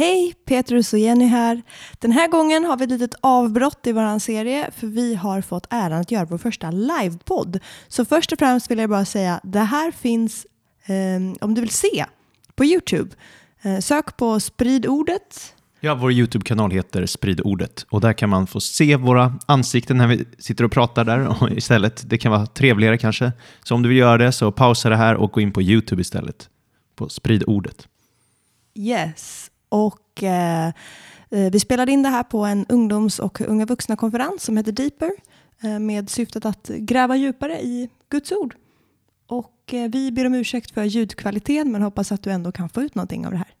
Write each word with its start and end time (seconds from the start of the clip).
Hej, 0.00 0.34
Petrus 0.44 0.92
och 0.92 0.98
Jenny 0.98 1.26
här. 1.26 1.62
Den 1.98 2.12
här 2.12 2.28
gången 2.28 2.64
har 2.64 2.76
vi 2.76 2.84
ett 2.84 2.90
litet 2.90 3.14
avbrott 3.20 3.86
i 3.86 3.92
vår 3.92 4.18
serie 4.18 4.70
för 4.76 4.86
vi 4.86 5.14
har 5.14 5.40
fått 5.40 5.66
äran 5.70 6.00
att 6.00 6.10
göra 6.10 6.24
vår 6.24 6.38
första 6.38 6.70
livepodd. 6.70 7.58
Så 7.88 8.04
först 8.04 8.32
och 8.32 8.38
främst 8.38 8.70
vill 8.70 8.78
jag 8.78 8.90
bara 8.90 9.04
säga, 9.04 9.40
det 9.42 9.60
här 9.60 9.90
finns 9.90 10.46
eh, 10.86 11.44
om 11.44 11.54
du 11.54 11.60
vill 11.60 11.70
se 11.70 12.04
på 12.54 12.64
Youtube. 12.64 13.10
Eh, 13.62 13.78
sök 13.78 14.16
på 14.16 14.40
Sprid 14.40 14.86
ordet. 14.86 15.54
Ja, 15.80 15.94
vår 15.94 16.12
YouTube-kanal 16.12 16.70
heter 16.70 17.06
Sprid 17.06 17.40
ordet 17.44 17.86
och 17.90 18.00
där 18.00 18.12
kan 18.12 18.28
man 18.28 18.46
få 18.46 18.60
se 18.60 18.96
våra 18.96 19.38
ansikten 19.46 19.96
när 19.96 20.06
vi 20.06 20.24
sitter 20.38 20.64
och 20.64 20.72
pratar 20.72 21.04
där 21.04 21.42
och 21.42 21.50
istället. 21.50 22.02
Det 22.10 22.18
kan 22.18 22.32
vara 22.32 22.46
trevligare 22.46 22.98
kanske. 22.98 23.32
Så 23.62 23.74
om 23.74 23.82
du 23.82 23.88
vill 23.88 23.98
göra 23.98 24.18
det 24.18 24.32
så 24.32 24.52
pausa 24.52 24.88
det 24.88 24.96
här 24.96 25.14
och 25.14 25.32
gå 25.32 25.40
in 25.40 25.52
på 25.52 25.62
YouTube 25.62 26.02
istället. 26.02 26.48
På 26.96 27.08
Sprid 27.08 27.44
ordet. 27.46 27.88
Yes, 28.74 29.49
och 29.70 30.22
eh, 30.22 30.68
eh, 31.30 31.50
vi 31.52 31.60
spelade 31.60 31.92
in 31.92 32.02
det 32.02 32.08
här 32.08 32.22
på 32.22 32.44
en 32.44 32.66
ungdoms 32.68 33.18
och 33.18 33.40
unga 33.40 33.66
vuxna-konferens 33.66 34.42
som 34.42 34.56
heter 34.56 34.72
Deeper 34.72 35.10
eh, 35.62 35.78
med 35.78 36.10
syftet 36.10 36.44
att 36.44 36.68
gräva 36.68 37.16
djupare 37.16 37.60
i 37.60 37.88
Guds 38.08 38.32
ord. 38.32 38.54
Och 39.26 39.74
eh, 39.74 39.90
vi 39.90 40.12
ber 40.12 40.26
om 40.26 40.34
ursäkt 40.34 40.70
för 40.70 40.84
ljudkvaliteten 40.84 41.72
men 41.72 41.82
hoppas 41.82 42.12
att 42.12 42.22
du 42.22 42.30
ändå 42.30 42.52
kan 42.52 42.68
få 42.68 42.82
ut 42.82 42.94
någonting 42.94 43.26
av 43.26 43.32
det 43.32 43.38
här. 43.38 43.54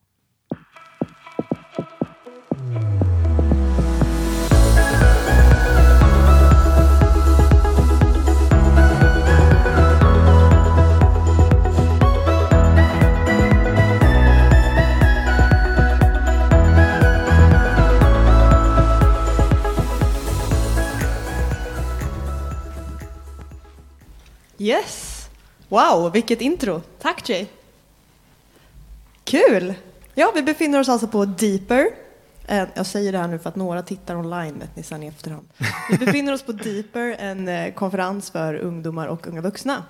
Yes! 24.60 25.28
Wow, 25.68 26.12
vilket 26.12 26.40
intro. 26.40 26.82
Tack 26.98 27.28
Jay. 27.28 27.46
Kul! 29.24 29.74
Ja, 30.14 30.32
vi 30.34 30.42
befinner 30.42 30.80
oss 30.80 30.88
alltså 30.88 31.08
på 31.08 31.24
Deeper. 31.24 31.90
Eh, 32.46 32.68
jag 32.74 32.86
säger 32.86 33.12
det 33.12 33.18
här 33.18 33.28
nu 33.28 33.38
för 33.38 33.48
att 33.48 33.56
några 33.56 33.82
tittar 33.82 34.16
online 34.16 34.58
vet 34.58 34.76
ni 34.76 34.82
sen 34.82 35.02
i 35.02 35.06
efterhand. 35.06 35.48
Vi 35.90 35.98
befinner 35.98 36.32
oss 36.32 36.42
på 36.42 36.52
Deeper, 36.52 37.16
en 37.18 37.48
eh, 37.48 37.74
konferens 37.74 38.30
för 38.30 38.54
ungdomar 38.54 39.06
och 39.06 39.26
unga 39.26 39.40
vuxna. 39.40 39.84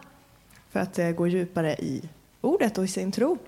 För 0.71 0.81
att 0.81 0.99
eh, 0.99 1.11
gå 1.11 1.27
djupare 1.27 1.75
i 1.75 2.03
ordet 2.41 2.79
och 2.79 2.85
i 2.85 2.89
sin 2.89 3.13
tro. 3.13 3.39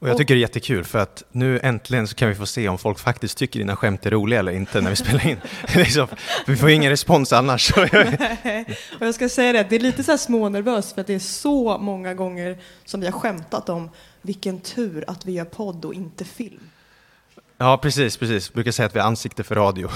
Och 0.00 0.08
jag 0.08 0.16
tycker 0.16 0.34
det 0.34 0.38
är 0.38 0.40
jättekul 0.40 0.84
för 0.84 0.98
att 0.98 1.24
nu 1.32 1.60
äntligen 1.62 2.08
så 2.08 2.14
kan 2.14 2.28
vi 2.28 2.34
få 2.34 2.46
se 2.46 2.68
om 2.68 2.78
folk 2.78 2.98
faktiskt 2.98 3.38
tycker 3.38 3.58
dina 3.58 3.76
skämt 3.76 4.06
är 4.06 4.10
roliga 4.10 4.38
eller 4.40 4.52
inte 4.52 4.80
när 4.80 4.90
vi 4.90 4.96
spelar 4.96 5.26
in. 5.26 5.40
liksom, 5.74 6.06
vi 6.46 6.56
får 6.56 6.70
ingen 6.70 6.90
respons 6.90 7.32
annars. 7.32 7.72
och 8.98 9.06
jag 9.06 9.14
ska 9.14 9.28
säga 9.28 9.52
det, 9.52 9.66
det 9.70 9.76
är 9.76 9.80
lite 9.80 10.04
så 10.04 10.10
här 10.10 10.18
smånervöst 10.18 10.94
för 10.94 11.00
att 11.00 11.06
det 11.06 11.14
är 11.14 11.18
så 11.18 11.78
många 11.78 12.14
gånger 12.14 12.58
som 12.84 13.00
vi 13.00 13.06
har 13.06 13.12
skämtat 13.12 13.68
om 13.68 13.90
vilken 14.22 14.60
tur 14.60 15.04
att 15.06 15.26
vi 15.26 15.32
gör 15.32 15.44
podd 15.44 15.84
och 15.84 15.94
inte 15.94 16.24
film. 16.24 16.70
ja, 17.56 17.78
precis, 17.78 18.16
precis. 18.16 18.48
Jag 18.48 18.54
brukar 18.54 18.72
säga 18.72 18.86
att 18.86 18.94
vi 18.94 19.00
har 19.00 19.06
ansikte 19.06 19.44
för 19.44 19.54
radio. 19.54 19.88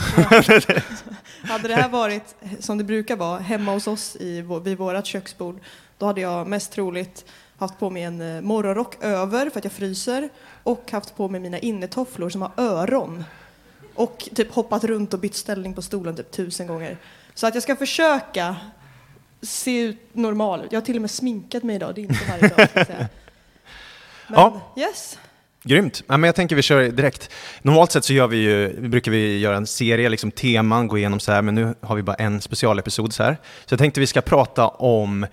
Hade 1.42 1.69
det 1.69 1.75
här 1.75 1.89
varit 1.89 2.34
som 2.61 2.78
det 2.78 2.84
brukar 2.84 3.16
vara 3.16 3.39
hemma 3.39 3.72
hos 3.72 3.87
oss 3.87 4.16
i, 4.16 4.44
vid 4.64 4.78
vårt 4.78 5.06
köksbord, 5.06 5.61
då 5.98 6.06
hade 6.06 6.20
jag 6.20 6.47
mest 6.47 6.72
troligt 6.72 7.25
haft 7.64 7.78
på 7.78 7.91
mig 7.91 8.02
en 8.02 8.36
eh, 8.36 8.41
morgonrock 8.42 9.05
över 9.05 9.50
för 9.50 9.58
att 9.58 9.64
jag 9.64 9.72
fryser 9.72 10.28
och 10.62 10.91
haft 10.92 11.16
på 11.16 11.28
mig 11.28 11.41
mina 11.41 11.58
innetofflor 11.58 12.30
som 12.30 12.42
har 12.42 12.52
öron 12.56 13.24
och 13.94 14.28
typ 14.34 14.52
hoppat 14.52 14.84
runt 14.84 15.14
och 15.14 15.20
bytt 15.20 15.34
ställning 15.34 15.74
på 15.74 15.82
stolen 15.82 16.16
typ 16.16 16.30
tusen 16.30 16.66
gånger. 16.66 16.96
Så 17.34 17.46
att 17.46 17.54
jag 17.54 17.62
ska 17.62 17.77
försöka 17.77 18.56
se 19.42 19.81
ut 19.81 19.98
normal 20.12 20.60
ut. 20.64 20.72
Jag 20.72 20.81
har 20.81 20.84
till 20.84 20.97
och 20.97 21.03
med 21.03 21.10
sminkat 21.10 21.62
mig 21.62 21.76
idag, 21.76 21.94
det 21.94 22.00
är 22.00 22.03
inte 22.03 22.25
varje 22.31 22.48
dag. 22.48 22.69
Ska 22.69 22.78
jag 22.78 22.87
säga. 22.87 23.09
Men 24.28 24.41
Ja. 24.41 24.60
yes, 24.76 25.19
Grymt. 25.64 26.03
Ja, 26.06 26.16
men 26.16 26.28
jag 26.28 26.34
tänker 26.34 26.56
vi 26.56 26.62
kör 26.62 26.82
direkt. 26.88 27.31
Normalt 27.62 27.92
sett 27.92 28.04
så 28.04 28.12
gör 28.12 28.26
vi 28.26 28.37
ju, 28.37 28.81
brukar 28.88 29.12
vi 29.12 29.38
göra 29.38 29.56
en 29.56 29.66
serie, 29.66 30.08
liksom 30.08 30.31
teman, 30.31 30.88
gå 30.88 30.98
igenom 30.98 31.20
så 31.20 31.32
här, 31.32 31.42
men 31.42 31.54
nu 31.54 31.75
har 31.81 31.97
vi 31.97 32.03
bara 32.03 32.16
en 32.16 32.41
specialepisod 32.41 33.12
så 33.12 33.22
här. 33.22 33.37
Så 33.66 33.72
jag 33.72 33.78
tänkte 33.78 34.00
vi 34.00 34.06
ska 34.06 34.20
prata 34.20 34.69
om 34.69 35.26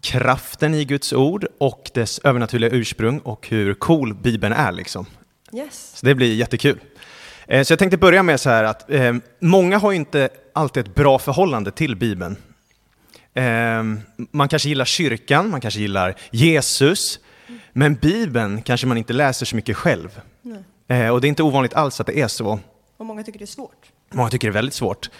kraften 0.00 0.74
i 0.74 0.84
Guds 0.84 1.12
ord 1.12 1.46
och 1.58 1.90
dess 1.94 2.18
övernaturliga 2.24 2.70
ursprung 2.70 3.18
och 3.18 3.48
hur 3.48 3.74
cool 3.74 4.14
Bibeln 4.14 4.52
är 4.54 4.72
liksom. 4.72 5.06
yes. 5.52 5.92
Så 5.96 6.06
det 6.06 6.14
blir 6.14 6.34
jättekul. 6.34 6.80
Eh, 7.46 7.62
Så 7.64 7.72
jag 7.72 7.78
tänkte 7.78 7.96
börja 7.96 8.22
med 8.22 8.40
så 8.40 8.50
här 8.50 8.64
att 8.64 8.90
eh, 8.90 9.14
många 9.40 9.78
har 9.78 9.92
inte 9.92 10.28
alltid 10.52 10.86
ett 10.88 10.94
bra 10.94 11.18
förhållande 11.18 11.70
till 11.70 11.96
Bibeln. 11.96 12.36
Eh, 13.34 13.82
man 14.30 14.48
kanske 14.48 14.68
gillar 14.68 14.84
kyrkan, 14.84 15.50
man 15.50 15.60
kanske 15.60 15.80
gillar 15.80 16.14
Jesus, 16.30 17.20
men 17.72 17.94
Bibeln 17.94 18.62
kanske 18.62 18.86
man 18.86 18.98
inte 18.98 19.12
läser 19.12 19.46
så 19.46 19.56
mycket 19.56 19.76
själv. 19.76 20.20
Eh, 20.88 21.08
och 21.08 21.20
det 21.20 21.26
är 21.26 21.28
inte 21.28 21.42
ovanligt 21.42 21.74
alls 21.74 22.00
att 22.00 22.06
det 22.06 22.20
är 22.20 22.28
så. 22.28 22.60
Och 22.96 23.06
många 23.06 23.22
tycker 23.22 23.38
det 23.38 23.44
är 23.44 23.46
svårt. 23.46 23.86
Många 24.12 24.30
tycker 24.30 24.48
det 24.48 24.50
är 24.50 24.54
väldigt 24.54 24.74
svårt. 24.74 25.10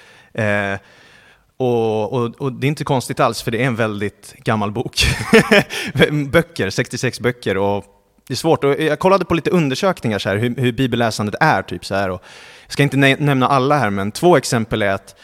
Och, 1.60 2.12
och, 2.12 2.40
och 2.40 2.52
det 2.52 2.66
är 2.66 2.68
inte 2.68 2.84
konstigt 2.84 3.20
alls, 3.20 3.42
för 3.42 3.50
det 3.50 3.62
är 3.62 3.66
en 3.66 3.76
väldigt 3.76 4.34
gammal 4.38 4.72
bok. 4.72 5.06
böcker, 6.30 6.70
66 6.70 7.20
böcker. 7.20 7.56
Och 7.56 7.84
det 8.26 8.34
är 8.34 8.36
svårt. 8.36 8.64
Och 8.64 8.80
jag 8.80 8.98
kollade 8.98 9.24
på 9.24 9.34
lite 9.34 9.50
undersökningar, 9.50 10.18
så 10.18 10.28
här, 10.28 10.36
hur, 10.36 10.54
hur 10.56 10.72
bibelläsandet 10.72 11.34
är. 11.40 11.62
Typ, 11.62 11.84
så 11.84 11.94
här, 11.94 12.10
och 12.10 12.22
jag 12.66 12.72
ska 12.72 12.82
inte 12.82 12.96
nämna 12.96 13.48
alla 13.48 13.78
här, 13.78 13.90
men 13.90 14.12
två 14.12 14.36
exempel 14.36 14.82
är 14.82 14.92
att 14.92 15.16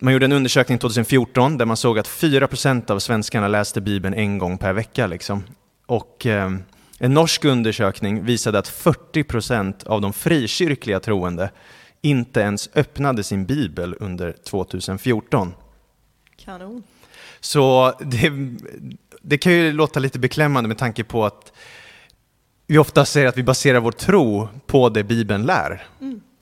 man 0.00 0.12
gjorde 0.12 0.24
en 0.24 0.32
undersökning 0.32 0.78
2014 0.78 1.58
där 1.58 1.66
man 1.66 1.76
såg 1.76 1.98
att 1.98 2.08
4% 2.08 2.90
av 2.90 2.98
svenskarna 2.98 3.48
läste 3.48 3.80
Bibeln 3.80 4.14
en 4.14 4.38
gång 4.38 4.58
per 4.58 4.72
vecka. 4.72 5.06
Liksom. 5.06 5.44
Och 5.86 6.26
eh, 6.26 6.50
en 6.98 7.14
norsk 7.14 7.44
undersökning 7.44 8.24
visade 8.24 8.58
att 8.58 8.68
40% 8.68 9.86
av 9.86 10.00
de 10.00 10.12
frikyrkliga 10.12 11.00
troende 11.00 11.50
inte 12.02 12.40
ens 12.40 12.68
öppnade 12.74 13.22
sin 13.22 13.46
bibel 13.46 13.96
under 14.00 14.32
2014. 14.32 15.52
Kanon. 16.46 16.82
Så 17.40 17.92
det, 18.00 18.32
det 19.22 19.38
kan 19.38 19.52
ju 19.52 19.72
låta 19.72 20.00
lite 20.00 20.18
beklämmande 20.18 20.68
med 20.68 20.78
tanke 20.78 21.04
på 21.04 21.24
att 21.24 21.52
vi 22.66 22.78
ofta 22.78 23.04
säger 23.04 23.26
att 23.26 23.36
vi 23.36 23.42
baserar 23.42 23.80
vår 23.80 23.92
tro 23.92 24.48
på 24.66 24.88
det 24.88 25.04
Bibeln 25.04 25.42
lär. 25.42 25.86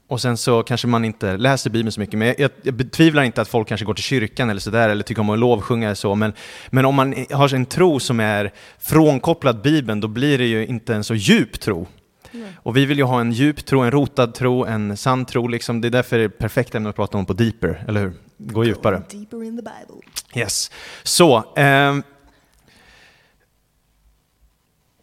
Och 0.09 0.20
sen 0.20 0.37
så 0.37 0.62
kanske 0.62 0.87
man 0.87 1.04
inte 1.04 1.37
läser 1.37 1.70
Bibeln 1.70 1.92
så 1.92 2.00
mycket. 2.00 2.19
Men 2.19 2.28
jag, 2.28 2.41
jag, 2.41 2.50
jag 2.62 2.75
betvivlar 2.75 3.22
inte 3.22 3.41
att 3.41 3.48
folk 3.48 3.69
kanske 3.69 3.87
går 3.87 3.94
till 3.94 4.04
kyrkan 4.04 4.50
eller 4.50 4.60
sådär, 4.60 4.88
eller 4.88 5.03
tycker 5.03 5.20
om 5.20 5.31
att 5.31 5.38
lovsjunga 5.38 5.87
eller 5.87 5.94
så. 5.94 6.15
Men, 6.15 6.32
men 6.71 6.84
om 6.84 6.94
man 6.94 7.26
har 7.31 7.54
en 7.54 7.66
tro 7.66 8.00
som 8.00 8.21
är 8.21 8.53
frånkopplad 8.78 9.62
Bibeln, 9.62 10.00
då 10.00 10.09
blir 10.09 10.38
det 10.38 10.47
ju 10.47 10.66
inte 10.66 10.94
en 10.94 11.04
så 11.04 11.15
djup 11.15 11.60
tro. 11.60 11.86
Och 12.56 12.76
vi 12.76 12.86
vill 12.86 12.98
ju 12.98 13.04
ha 13.04 13.21
en 13.21 13.32
djup 13.32 13.65
tro, 13.65 13.81
en 13.81 13.91
rotad 13.91 14.34
tro, 14.34 14.65
en 14.65 14.97
sann 14.97 15.25
tro. 15.25 15.48
Liksom. 15.48 15.81
Det 15.81 15.88
är 15.88 15.91
därför 15.91 16.19
det 16.19 16.25
är 16.25 16.28
perfekt 16.28 16.75
ämne 16.75 16.88
att 16.88 16.97
prata 16.97 17.19
om 17.19 17.26
på 17.26 17.32
Deeper, 17.32 17.84
eller 17.88 18.00
hur? 18.00 18.12
Gå 18.37 18.65
djupare. 18.65 19.03
Deeper 19.11 19.43
in 19.45 19.56
the 19.56 19.62
Bible. 19.62 20.03
Yes. 20.34 20.71
Så, 21.03 21.53
ehm, 21.56 22.03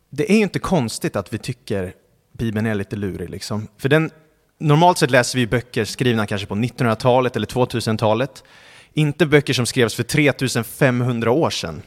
det 0.10 0.32
är 0.32 0.36
ju 0.36 0.44
inte 0.44 0.60
konstigt 0.60 1.16
att 1.16 1.34
vi 1.34 1.38
tycker 1.38 1.94
Bibeln 2.32 2.66
är 2.66 2.76
lite 2.76 2.96
lurig. 2.96 3.30
Liksom. 3.30 3.68
För 3.78 3.90
den, 3.90 4.12
normalt 4.58 4.98
sett 4.98 5.12
läser 5.12 5.40
vi 5.40 5.48
böcker 5.48 5.86
skrivna 5.86 6.26
kanske 6.26 6.48
på 6.48 6.56
1900-talet 6.56 7.36
eller 7.36 7.48
2000-talet. 7.48 8.44
Inte 8.94 9.26
böcker 9.26 9.54
som 9.54 9.66
skrevs 9.66 9.96
för 9.96 10.04
3500 10.04 11.32
år 11.32 11.50
sedan. 11.50 11.82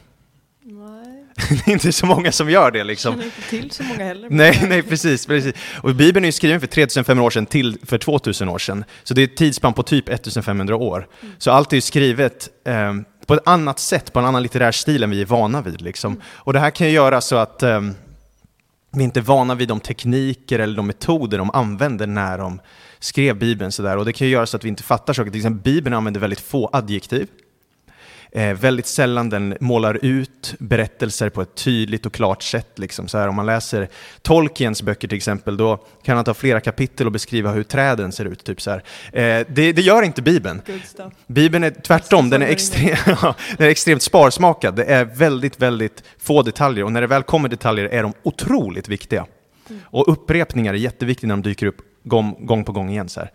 Det 1.49 1.67
är 1.67 1.73
inte 1.73 1.91
så 1.91 2.05
många 2.05 2.31
som 2.31 2.49
gör 2.49 2.71
det. 2.71 2.83
Liksom. 2.83 3.13
känner 3.13 3.25
inte 3.25 3.41
till 3.41 3.71
så 3.71 3.83
många 3.83 4.03
heller. 4.03 4.29
Nej, 4.29 4.63
nej 4.69 4.83
precis, 4.83 5.25
precis. 5.25 5.53
Och 5.81 5.95
Bibeln 5.95 6.25
är 6.25 6.27
ju 6.27 6.31
skriven 6.31 6.59
för 6.59 6.67
3500 6.67 7.23
år 7.23 7.29
sedan 7.29 7.45
till 7.45 7.77
för 7.83 7.97
2000 7.97 8.49
år 8.49 8.59
sedan. 8.59 8.85
Så 9.03 9.13
det 9.13 9.21
är 9.21 9.23
ett 9.23 9.37
tidsspann 9.37 9.73
på 9.73 9.83
typ 9.83 10.09
1500 10.09 10.75
år. 10.75 11.07
Så 11.37 11.51
allt 11.51 11.73
är 11.73 11.77
ju 11.77 11.81
skrivet 11.81 12.49
eh, 12.67 12.93
på 13.25 13.33
ett 13.33 13.47
annat 13.47 13.79
sätt, 13.79 14.13
på 14.13 14.19
en 14.19 14.25
annan 14.25 14.43
litterär 14.43 14.71
stil 14.71 15.03
än 15.03 15.09
vi 15.09 15.21
är 15.21 15.25
vana 15.25 15.61
vid. 15.61 15.81
Liksom. 15.81 16.21
Och 16.25 16.53
det 16.53 16.59
här 16.59 16.69
kan 16.69 16.87
ju 16.87 16.93
göra 16.93 17.21
så 17.21 17.35
att 17.35 17.63
eh, 17.63 17.81
vi 18.91 19.03
inte 19.03 19.19
är 19.19 19.21
vana 19.21 19.55
vid 19.55 19.67
de 19.67 19.79
tekniker 19.79 20.59
eller 20.59 20.77
de 20.77 20.87
metoder 20.87 21.37
de 21.37 21.51
använde 21.51 22.05
när 22.05 22.37
de 22.37 22.59
skrev 22.99 23.39
Bibeln. 23.39 23.71
Så 23.71 23.81
där. 23.83 23.97
Och 23.97 24.05
det 24.05 24.13
kan 24.13 24.27
ju 24.27 24.33
göra 24.33 24.45
så 24.45 24.57
att 24.57 24.63
vi 24.63 24.69
inte 24.69 24.83
fattar 24.83 25.13
saker. 25.13 25.31
Till 25.31 25.39
exempel 25.39 25.73
Bibeln 25.73 25.95
använder 25.95 26.21
väldigt 26.21 26.41
få 26.41 26.69
adjektiv. 26.73 27.27
Eh, 28.35 28.53
väldigt 28.53 28.85
sällan 28.85 29.29
den 29.29 29.57
målar 29.59 29.99
ut 30.05 30.55
berättelser 30.59 31.29
på 31.29 31.41
ett 31.41 31.55
tydligt 31.55 32.05
och 32.05 32.13
klart 32.13 32.43
sätt. 32.43 32.79
Liksom. 32.79 33.07
Så 33.07 33.17
här, 33.17 33.27
om 33.27 33.35
man 33.35 33.45
läser 33.45 33.89
Tolkiens 34.21 34.81
böcker 34.81 35.07
till 35.07 35.17
exempel, 35.17 35.57
då 35.57 35.85
kan 36.03 36.15
han 36.15 36.25
ta 36.25 36.33
flera 36.33 36.59
kapitel 36.59 37.05
och 37.05 37.11
beskriva 37.11 37.51
hur 37.51 37.63
träden 37.63 38.11
ser 38.11 38.25
ut. 38.25 38.43
Typ 38.43 38.61
så 38.61 38.71
här. 38.71 38.83
Eh, 39.13 39.45
det, 39.49 39.71
det 39.71 39.81
gör 39.81 40.01
inte 40.01 40.21
Bibeln. 40.21 40.61
Bibeln 41.27 41.63
är 41.63 41.71
tvärtom, 41.71 42.29
den 42.29 42.41
är, 42.41 42.47
Nästan 42.47 42.81
så 42.81 42.87
extre- 42.87 43.17
ja, 43.21 43.35
den 43.57 43.67
är 43.67 43.71
extremt 43.71 44.01
sparsmakad. 44.01 44.75
Det 44.75 44.85
är 44.85 45.05
väldigt, 45.05 45.61
väldigt 45.61 46.03
få 46.17 46.41
detaljer 46.41 46.83
och 46.85 46.91
när 46.91 47.01
det 47.01 47.07
väl 47.07 47.23
kommer 47.23 47.49
detaljer 47.49 47.85
är 47.85 48.03
de 48.03 48.13
otroligt 48.23 48.89
viktiga. 48.89 49.25
Och 49.83 50.11
upprepningar 50.11 50.73
är 50.73 50.77
jätteviktigt 50.77 51.27
när 51.27 51.35
de 51.35 51.41
dyker 51.41 51.65
upp 51.65 51.81
gång, 52.03 52.45
gång 52.45 52.63
på 52.63 52.71
gång 52.71 52.89
igen. 52.89 53.09
Så 53.09 53.19
här. 53.19 53.31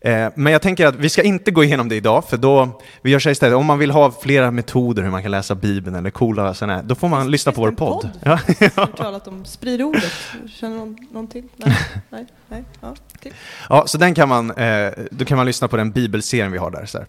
Eh, 0.00 0.28
men 0.34 0.52
jag 0.52 0.62
tänker 0.62 0.86
att 0.86 0.94
vi 0.94 1.08
ska 1.08 1.22
inte 1.22 1.50
gå 1.50 1.64
igenom 1.64 1.88
det 1.88 1.96
idag, 1.96 2.24
för 2.28 2.36
då, 2.36 2.80
vi 3.02 3.10
gör 3.10 3.18
så 3.18 3.30
istället, 3.30 3.56
om 3.56 3.66
man 3.66 3.78
vill 3.78 3.90
ha 3.90 4.10
flera 4.10 4.50
metoder 4.50 5.02
hur 5.02 5.10
man 5.10 5.22
kan 5.22 5.30
läsa 5.30 5.54
Bibeln 5.54 5.96
eller 5.96 6.10
coola 6.10 6.54
sådana 6.54 6.74
här, 6.76 6.82
då 6.82 6.94
får 6.94 7.08
man 7.08 7.30
lyssna 7.30 7.52
på 7.52 7.60
vår 7.60 7.70
podd. 7.70 8.02
podd? 8.02 8.10
Ja, 8.22 8.30
Har 8.74 8.86
du 8.86 8.92
talat 8.92 9.28
om 9.28 9.44
sprid 9.44 9.82
ordet? 9.82 10.12
Känner 10.48 10.76
någon, 10.76 10.96
någon 11.12 11.26
till? 11.26 11.44
Nej? 11.56 11.76
Nej? 12.10 12.26
Nej? 12.48 12.64
Ja, 12.80 12.94
till. 13.20 13.32
ja, 13.68 13.86
så 13.86 13.98
den 13.98 14.14
kan 14.14 14.28
man, 14.28 14.50
eh, 14.50 14.90
då 15.10 15.24
kan 15.24 15.36
man 15.36 15.46
lyssna 15.46 15.68
på 15.68 15.76
den 15.76 15.90
bibelserien 15.90 16.52
vi 16.52 16.58
har 16.58 16.70
där. 16.70 16.86
Så 16.86 16.98
här. 16.98 17.06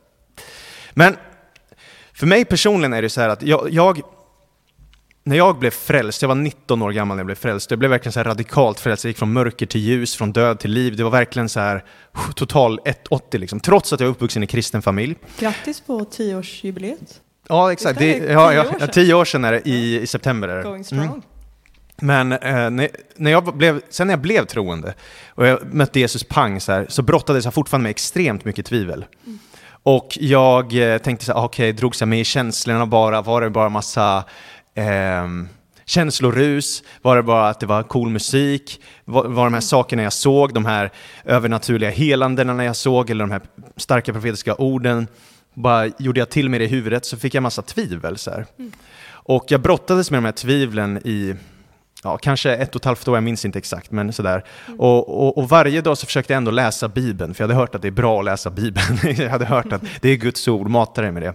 Men 0.93 1.17
för 2.13 2.27
mig 2.27 2.45
personligen 2.45 2.93
är 2.93 3.01
det 3.01 3.09
så 3.09 3.21
här 3.21 3.29
att 3.29 3.43
jag, 3.43 3.67
jag 3.69 4.01
när 5.23 5.37
jag 5.37 5.59
blev 5.59 5.71
frälst, 5.71 6.21
jag 6.21 6.29
var 6.29 6.35
19 6.35 6.81
år 6.81 6.91
gammal 6.91 7.17
när 7.17 7.19
jag 7.19 7.25
blev 7.25 7.35
frälst, 7.35 7.71
jag 7.71 7.79
blev 7.79 7.91
verkligen 7.91 8.13
så 8.13 8.19
här 8.19 8.25
radikalt 8.25 8.79
frälst, 8.79 9.03
jag 9.03 9.09
gick 9.09 9.17
från 9.17 9.33
mörker 9.33 9.65
till 9.65 9.81
ljus, 9.81 10.15
från 10.15 10.31
död 10.31 10.59
till 10.59 10.71
liv, 10.71 10.95
det 10.95 11.03
var 11.03 11.11
verkligen 11.11 11.49
så 11.49 11.59
här 11.59 11.83
total 12.35 12.79
180 12.85 13.39
liksom, 13.39 13.59
trots 13.59 13.93
att 13.93 13.99
jag 13.99 14.07
är 14.07 14.11
uppvuxen 14.11 14.43
i 14.43 14.47
kristen 14.47 14.81
familj. 14.81 15.15
Grattis 15.39 15.81
på 15.81 16.05
tioårsjubileet. 16.05 17.21
Ja, 17.47 17.71
exakt. 17.71 17.99
Det, 17.99 18.19
det 18.19 18.31
ja, 18.33 18.53
ja, 18.53 18.65
ja, 18.79 18.87
tio 18.87 19.13
år 19.13 19.25
sedan 19.25 19.45
är 19.45 19.51
det, 19.51 19.61
i, 19.69 20.01
i 20.01 20.07
september. 20.07 20.47
Är 20.47 20.57
det. 20.57 20.63
Going 20.63 20.83
strong. 20.83 21.03
Mm. 21.03 21.21
Men 22.01 22.31
eh, 22.31 22.69
när, 22.69 22.89
när 23.15 23.31
jag 23.31 23.57
blev, 23.57 23.81
sen 23.89 24.07
när 24.07 24.13
jag 24.13 24.21
blev 24.21 24.45
troende 24.45 24.93
och 25.29 25.47
jag 25.47 25.73
mötte 25.73 25.99
Jesus 25.99 26.23
pang 26.23 26.61
så, 26.61 26.71
här, 26.71 26.85
så 26.89 27.01
brottades 27.01 27.45
jag 27.45 27.53
fortfarande 27.53 27.83
med 27.83 27.89
extremt 27.89 28.45
mycket 28.45 28.65
tvivel. 28.65 29.05
Och 29.83 30.17
jag 30.19 30.93
eh, 30.93 30.97
tänkte 30.97 31.25
så 31.25 31.33
här, 31.33 31.45
okej, 31.45 31.73
drogs 31.73 32.01
jag 32.01 32.07
med 32.07 32.19
i 32.21 32.23
känslorna 32.23 32.85
bara? 32.85 33.21
Var 33.21 33.41
det 33.41 33.49
bara 33.49 33.69
massa 33.69 34.23
ehm, 34.75 35.47
känslorus? 35.85 36.83
Var 37.01 37.15
det 37.15 37.23
bara 37.23 37.49
att 37.49 37.59
det 37.59 37.65
var 37.65 37.83
cool 37.83 38.09
musik? 38.09 38.81
Var, 39.05 39.23
var 39.23 39.43
de 39.43 39.53
här 39.53 39.61
sakerna 39.61 40.03
jag 40.03 40.13
såg, 40.13 40.53
de 40.53 40.65
här 40.65 40.91
övernaturliga 41.25 41.89
helandena 41.89 42.65
jag 42.65 42.75
såg, 42.75 43.09
eller 43.09 43.23
de 43.23 43.31
här 43.31 43.41
starka 43.77 44.13
profetiska 44.13 44.55
orden, 44.55 45.07
bara 45.53 45.87
gjorde 45.99 46.19
jag 46.19 46.29
till 46.29 46.49
med 46.49 46.61
det 46.61 46.65
i 46.65 46.67
huvudet 46.67 47.05
så 47.05 47.17
fick 47.17 47.33
jag 47.33 47.43
massa 47.43 47.61
tvivel. 47.61 48.17
Så 48.17 48.31
här. 48.31 48.45
Och 49.09 49.45
jag 49.47 49.61
brottades 49.61 50.11
med 50.11 50.17
de 50.17 50.25
här 50.25 50.31
tvivlen 50.31 50.97
i 50.97 51.35
ja, 52.03 52.17
kanske 52.17 52.55
ett 52.55 52.75
och 52.75 52.81
ett 52.81 52.85
halvt 52.85 53.07
år, 53.07 53.15
jag 53.15 53.23
minns 53.23 53.45
inte 53.45 53.59
exakt, 53.59 53.91
men 53.91 54.13
sådär. 54.13 54.43
Och, 54.77 55.27
och, 55.27 55.37
och 55.37 55.49
varje 55.49 55.81
dag 55.81 55.97
så 55.97 56.05
försökte 56.05 56.33
jag 56.33 56.37
ändå 56.37 56.51
läsa 56.51 56.87
Bibeln, 56.87 57.33
för 57.33 57.43
jag 57.43 57.47
hade 57.47 57.59
hört 57.59 57.75
att 57.75 57.81
det 57.81 57.87
är 57.87 57.91
bra 57.91 58.19
att 58.19 58.25
läsa 58.25 58.49
Bibeln. 58.49 58.97
jag 59.17 59.29
hade 59.29 59.45
hört 59.45 59.73
att 59.73 59.81
det 60.01 60.09
är 60.09 60.15
Guds 60.15 60.47
ord, 60.47 60.67
mata 60.69 61.01
dig 61.01 61.11
med 61.11 61.21
det. 61.21 61.33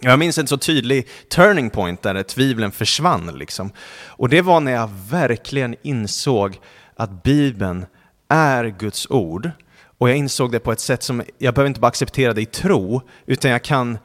Jag 0.00 0.18
minns 0.18 0.38
en 0.38 0.46
så 0.46 0.58
tydlig 0.58 1.08
turning 1.28 1.70
point 1.70 2.02
där 2.02 2.22
tvivlen 2.22 2.72
försvann. 2.72 3.38
Liksom. 3.38 3.70
Och 4.06 4.28
det 4.28 4.42
var 4.42 4.60
när 4.60 4.72
jag 4.72 4.90
verkligen 5.10 5.76
insåg 5.82 6.60
att 6.96 7.22
Bibeln 7.22 7.86
är 8.28 8.64
Guds 8.64 9.10
ord. 9.10 9.50
Och 9.98 10.10
jag 10.10 10.16
insåg 10.16 10.52
det 10.52 10.58
på 10.58 10.72
ett 10.72 10.80
sätt 10.80 11.02
som, 11.02 11.22
jag 11.38 11.54
behöver 11.54 11.68
inte 11.68 11.80
bara 11.80 11.88
acceptera 11.88 12.32
det 12.32 12.40
i 12.40 12.46
tro, 12.46 13.02
utan 13.26 13.50
jag 13.50 13.62
kan, 13.62 13.98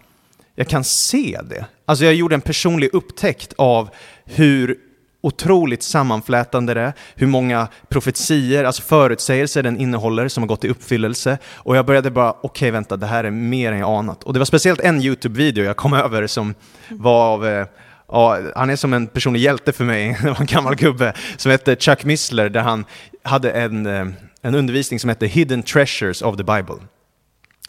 jag 0.55 0.67
kan 0.67 0.83
se 0.83 1.39
det. 1.43 1.65
Alltså 1.85 2.05
jag 2.05 2.13
gjorde 2.13 2.35
en 2.35 2.41
personlig 2.41 2.89
upptäckt 2.93 3.53
av 3.57 3.89
hur 4.25 4.77
otroligt 5.21 5.83
sammanflätande 5.83 6.73
det 6.73 6.81
är, 6.81 6.93
hur 7.15 7.27
många 7.27 7.67
profetier, 7.89 8.63
alltså 8.63 8.81
förutsägelser 8.81 9.63
den 9.63 9.77
innehåller 9.77 10.27
som 10.27 10.43
har 10.43 10.47
gått 10.47 10.63
i 10.63 10.69
uppfyllelse. 10.69 11.37
Och 11.55 11.77
jag 11.77 11.85
började 11.85 12.11
bara, 12.11 12.35
okej 12.43 12.71
vänta, 12.71 12.97
det 12.97 13.05
här 13.05 13.23
är 13.23 13.31
mer 13.31 13.71
än 13.71 13.79
jag 13.79 13.89
anat. 13.89 14.23
Och 14.23 14.33
det 14.33 14.39
var 14.39 14.45
speciellt 14.45 14.79
en 14.79 15.01
YouTube-video 15.01 15.63
jag 15.63 15.77
kom 15.77 15.93
över 16.05 16.27
som 16.27 16.55
var 16.89 17.33
av 17.33 17.47
eh, 17.47 17.67
Ja, 18.13 18.39
han 18.55 18.69
är 18.69 18.75
som 18.75 18.93
en 18.93 19.07
personlig 19.07 19.39
hjälte 19.39 19.71
för 19.71 19.85
mig, 19.85 20.17
det 20.23 20.29
var 20.29 20.39
en 20.39 20.45
gammal 20.45 20.75
gubbe 20.75 21.13
som 21.37 21.51
hette 21.51 21.75
Chuck 21.75 22.03
Missler, 22.03 22.49
där 22.49 22.61
han 22.61 22.85
hade 23.23 23.51
en, 23.51 23.85
eh, 23.85 24.07
en 24.41 24.55
undervisning 24.55 24.99
som 24.99 25.09
hette 25.09 25.27
Hidden 25.27 25.63
Treasures 25.63 26.21
of 26.21 26.37
the 26.37 26.43
Bible. 26.43 26.75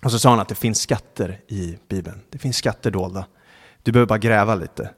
Och 0.02 0.10
så 0.10 0.18
sa 0.18 0.30
han 0.30 0.40
att 0.40 0.48
det 0.48 0.54
finns 0.54 0.80
skatter 0.80 1.40
i 1.48 1.78
Bibeln, 1.88 2.20
det 2.30 2.38
finns 2.38 2.56
skatter 2.56 2.90
dolda. 2.90 3.24
Du 3.82 3.92
behöver 3.92 4.08
bara 4.08 4.18
gräva 4.18 4.54
lite. 4.54 4.90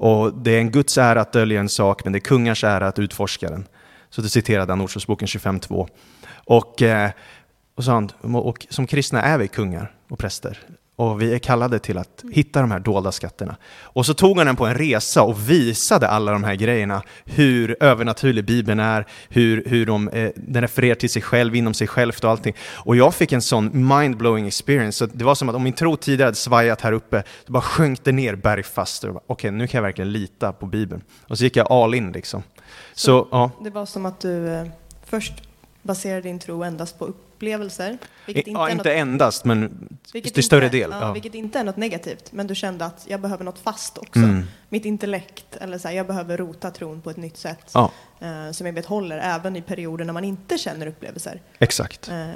Och 0.00 0.34
det 0.34 0.50
är 0.50 0.58
en 0.58 0.70
Guds 0.70 0.98
ära 0.98 1.20
att 1.20 1.32
dölja 1.32 1.60
en 1.60 1.68
sak, 1.68 2.04
men 2.04 2.12
det 2.12 2.18
är 2.18 2.20
kungars 2.20 2.64
ära 2.64 2.88
att 2.88 2.98
utforska 2.98 3.50
den. 3.50 3.66
Så 4.10 4.22
det 4.22 4.28
citerade 4.28 4.72
han 4.72 4.80
Ordspråksboken 4.80 5.28
25.2. 5.28 5.88
Och, 6.44 6.82
eh, 6.82 7.10
och 7.74 7.84
sa 7.84 7.92
han, 7.92 8.10
och 8.36 8.66
som 8.70 8.86
kristna 8.86 9.22
är 9.22 9.38
vi 9.38 9.48
kungar 9.48 9.94
och 10.08 10.18
präster. 10.18 10.58
Och 11.00 11.22
vi 11.22 11.34
är 11.34 11.38
kallade 11.38 11.78
till 11.78 11.98
att 11.98 12.24
hitta 12.32 12.60
de 12.60 12.70
här 12.70 12.78
dolda 12.78 13.12
skatterna. 13.12 13.56
Och 13.82 14.06
så 14.06 14.14
tog 14.14 14.38
han 14.38 14.46
den 14.46 14.56
på 14.56 14.66
en 14.66 14.74
resa 14.74 15.22
och 15.22 15.50
visade 15.50 16.08
alla 16.08 16.32
de 16.32 16.44
här 16.44 16.54
grejerna. 16.54 17.02
Hur 17.24 17.76
övernaturlig 17.80 18.44
Bibeln 18.44 18.80
är, 18.80 19.06
hur, 19.28 19.64
hur 19.66 19.86
de, 19.86 20.08
eh, 20.08 20.30
den 20.36 20.62
refererar 20.62 20.94
till 20.94 21.10
sig 21.10 21.22
själv, 21.22 21.56
inom 21.56 21.74
sig 21.74 21.86
självt 21.86 22.24
och 22.24 22.30
allting. 22.30 22.54
Och 22.72 22.96
jag 22.96 23.14
fick 23.14 23.32
en 23.32 23.42
sån 23.42 23.70
mind-blowing 23.72 24.46
experience. 24.46 24.98
Så 24.98 25.06
det 25.06 25.24
var 25.24 25.34
som 25.34 25.48
att 25.48 25.54
om 25.54 25.62
min 25.62 25.72
tro 25.72 25.96
tidigare 25.96 26.26
hade 26.26 26.36
svajat 26.36 26.80
här 26.80 26.92
uppe, 26.92 27.22
så 27.46 27.52
bara 27.52 27.62
sjönk 27.62 28.04
det 28.04 28.12
ner 28.12 28.34
bergfast. 28.34 29.04
Okej, 29.26 29.50
nu 29.50 29.66
kan 29.66 29.78
jag 29.78 29.82
verkligen 29.82 30.12
lita 30.12 30.52
på 30.52 30.66
Bibeln. 30.66 31.02
Och 31.28 31.38
så 31.38 31.44
gick 31.44 31.56
jag 31.56 31.72
all 31.72 31.94
in 31.94 32.12
liksom. 32.12 32.42
Så, 32.94 33.28
ja. 33.30 33.50
Det 33.60 33.70
var 33.70 33.86
som 33.86 34.06
att 34.06 34.20
du 34.20 34.48
eh, 34.48 34.66
först 35.04 35.32
baserade 35.82 36.20
din 36.20 36.38
tro 36.38 36.62
endast 36.62 36.98
på 36.98 37.12
upplevelser. 37.40 37.98
Vilket 38.26 38.46
inte, 38.46 38.60
ja, 38.60 38.70
inte 38.70 38.76
något, 38.76 38.86
endast, 38.86 39.44
men 39.44 39.88
till 40.12 40.44
större 40.44 40.64
inte, 40.64 40.76
del. 40.76 40.90
Ja, 40.90 41.00
Ja. 41.00 41.12
Vilket 41.12 41.34
inte 41.34 41.58
är 41.58 41.64
något 41.64 41.76
negativt, 41.76 42.32
men 42.32 42.46
du 42.46 42.54
kände 42.54 42.84
att 42.84 43.04
jag 43.08 43.20
behöver 43.20 43.44
något 43.44 43.58
fast 43.58 43.98
också. 43.98 44.18
Mm. 44.18 44.42
Mitt 44.68 44.84
intellekt, 44.84 45.56
eller 45.56 45.78
så 45.78 45.88
här, 45.88 45.94
jag 45.94 46.06
behöver 46.06 46.36
rota 46.36 46.70
tron 46.70 47.00
på 47.00 47.10
ett 47.10 47.16
nytt 47.16 47.36
sätt. 47.36 47.70
Ja, 47.74 47.90
eh, 48.20 48.50
som 48.52 48.66
jag 48.66 48.72
vet 48.72 48.86
håller 48.86 49.18
även 49.18 49.56
i 49.56 49.62
perioder 49.62 50.04
när 50.04 50.12
man 50.12 50.24
inte 50.24 50.58
känner 50.58 50.86
upplevelser. 50.86 51.40
exakt. 51.58 52.08
Eh, 52.08 52.30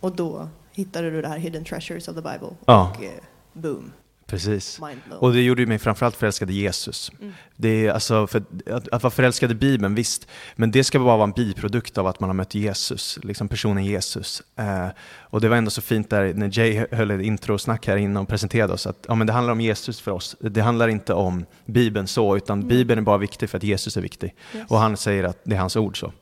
och 0.00 0.12
då 0.12 0.48
hittade 0.72 1.10
du 1.10 1.22
det 1.22 1.28
här 1.28 1.38
Hidden 1.38 1.64
Treasures 1.64 2.08
of 2.08 2.14
the 2.14 2.22
Bible. 2.22 2.50
Och 2.64 3.04
eh, 3.04 3.10
boom, 3.52 3.92
Precis. 4.30 4.80
Och 5.18 5.32
det 5.32 5.40
gjorde 5.40 5.66
mig 5.66 5.78
framförallt 5.78 6.16
förälskad 6.16 6.50
i 6.50 6.54
Jesus. 6.54 7.12
Mm. 7.20 7.34
Det 7.56 7.86
är 7.86 7.92
alltså, 7.92 8.26
för 8.26 8.42
att, 8.66 8.88
att 8.88 9.02
vara 9.02 9.10
förälskad 9.10 9.50
i 9.50 9.54
Bibeln, 9.54 9.94
visst, 9.94 10.26
men 10.56 10.70
det 10.70 10.84
ska 10.84 10.98
bara 10.98 11.16
vara 11.16 11.24
en 11.24 11.32
biprodukt 11.32 11.98
av 11.98 12.06
att 12.06 12.20
man 12.20 12.30
har 12.30 12.34
mött 12.34 12.54
Jesus, 12.54 13.18
liksom 13.22 13.48
personen 13.48 13.84
Jesus. 13.84 14.42
Eh, 14.56 14.88
och 15.20 15.40
det 15.40 15.48
var 15.48 15.56
ändå 15.56 15.70
så 15.70 15.82
fint 15.82 16.10
där 16.10 16.34
när 16.34 16.58
Jay 16.58 16.86
höll 16.90 17.10
ett 17.10 17.22
introsnack 17.22 17.86
här 17.86 17.96
innan 17.96 18.22
och 18.22 18.28
presenterade 18.28 18.72
oss, 18.72 18.86
att 18.86 19.04
ja, 19.08 19.14
men 19.14 19.26
det 19.26 19.32
handlar 19.32 19.52
om 19.52 19.60
Jesus 19.60 20.00
för 20.00 20.10
oss. 20.10 20.36
Det 20.40 20.60
handlar 20.60 20.88
inte 20.88 21.14
om 21.14 21.44
Bibeln 21.66 22.06
så, 22.06 22.36
utan 22.36 22.68
Bibeln 22.68 22.98
är 22.98 23.02
bara 23.02 23.18
viktig 23.18 23.50
för 23.50 23.56
att 23.56 23.64
Jesus 23.64 23.96
är 23.96 24.00
viktig. 24.00 24.34
Yes. 24.54 24.70
Och 24.70 24.78
han 24.78 24.96
säger 24.96 25.24
att 25.24 25.38
det 25.44 25.54
är 25.54 25.60
hans 25.60 25.76
ord 25.76 26.00
så. 26.00 26.12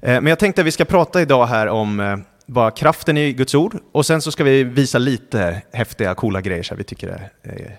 Eh, 0.00 0.20
Men 0.20 0.26
jag 0.26 0.38
tänkte 0.38 0.60
att 0.60 0.66
vi 0.66 0.72
ska 0.72 0.84
prata 0.84 1.22
idag 1.22 1.46
här 1.46 1.66
om 1.66 2.00
eh, 2.00 2.16
bara 2.48 2.70
kraften 2.70 3.16
i 3.16 3.32
Guds 3.32 3.54
ord 3.54 3.78
och 3.92 4.06
sen 4.06 4.22
så 4.22 4.32
ska 4.32 4.44
vi 4.44 4.64
visa 4.64 4.98
lite 4.98 5.62
häftiga, 5.72 6.14
coola 6.14 6.40
grejer 6.40 6.62
som 6.62 6.76
vi 6.76 6.84
tycker 6.84 7.30
är 7.42 7.78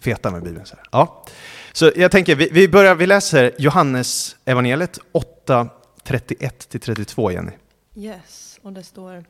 feta 0.00 0.30
med 0.30 0.42
Bibeln. 0.42 0.66
Så, 0.66 0.76
här. 0.76 0.84
Ja. 0.92 1.24
så 1.72 1.92
jag 1.96 2.10
tänker, 2.10 2.36
vi, 2.36 2.48
vi 2.52 2.68
börjar, 2.68 2.94
vi 2.94 3.06
läser 3.06 3.52
Johannes 3.58 4.36
evangeliet 4.44 4.98
8, 5.12 5.68
31-32 6.04 7.32
Jenny. 7.32 7.52
Yes, 7.94 8.58
och 8.62 8.72
det 8.72 8.82
står 8.82 9.24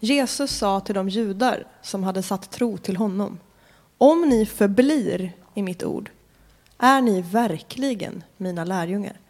Jesus 0.00 0.50
sa 0.50 0.80
till 0.80 0.94
de 0.94 1.08
judar 1.08 1.66
som 1.82 2.02
hade 2.02 2.22
satt 2.22 2.50
tro 2.50 2.78
till 2.78 2.96
honom 2.96 3.38
Om 3.98 4.28
ni 4.28 4.46
förblir 4.46 5.32
i 5.54 5.62
mitt 5.62 5.84
ord 5.84 6.10
är 6.78 7.00
ni 7.00 7.22
verkligen 7.22 8.24
mina 8.36 8.64
lärjungar 8.64 9.20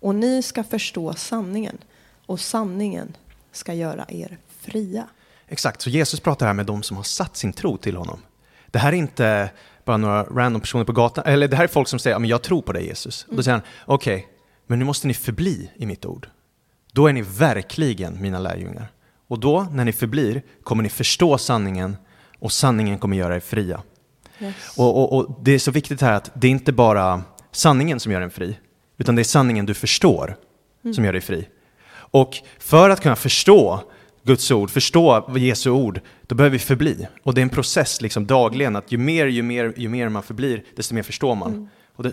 och 0.00 0.14
ni 0.14 0.42
ska 0.42 0.64
förstå 0.64 1.14
sanningen 1.14 1.78
och 2.26 2.40
sanningen 2.40 3.16
ska 3.52 3.74
göra 3.74 4.04
er 4.08 4.38
fria. 4.62 5.08
Exakt, 5.48 5.82
så 5.82 5.90
Jesus 5.90 6.20
pratar 6.20 6.46
här 6.46 6.54
med 6.54 6.66
de 6.66 6.82
som 6.82 6.96
har 6.96 7.04
satt 7.04 7.36
sin 7.36 7.52
tro 7.52 7.76
till 7.76 7.96
honom. 7.96 8.20
Det 8.66 8.78
här 8.78 8.92
är 8.92 8.96
inte 8.96 9.50
bara 9.84 9.96
några 9.96 10.22
random 10.22 10.60
personer 10.60 10.84
på 10.84 10.92
gatan, 10.92 11.24
eller 11.26 11.48
det 11.48 11.56
här 11.56 11.64
är 11.64 11.68
folk 11.68 11.88
som 11.88 11.98
säger, 11.98 12.18
men 12.18 12.30
jag 12.30 12.42
tror 12.42 12.62
på 12.62 12.72
dig 12.72 12.86
Jesus. 12.86 13.26
Och 13.28 13.36
då 13.36 13.42
säger 13.42 13.56
han, 13.58 13.66
okej, 13.86 14.28
men 14.66 14.78
nu 14.78 14.84
måste 14.84 15.06
ni 15.06 15.14
förbli 15.14 15.70
i 15.76 15.86
mitt 15.86 16.04
ord. 16.04 16.28
Då 16.92 17.06
är 17.06 17.12
ni 17.12 17.22
verkligen 17.22 18.22
mina 18.22 18.38
lärjungar. 18.38 18.92
Och 19.28 19.40
då, 19.40 19.66
när 19.72 19.84
ni 19.84 19.92
förblir, 19.92 20.42
kommer 20.62 20.82
ni 20.82 20.88
förstå 20.88 21.38
sanningen 21.38 21.96
och 22.38 22.52
sanningen 22.52 22.98
kommer 22.98 23.16
göra 23.16 23.36
er 23.36 23.40
fria. 23.40 23.82
Yes. 24.40 24.54
Och, 24.76 24.96
och, 24.96 25.16
och 25.16 25.40
det 25.42 25.52
är 25.52 25.58
så 25.58 25.70
viktigt 25.70 26.00
här 26.00 26.12
att 26.12 26.30
det 26.34 26.46
är 26.46 26.50
inte 26.50 26.72
bara 26.72 27.22
sanningen 27.52 28.00
som 28.00 28.12
gör 28.12 28.20
en 28.20 28.30
fri, 28.30 28.58
utan 28.98 29.14
det 29.14 29.22
är 29.22 29.24
sanningen 29.24 29.66
du 29.66 29.74
förstår 29.74 30.36
som 30.94 31.04
gör 31.04 31.12
dig 31.12 31.20
fri. 31.20 31.48
Och 31.92 32.36
för 32.58 32.90
att 32.90 33.00
kunna 33.00 33.16
förstå 33.16 33.84
Guds 34.22 34.50
ord, 34.50 34.70
förstå 34.70 35.30
Jesu 35.36 35.70
ord, 35.70 36.00
då 36.26 36.34
behöver 36.34 36.52
vi 36.52 36.58
förbli. 36.58 37.06
Och 37.22 37.34
det 37.34 37.40
är 37.40 37.42
en 37.42 37.48
process 37.48 38.00
liksom 38.00 38.26
dagligen, 38.26 38.76
att 38.76 38.92
ju 38.92 38.98
mer, 38.98 39.26
ju 39.26 39.42
mer, 39.42 39.74
ju 39.76 39.88
mer 39.88 40.08
man 40.08 40.22
förblir, 40.22 40.64
desto 40.76 40.94
mer 40.94 41.02
förstår 41.02 41.34
man. 41.34 41.68
Och 41.96 42.02
det, 42.02 42.12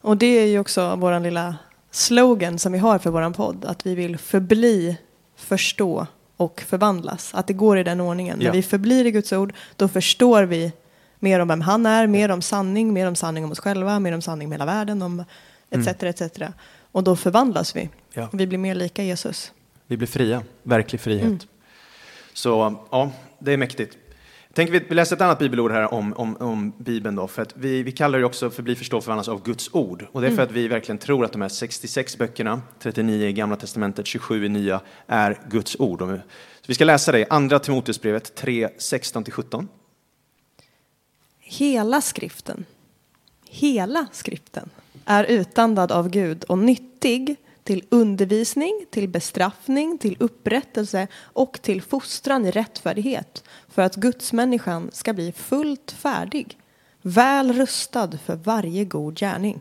Och 0.00 0.16
det 0.16 0.26
är 0.26 0.46
ju 0.46 0.58
också 0.58 0.96
vår 0.96 1.20
lilla 1.20 1.56
slogan 1.90 2.58
som 2.58 2.72
vi 2.72 2.78
har 2.78 2.98
för 2.98 3.10
vår 3.10 3.30
podd, 3.30 3.64
att 3.64 3.86
vi 3.86 3.94
vill 3.94 4.18
förbli, 4.18 4.96
förstå 5.36 6.06
och 6.36 6.60
förvandlas. 6.66 7.34
Att 7.34 7.46
det 7.46 7.52
går 7.52 7.78
i 7.78 7.82
den 7.82 8.00
ordningen. 8.00 8.38
Ja. 8.40 8.46
När 8.46 8.52
vi 8.52 8.62
förblir 8.62 9.06
i 9.06 9.10
Guds 9.10 9.32
ord, 9.32 9.54
då 9.76 9.88
förstår 9.88 10.42
vi 10.42 10.72
mer 11.18 11.40
om 11.40 11.48
vem 11.48 11.60
han 11.60 11.86
är, 11.86 12.06
mer 12.06 12.28
om 12.28 12.42
sanning, 12.42 12.92
mer 12.92 13.06
om 13.06 13.16
sanning 13.16 13.44
om 13.44 13.52
oss 13.52 13.58
själva, 13.60 14.00
mer 14.00 14.12
om 14.12 14.22
sanning 14.22 14.48
om 14.48 14.52
hela 14.52 14.66
världen, 14.66 15.02
om 15.02 15.24
etc. 15.70 16.02
etc. 16.02 16.42
Och 16.92 17.04
då 17.04 17.16
förvandlas 17.16 17.76
vi. 17.76 17.88
Ja. 18.12 18.28
Och 18.32 18.40
vi 18.40 18.46
blir 18.46 18.58
mer 18.58 18.74
lika 18.74 19.02
Jesus. 19.02 19.52
Vi 19.86 19.96
blir 19.96 20.08
fria, 20.08 20.42
verklig 20.62 21.00
frihet. 21.00 21.46
Så 22.32 22.76
ja, 22.90 23.12
det 23.38 23.52
är 23.52 23.56
mäktigt. 23.56 23.96
Tänk 24.56 24.70
vi 24.70 24.94
läser 24.94 25.16
ett 25.16 25.22
annat 25.22 25.38
bibelord 25.38 25.72
här 25.72 25.94
om, 25.94 26.12
om, 26.12 26.36
om 26.36 26.72
Bibeln 26.78 27.16
då, 27.16 27.28
för 27.28 27.42
att 27.42 27.56
vi, 27.56 27.82
vi 27.82 27.92
kallar 27.92 28.18
det 28.18 28.24
också 28.24 28.50
för 28.50 28.62
bli 28.62 28.74
förstå 28.74 29.00
förvandlas 29.00 29.28
av 29.28 29.42
Guds 29.42 29.70
ord. 29.72 30.06
Och 30.12 30.20
det 30.20 30.26
är 30.26 30.30
för 30.30 30.42
att 30.42 30.50
vi 30.50 30.68
verkligen 30.68 30.98
tror 30.98 31.24
att 31.24 31.32
de 31.32 31.42
här 31.42 31.48
66 31.48 32.18
böckerna, 32.18 32.62
39 32.78 33.26
i 33.26 33.32
Gamla 33.32 33.56
Testamentet, 33.56 34.06
27 34.06 34.46
i 34.46 34.48
Nya, 34.48 34.80
är 35.06 35.38
Guds 35.48 35.76
ord. 35.78 36.00
Så 36.00 36.20
vi 36.66 36.74
ska 36.74 36.84
läsa 36.84 37.12
det 37.12 37.18
i 37.18 37.26
Andra 37.30 37.58
Timoteusbrevet 37.58 38.34
3, 38.34 38.68
16-17. 38.68 39.66
Hela 41.38 42.00
skriften, 42.00 42.64
hela 43.48 44.06
skriften 44.12 44.70
är 45.04 45.24
utandad 45.24 45.92
av 45.92 46.08
Gud 46.08 46.44
och 46.44 46.58
nyttig 46.58 47.36
till 47.66 47.84
undervisning, 47.88 48.86
till 48.90 49.08
bestraffning, 49.08 49.98
till 49.98 50.16
upprättelse 50.20 51.08
och 51.16 51.58
till 51.62 51.82
fostran 51.82 52.46
i 52.46 52.50
rättfärdighet 52.50 53.44
för 53.68 53.82
att 53.82 53.96
gudsmänniskan 53.96 54.90
ska 54.92 55.12
bli 55.12 55.32
fullt 55.32 55.90
färdig, 55.90 56.58
väl 57.02 57.52
rustad 57.52 58.10
för 58.24 58.36
varje 58.36 58.84
god 58.84 59.18
gärning. 59.18 59.60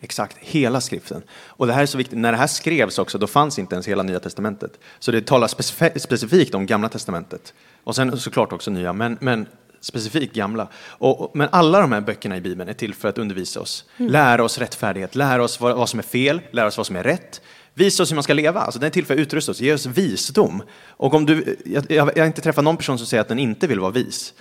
Exakt, 0.00 0.36
hela 0.40 0.80
skriften. 0.80 1.22
Och 1.30 1.66
det 1.66 1.72
här 1.72 1.82
är 1.82 1.86
så 1.86 1.98
viktigt, 1.98 2.18
när 2.18 2.32
det 2.32 2.38
här 2.38 2.46
skrevs 2.46 2.98
också, 2.98 3.18
då 3.18 3.26
fanns 3.26 3.58
inte 3.58 3.74
ens 3.74 3.88
hela 3.88 4.02
Nya 4.02 4.20
Testamentet. 4.20 4.78
Så 4.98 5.12
det 5.12 5.26
talar 5.26 5.48
specif 5.48 6.02
specifikt 6.02 6.54
om 6.54 6.66
Gamla 6.66 6.88
Testamentet. 6.88 7.54
Och 7.84 7.96
sen 7.96 8.18
såklart 8.18 8.52
också 8.52 8.70
Nya, 8.70 8.92
men, 8.92 9.18
men 9.20 9.46
specifikt 9.84 10.34
gamla. 10.34 10.68
Och, 10.86 11.30
men 11.34 11.48
alla 11.52 11.80
de 11.80 11.92
här 11.92 12.00
böckerna 12.00 12.36
i 12.36 12.40
Bibeln 12.40 12.68
är 12.68 12.74
till 12.74 12.94
för 12.94 13.08
att 13.08 13.18
undervisa 13.18 13.60
oss, 13.60 13.84
mm. 13.96 14.12
lära 14.12 14.44
oss 14.44 14.58
rättfärdighet, 14.58 15.14
lära 15.14 15.44
oss 15.44 15.60
vad, 15.60 15.76
vad, 15.76 15.88
som 15.88 15.98
är 15.98 16.02
fel, 16.02 16.40
lära 16.50 16.66
oss 16.66 16.76
vad 16.76 16.86
som 16.86 16.96
är 16.96 17.02
rätt, 17.02 17.40
visa 17.74 18.02
oss 18.02 18.10
hur 18.10 18.14
man 18.14 18.22
ska 18.22 18.34
leva. 18.34 18.60
Alltså 18.60 18.80
den 18.80 18.86
är 18.86 18.90
till 18.90 19.06
för 19.06 19.14
att 19.14 19.20
utrusta 19.20 19.52
oss, 19.52 19.60
ge 19.60 19.74
oss 19.74 19.86
visdom. 19.86 20.62
Och 20.88 21.14
om 21.14 21.26
du, 21.26 21.56
jag, 21.64 21.84
jag 21.88 22.22
har 22.22 22.26
inte 22.26 22.40
träffat 22.40 22.64
någon 22.64 22.76
person 22.76 22.98
som 22.98 23.06
säger 23.06 23.20
att 23.20 23.28
den 23.28 23.38
inte 23.38 23.66
vill 23.66 23.80
vara 23.80 23.90
vis. 23.90 24.34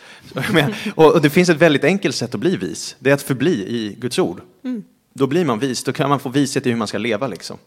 och, 0.95 1.13
och, 1.13 1.21
det 1.21 1.29
finns 1.29 1.49
ett 1.49 1.57
väldigt 1.57 1.83
enkelt 1.83 2.15
sätt 2.15 2.33
att 2.33 2.39
bli 2.39 2.57
vis, 2.57 2.95
det 2.99 3.09
är 3.09 3.13
att 3.13 3.21
förbli 3.21 3.53
i 3.53 3.95
Guds 3.99 4.19
ord. 4.19 4.41
Mm. 4.63 4.83
Då 5.13 5.27
blir 5.27 5.45
man 5.45 5.59
vis, 5.59 5.83
då 5.83 5.93
kan 5.93 6.09
man 6.09 6.19
få 6.19 6.29
vishet 6.29 6.65
i 6.65 6.69
hur 6.69 6.77
man 6.77 6.87
ska 6.87 6.97
leva. 6.97 7.27
Liksom. 7.27 7.57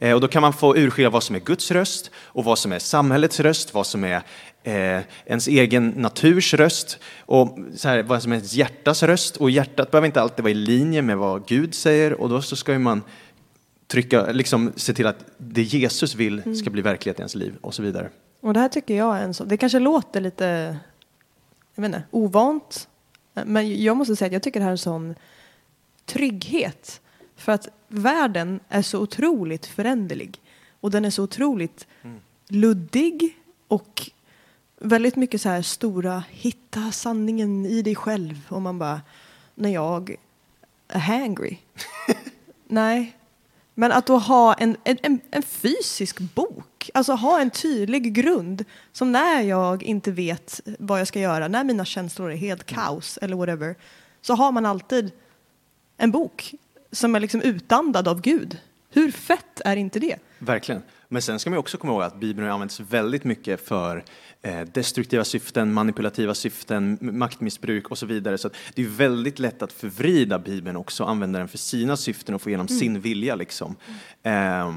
Eh, 0.00 0.14
och 0.14 0.20
då 0.20 0.28
kan 0.28 0.42
man 0.42 0.52
få 0.52 0.76
urskilja 0.76 1.10
vad 1.10 1.22
som 1.22 1.36
är 1.36 1.40
Guds 1.40 1.70
röst 1.70 2.10
och 2.16 2.44
vad 2.44 2.58
som 2.58 2.72
är 2.72 2.78
samhällets 2.78 3.40
röst, 3.40 3.74
vad 3.74 3.86
som 3.86 4.04
är 4.04 4.22
eh, 4.62 5.02
ens 5.26 5.48
egen 5.48 5.88
naturs 5.88 6.54
röst 6.54 6.98
och 7.20 7.58
så 7.74 7.88
här, 7.88 8.02
vad 8.02 8.22
som 8.22 8.32
är 8.32 8.36
ens 8.36 8.54
hjärtas 8.54 9.02
röst. 9.02 9.36
Och 9.36 9.50
hjärtat 9.50 9.90
behöver 9.90 10.06
inte 10.06 10.20
alltid 10.20 10.42
vara 10.42 10.50
i 10.50 10.54
linje 10.54 11.02
med 11.02 11.18
vad 11.18 11.46
Gud 11.46 11.74
säger 11.74 12.12
och 12.12 12.28
då 12.28 12.42
så 12.42 12.56
ska 12.56 12.78
man 12.78 13.02
trycka, 13.86 14.32
liksom, 14.32 14.72
se 14.76 14.94
till 14.94 15.06
att 15.06 15.24
det 15.38 15.62
Jesus 15.62 16.14
vill 16.14 16.40
ska 16.40 16.50
mm. 16.50 16.72
bli 16.72 16.82
verklighet 16.82 17.18
i 17.18 17.20
ens 17.20 17.34
liv 17.34 17.54
och 17.60 17.74
så 17.74 17.82
vidare. 17.82 18.10
Och 18.40 18.54
det 18.54 18.60
här 18.60 18.68
tycker 18.68 18.96
jag 18.96 19.18
är 19.18 19.22
en 19.22 19.34
så, 19.34 19.44
det 19.44 19.56
kanske 19.56 19.78
låter 19.78 20.20
lite, 20.20 20.76
jag 21.74 21.82
vet 21.82 21.88
inte, 21.88 22.02
ovant, 22.10 22.88
men 23.44 23.82
jag 23.82 23.96
måste 23.96 24.16
säga 24.16 24.26
att 24.26 24.32
jag 24.32 24.42
tycker 24.42 24.60
det 24.60 24.64
här 24.64 24.70
är 24.70 24.72
en 24.72 24.78
sån 24.78 25.14
trygghet. 26.06 27.00
För 27.36 27.52
att 27.52 27.68
världen 27.88 28.60
är 28.68 28.82
så 28.82 29.00
otroligt 29.00 29.66
föränderlig 29.66 30.40
och 30.80 30.90
den 30.90 31.04
är 31.04 31.10
så 31.10 31.22
otroligt 31.22 31.86
mm. 32.02 32.20
luddig 32.48 33.38
och 33.68 34.10
väldigt 34.78 35.16
mycket 35.16 35.40
så 35.40 35.48
här 35.48 35.62
stora, 35.62 36.24
hitta 36.30 36.92
sanningen 36.92 37.66
i 37.66 37.82
dig 37.82 37.94
själv. 37.94 38.40
Och 38.48 38.62
man 38.62 38.78
bara, 38.78 39.00
när 39.54 39.70
jag 39.70 40.16
är 40.88 40.98
hangry. 40.98 41.58
Nej. 42.68 43.16
Men 43.74 43.92
att 43.92 44.06
då 44.06 44.18
ha 44.18 44.54
en, 44.54 44.76
en, 44.84 45.20
en 45.30 45.42
fysisk 45.42 46.18
bok, 46.18 46.90
alltså 46.94 47.12
ha 47.12 47.40
en 47.40 47.50
tydlig 47.50 48.12
grund 48.12 48.64
som 48.92 49.12
när 49.12 49.40
jag 49.40 49.82
inte 49.82 50.10
vet 50.10 50.60
vad 50.78 51.00
jag 51.00 51.08
ska 51.08 51.20
göra, 51.20 51.48
när 51.48 51.64
mina 51.64 51.84
känslor 51.84 52.32
är 52.32 52.36
helt 52.36 52.66
kaos 52.66 53.18
eller 53.22 53.36
whatever, 53.36 53.74
så 54.20 54.34
har 54.34 54.52
man 54.52 54.66
alltid 54.66 55.12
en 55.96 56.10
bok 56.10 56.54
som 56.92 57.14
är 57.14 57.20
liksom 57.20 57.42
utandad 57.42 58.08
av 58.08 58.20
Gud. 58.20 58.58
Hur 58.90 59.10
fett 59.10 59.60
är 59.64 59.76
inte 59.76 59.98
det? 59.98 60.16
Verkligen. 60.38 60.82
Men 61.08 61.22
sen 61.22 61.38
ska 61.38 61.50
man 61.50 61.58
också 61.58 61.78
komma 61.78 61.92
ihåg 61.92 62.02
att 62.02 62.20
Bibeln 62.20 62.46
har 62.46 62.54
använts 62.54 62.80
väldigt 62.80 63.24
mycket 63.24 63.68
för 63.68 64.04
eh, 64.42 64.60
destruktiva 64.60 65.24
syften, 65.24 65.72
manipulativa 65.72 66.34
syften, 66.34 66.98
maktmissbruk 67.00 67.90
och 67.90 67.98
så 67.98 68.06
vidare. 68.06 68.38
Så 68.38 68.50
det 68.74 68.82
är 68.82 68.86
väldigt 68.86 69.38
lätt 69.38 69.62
att 69.62 69.72
förvrida 69.72 70.38
Bibeln 70.38 70.76
också, 70.76 71.04
använda 71.04 71.38
den 71.38 71.48
för 71.48 71.58
sina 71.58 71.96
syften 71.96 72.34
och 72.34 72.42
få 72.42 72.48
igenom 72.48 72.66
mm. 72.66 72.78
sin 72.78 73.00
vilja. 73.00 73.34
Liksom. 73.34 73.76
Eh, 74.22 74.76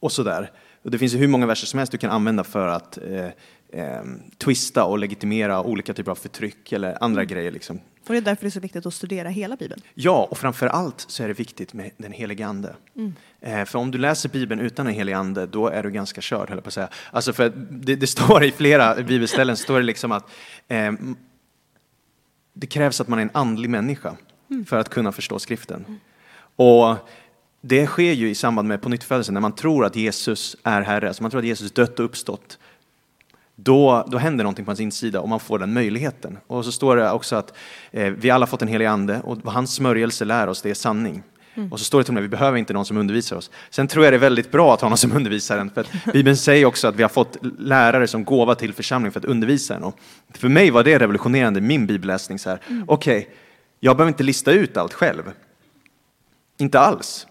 och 0.00 0.12
sådär. 0.12 0.50
Och 0.82 0.90
det 0.90 0.98
finns 0.98 1.14
ju 1.14 1.18
hur 1.18 1.28
många 1.28 1.46
verser 1.46 1.66
som 1.66 1.78
helst 1.78 1.92
du 1.92 1.98
kan 1.98 2.10
använda 2.10 2.44
för 2.44 2.68
att 2.68 2.98
eh, 2.98 3.26
eh, 3.68 4.02
twista 4.38 4.84
och 4.84 4.98
legitimera 4.98 5.62
olika 5.62 5.94
typer 5.94 6.10
av 6.10 6.14
förtryck 6.14 6.72
eller 6.72 7.04
andra 7.04 7.22
mm. 7.22 7.34
grejer. 7.34 7.50
Liksom. 7.50 7.80
Och 8.06 8.12
det 8.12 8.16
är 8.16 8.20
därför 8.20 8.42
det 8.42 8.48
är 8.48 8.50
så 8.50 8.60
viktigt 8.60 8.86
att 8.86 8.94
studera 8.94 9.28
hela 9.28 9.56
Bibeln. 9.56 9.82
Ja, 9.94 10.28
och 10.30 10.38
framför 10.38 10.66
allt 10.66 11.04
så 11.08 11.22
är 11.22 11.28
det 11.28 11.34
viktigt 11.34 11.72
med 11.72 11.90
den 11.96 12.12
helige 12.12 12.46
Ande. 12.46 12.76
Mm. 12.96 13.14
Eh, 13.40 13.64
för 13.64 13.78
om 13.78 13.90
du 13.90 13.98
läser 13.98 14.28
Bibeln 14.28 14.60
utan 14.60 14.86
en 14.86 14.92
helig 14.92 15.12
Ande, 15.12 15.46
då 15.46 15.68
är 15.68 15.82
du 15.82 15.90
ganska 15.90 16.20
körd, 16.20 16.48
höll 16.48 16.60
på 16.60 16.68
att 16.68 16.74
säga. 16.74 16.88
Alltså 17.10 17.32
för 17.32 17.52
det, 17.70 17.96
det 17.96 18.06
står 18.06 18.44
i 18.44 18.52
flera 18.52 18.94
bibelställen, 18.94 19.56
står 19.56 19.76
det 19.76 19.86
liksom 19.86 20.12
att 20.12 20.30
eh, 20.68 20.92
det 22.52 22.66
krävs 22.66 23.00
att 23.00 23.08
man 23.08 23.18
är 23.18 23.22
en 23.22 23.30
andlig 23.34 23.70
människa 23.70 24.16
mm. 24.50 24.64
för 24.64 24.78
att 24.78 24.88
kunna 24.88 25.12
förstå 25.12 25.38
skriften. 25.38 25.84
Mm. 25.88 26.00
Och 26.56 26.96
det 27.60 27.86
sker 27.86 28.12
ju 28.12 28.30
i 28.30 28.34
samband 28.34 28.68
med 28.68 28.82
pånyttfödelsen, 28.82 29.34
när 29.34 29.40
man 29.40 29.54
tror 29.54 29.84
att 29.84 29.96
Jesus 29.96 30.56
är 30.62 30.82
Herre, 30.82 31.08
alltså 31.08 31.22
man 31.22 31.30
tror 31.30 31.38
att 31.38 31.46
Jesus 31.46 31.72
dött 31.72 31.98
och 31.98 32.04
uppstått 32.04 32.58
då, 33.56 34.06
då 34.08 34.18
händer 34.18 34.44
någonting 34.44 34.64
på 34.64 34.70
hans 34.70 34.80
insida 34.80 35.20
och 35.20 35.28
man 35.28 35.40
får 35.40 35.58
den 35.58 35.72
möjligheten. 35.72 36.38
Och 36.46 36.64
så 36.64 36.72
står 36.72 36.96
det 36.96 37.10
också 37.10 37.36
att 37.36 37.54
eh, 37.90 38.06
vi 38.06 38.30
alla 38.30 38.46
fått 38.46 38.62
en 38.62 38.68
helig 38.68 38.86
ande 38.86 39.20
och 39.24 39.38
vad 39.42 39.54
hans 39.54 39.74
smörjelse 39.74 40.24
lär 40.24 40.46
oss, 40.46 40.62
det 40.62 40.70
är 40.70 40.74
sanning. 40.74 41.22
Mm. 41.54 41.72
Och 41.72 41.78
så 41.78 41.84
står 41.84 41.98
det 41.98 42.04
till 42.04 42.10
och 42.10 42.14
med, 42.14 42.22
vi 42.22 42.28
behöver 42.28 42.58
inte 42.58 42.72
någon 42.72 42.84
som 42.84 42.96
undervisar 42.96 43.36
oss. 43.36 43.50
Sen 43.70 43.88
tror 43.88 44.04
jag 44.04 44.12
det 44.12 44.16
är 44.16 44.20
väldigt 44.20 44.50
bra 44.50 44.74
att 44.74 44.80
ha 44.80 44.88
någon 44.88 44.98
som 44.98 45.16
undervisar 45.16 45.58
en, 45.58 45.70
för 45.70 45.80
att 45.80 45.88
Bibeln 46.12 46.36
säger 46.36 46.66
också 46.66 46.88
att 46.88 46.96
vi 46.96 47.02
har 47.02 47.10
fått 47.10 47.36
lärare 47.58 48.06
som 48.06 48.24
gåva 48.24 48.54
till 48.54 48.72
församlingen 48.72 49.12
för 49.12 49.20
att 49.20 49.26
undervisa 49.26 49.74
en. 49.74 49.82
Och 49.82 49.98
för 50.34 50.48
mig 50.48 50.70
var 50.70 50.84
det 50.84 50.98
revolutionerande, 50.98 51.60
min 51.60 51.86
bibelläsning. 51.86 52.38
Mm. 52.46 52.84
Okej, 52.88 53.18
okay, 53.18 53.30
jag 53.80 53.96
behöver 53.96 54.08
inte 54.08 54.22
lista 54.22 54.52
ut 54.52 54.76
allt 54.76 54.92
själv. 54.92 55.22
Inte 56.58 56.80
alls. 56.80 57.26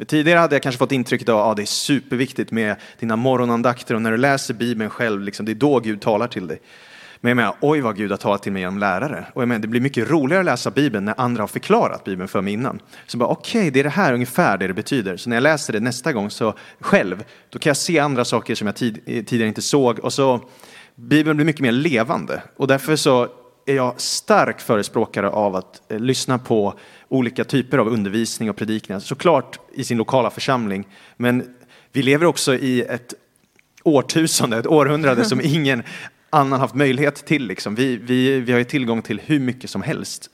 För 0.00 0.04
tidigare 0.04 0.38
hade 0.38 0.54
jag 0.54 0.62
kanske 0.62 0.78
fått 0.78 0.92
intrycket 0.92 1.28
av 1.28 1.38
att 1.38 1.46
ah, 1.46 1.54
det 1.54 1.62
är 1.62 1.66
superviktigt 1.66 2.50
med 2.50 2.76
dina 2.98 3.16
morgonandakter 3.16 3.94
och 3.94 4.02
när 4.02 4.10
du 4.10 4.16
läser 4.16 4.54
Bibeln 4.54 4.90
själv, 4.90 5.22
liksom, 5.22 5.46
det 5.46 5.52
är 5.52 5.54
då 5.54 5.80
Gud 5.80 6.00
talar 6.00 6.26
till 6.26 6.46
dig. 6.46 6.60
Men 7.20 7.30
jag 7.30 7.36
menar, 7.36 7.54
oj 7.60 7.80
vad 7.80 7.96
Gud 7.96 8.10
har 8.10 8.18
talat 8.18 8.42
till 8.42 8.52
mig 8.52 8.62
genom 8.62 8.78
lärare. 8.78 9.26
Och 9.34 9.42
jag 9.42 9.48
menar, 9.48 9.60
det 9.60 9.68
blir 9.68 9.80
mycket 9.80 10.10
roligare 10.10 10.40
att 10.40 10.44
läsa 10.44 10.70
Bibeln 10.70 11.04
när 11.04 11.14
andra 11.20 11.42
har 11.42 11.48
förklarat 11.48 12.04
Bibeln 12.04 12.28
för 12.28 12.40
mig 12.40 12.52
innan. 12.52 12.80
Så 13.06 13.18
bara, 13.18 13.28
okej, 13.28 13.60
okay, 13.60 13.70
det 13.70 13.80
är 13.80 13.84
det 13.84 13.90
här 13.90 14.12
ungefär 14.12 14.58
det 14.58 14.66
det 14.66 14.74
betyder. 14.74 15.16
Så 15.16 15.28
när 15.28 15.36
jag 15.36 15.42
läser 15.42 15.72
det 15.72 15.80
nästa 15.80 16.12
gång 16.12 16.30
så 16.30 16.54
själv, 16.80 17.24
då 17.50 17.58
kan 17.58 17.70
jag 17.70 17.76
se 17.76 17.98
andra 17.98 18.24
saker 18.24 18.54
som 18.54 18.66
jag 18.66 18.76
tid, 18.76 18.98
eh, 19.06 19.24
tidigare 19.24 19.48
inte 19.48 19.62
såg. 19.62 19.98
Och 19.98 20.12
så, 20.12 20.40
Bibeln 20.94 21.36
blir 21.36 21.46
mycket 21.46 21.62
mer 21.62 21.72
levande. 21.72 22.42
Och 22.56 22.66
därför 22.66 22.96
så 22.96 23.28
är 23.66 23.74
jag 23.74 24.00
stark 24.00 24.60
förespråkare 24.60 25.28
av 25.28 25.56
att 25.56 25.92
eh, 25.92 25.98
lyssna 25.98 26.38
på 26.38 26.74
olika 27.08 27.44
typer 27.44 27.78
av 27.78 27.88
undervisning 27.88 28.50
och 28.50 28.56
predikningar, 28.56 29.00
såklart 29.00 29.58
i 29.72 29.84
sin 29.84 29.98
lokala 29.98 30.30
församling, 30.30 30.88
men 31.16 31.54
vi 31.92 32.02
lever 32.02 32.26
också 32.26 32.54
i 32.54 32.82
ett 32.82 33.14
årtusende, 33.82 34.58
ett 34.58 34.66
århundrade 34.66 35.24
som 35.24 35.40
ingen 35.44 35.82
annan 36.30 36.60
haft 36.60 36.74
möjlighet 36.74 37.26
till. 37.26 37.46
Liksom. 37.46 37.74
Vi, 37.74 37.96
vi, 37.96 38.40
vi 38.40 38.52
har 38.52 38.58
ju 38.58 38.64
tillgång 38.64 39.02
till 39.02 39.20
hur 39.24 39.40
mycket 39.40 39.70
som 39.70 39.82
helst. 39.82 40.30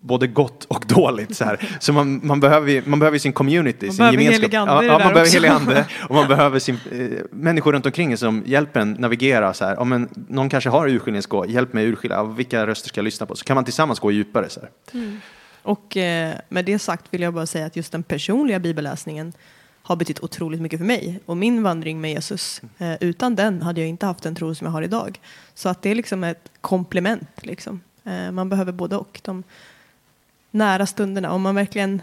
Både 0.00 0.26
gott 0.26 0.64
och 0.64 0.84
dåligt. 0.88 1.36
Så, 1.36 1.44
här. 1.44 1.76
så 1.80 1.92
man, 1.92 2.26
man, 2.26 2.40
behöver, 2.40 2.82
man 2.86 2.98
behöver 2.98 3.18
sin 3.18 3.32
community, 3.32 3.86
man 3.86 3.94
sin 3.94 4.20
gemenskap. 4.20 4.52
Ja, 4.52 4.84
ja, 4.84 4.98
man 4.98 5.12
behöver 5.12 5.32
helig 5.32 5.48
ande 5.48 5.86
och 6.08 6.14
man 6.14 6.28
behöver 6.28 6.58
sin, 6.58 6.78
eh, 6.92 7.24
människor 7.30 7.72
runt 7.72 7.86
omkring 7.86 8.16
som 8.16 8.42
hjälper 8.46 8.80
en 8.80 8.92
navigera. 8.92 9.54
Så 9.54 9.64
här. 9.64 9.74
Ja, 9.74 9.84
men, 9.84 10.08
någon 10.28 10.48
kanske 10.48 10.70
har 10.70 10.88
urskiljningsgå, 10.88 11.46
hjälp 11.46 11.72
mig 11.72 11.86
urskilja, 11.86 12.24
vilka 12.24 12.66
röster 12.66 12.88
ska 12.88 12.98
jag 12.98 13.04
lyssna 13.04 13.26
på? 13.26 13.36
Så 13.36 13.44
kan 13.44 13.54
man 13.54 13.64
tillsammans 13.64 14.00
gå 14.00 14.12
djupare. 14.12 14.48
Så 14.48 14.60
mm. 14.92 15.20
Och 15.62 15.96
eh, 15.96 16.34
med 16.48 16.64
det 16.64 16.78
sagt 16.78 17.04
vill 17.10 17.22
jag 17.22 17.34
bara 17.34 17.46
säga 17.46 17.66
att 17.66 17.76
just 17.76 17.92
den 17.92 18.02
personliga 18.02 18.58
bibelläsningen 18.58 19.32
har 19.82 19.96
betytt 19.96 20.20
otroligt 20.20 20.60
mycket 20.60 20.78
för 20.78 20.86
mig 20.86 21.20
och 21.26 21.36
min 21.36 21.62
vandring 21.62 22.00
med 22.00 22.10
Jesus. 22.10 22.62
Eh, 22.78 22.94
utan 23.00 23.34
den 23.34 23.62
hade 23.62 23.80
jag 23.80 23.88
inte 23.88 24.06
haft 24.06 24.22
den 24.22 24.34
tro 24.34 24.54
som 24.54 24.64
jag 24.64 24.72
har 24.72 24.82
idag. 24.82 25.20
Så 25.54 25.68
att 25.68 25.82
det 25.82 25.90
är 25.90 25.94
liksom 25.94 26.24
ett 26.24 26.50
komplement. 26.60 27.28
Liksom. 27.42 27.80
Eh, 28.04 28.30
man 28.30 28.48
behöver 28.48 28.72
både 28.72 28.96
och. 28.96 29.20
De 29.24 29.42
nära 30.50 30.86
stunderna. 30.86 31.32
Om 31.32 31.42
man 31.42 31.54
verkligen 31.54 32.02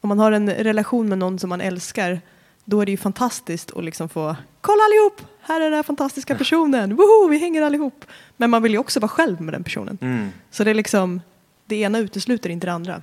om 0.00 0.08
man 0.08 0.18
har 0.18 0.32
en 0.32 0.50
relation 0.50 1.08
med 1.08 1.18
någon 1.18 1.38
som 1.38 1.48
man 1.48 1.60
älskar 1.60 2.20
då 2.64 2.80
är 2.80 2.86
det 2.86 2.90
ju 2.90 2.96
fantastiskt 2.96 3.76
att 3.76 3.84
liksom 3.84 4.08
få 4.08 4.36
kolla 4.60 4.82
allihop, 4.82 5.22
här 5.40 5.60
är 5.60 5.64
den 5.64 5.74
här 5.74 5.82
fantastiska 5.82 6.34
personen, 6.34 6.96
Woho, 6.96 7.28
vi 7.28 7.38
hänger 7.38 7.62
allihop. 7.62 8.04
Men 8.36 8.50
man 8.50 8.62
vill 8.62 8.72
ju 8.72 8.78
också 8.78 9.00
vara 9.00 9.08
själv 9.08 9.40
med 9.40 9.54
den 9.54 9.64
personen. 9.64 9.98
Mm. 10.00 10.28
Så 10.50 10.64
det 10.64 10.70
är 10.70 10.74
liksom 10.74 11.20
det 11.66 11.76
ena 11.76 11.98
utesluter 11.98 12.50
inte 12.50 12.66
det 12.66 12.72
andra. 12.72 13.02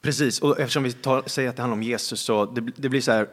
Precis, 0.00 0.40
och 0.40 0.60
eftersom 0.60 0.82
vi 0.82 0.92
tar, 0.92 1.22
säger 1.26 1.48
att 1.48 1.56
det 1.56 1.62
handlar 1.62 1.76
om 1.76 1.82
Jesus 1.82 2.20
så 2.20 2.46
det, 2.46 2.60
det 2.76 2.88
blir 2.88 3.00
så 3.00 3.12
här, 3.12 3.26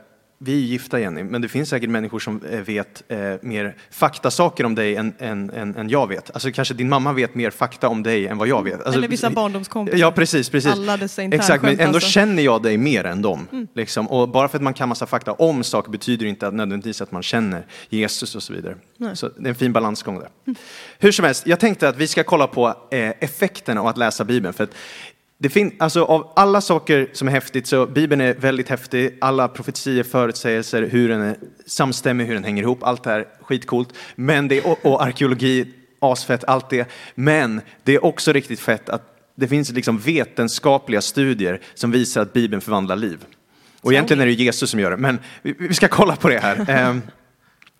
vi 0.43 0.53
är 0.53 0.65
gifta 0.65 0.99
Jenny, 0.99 1.23
men 1.23 1.41
det 1.41 1.47
finns 1.47 1.69
säkert 1.69 1.89
människor 1.89 2.19
som 2.19 2.41
eh, 2.51 2.59
vet 2.59 3.03
eh, 3.07 3.17
mer 3.41 3.75
faktasaker 3.91 4.65
om 4.65 4.75
dig 4.75 4.95
än, 4.95 5.13
än, 5.19 5.49
än, 5.49 5.75
än, 5.75 5.89
jag 5.89 6.07
vet. 6.07 6.31
Alltså 6.31 6.51
kanske 6.51 6.73
din 6.73 6.89
mamma 6.89 7.13
vet 7.13 7.35
mer 7.35 7.49
fakta 7.49 7.89
om 7.89 8.03
dig 8.03 8.27
än 8.27 8.37
vad 8.37 8.47
jag 8.47 8.63
vet. 8.63 8.73
Alltså, 8.73 8.93
Eller 8.93 9.07
vissa 9.07 9.29
barndomskompisar. 9.29 9.97
Ja, 9.99 10.11
precis. 10.11 10.49
precis. 10.49 10.71
Alla 10.71 10.97
dessa 10.97 11.23
Exakt, 11.23 11.63
men 11.63 11.79
ändå 11.79 11.95
alltså. 11.95 12.09
känner 12.09 12.43
jag 12.43 12.63
dig 12.63 12.77
mer 12.77 13.03
än 13.03 13.21
dem. 13.21 13.47
Mm. 13.51 13.67
Liksom. 13.75 14.07
Och 14.07 14.29
bara 14.29 14.47
för 14.47 14.57
att 14.57 14.63
man 14.63 14.73
kan 14.73 14.89
massa 14.89 15.05
fakta 15.05 15.31
om 15.31 15.63
saker 15.63 15.91
betyder 15.91 16.25
inte 16.25 16.47
att 16.47 16.53
nödvändigtvis 16.53 17.01
att 17.01 17.11
man 17.11 17.23
känner 17.23 17.65
Jesus 17.89 18.35
och 18.35 18.43
så 18.43 18.53
vidare. 18.53 18.75
Nej. 18.97 19.17
Så 19.17 19.29
det 19.29 19.45
är 19.45 19.49
en 19.49 19.55
fin 19.55 19.73
balansgång 19.73 20.19
där. 20.19 20.29
Mm. 20.47 20.55
Hur 20.99 21.11
som 21.11 21.25
helst, 21.25 21.47
jag 21.47 21.59
tänkte 21.59 21.89
att 21.89 21.97
vi 21.97 22.07
ska 22.07 22.23
kolla 22.23 22.47
på 22.47 22.67
eh, 22.91 23.09
effekterna 23.19 23.81
av 23.81 23.87
att 23.87 23.97
läsa 23.97 24.23
Bibeln. 24.23 24.53
För 24.53 24.63
att 24.63 24.75
det 25.41 25.49
fin- 25.49 25.75
alltså 25.79 26.03
av 26.03 26.33
alla 26.35 26.61
saker 26.61 27.09
som 27.13 27.27
är 27.27 27.31
häftigt 27.31 27.67
så 27.67 27.85
Bibeln 27.85 28.21
är 28.21 28.33
väldigt 28.33 28.69
häftig. 28.69 29.17
Alla 29.21 29.47
profetier, 29.47 30.03
förutsägelser, 30.03 30.81
hur 30.81 31.09
den 31.09 31.21
är 31.21 31.35
samstämmig, 31.65 32.25
hur 32.25 32.33
den 32.33 32.43
hänger 32.43 32.63
ihop. 32.63 32.83
Allt 32.83 33.03
det 33.03 33.09
här 33.09 33.27
skitcoolt. 33.41 33.89
Men 34.15 34.47
det 34.47 34.57
är, 34.57 34.67
och, 34.67 34.85
och 34.85 35.03
arkeologi, 35.03 35.67
asfett, 35.99 36.43
allt 36.43 36.69
det. 36.69 36.87
Men 37.15 37.61
det 37.83 37.95
är 37.95 38.05
också 38.05 38.33
riktigt 38.33 38.59
fett 38.59 38.89
att 38.89 39.01
det 39.35 39.47
finns 39.47 39.71
liksom 39.71 39.97
vetenskapliga 39.97 41.01
studier 41.01 41.61
som 41.73 41.91
visar 41.91 42.21
att 42.21 42.33
Bibeln 42.33 42.61
förvandlar 42.61 42.95
liv. 42.95 43.25
Och 43.81 43.93
egentligen 43.93 44.21
är 44.21 44.25
det 44.25 44.31
Jesus 44.31 44.69
som 44.69 44.79
gör 44.79 44.91
det, 44.91 44.97
men 44.97 45.19
vi, 45.41 45.55
vi 45.59 45.73
ska 45.73 45.87
kolla 45.87 46.15
på 46.15 46.29
det 46.29 46.39
här. 46.39 46.69
Ehm, 46.69 47.01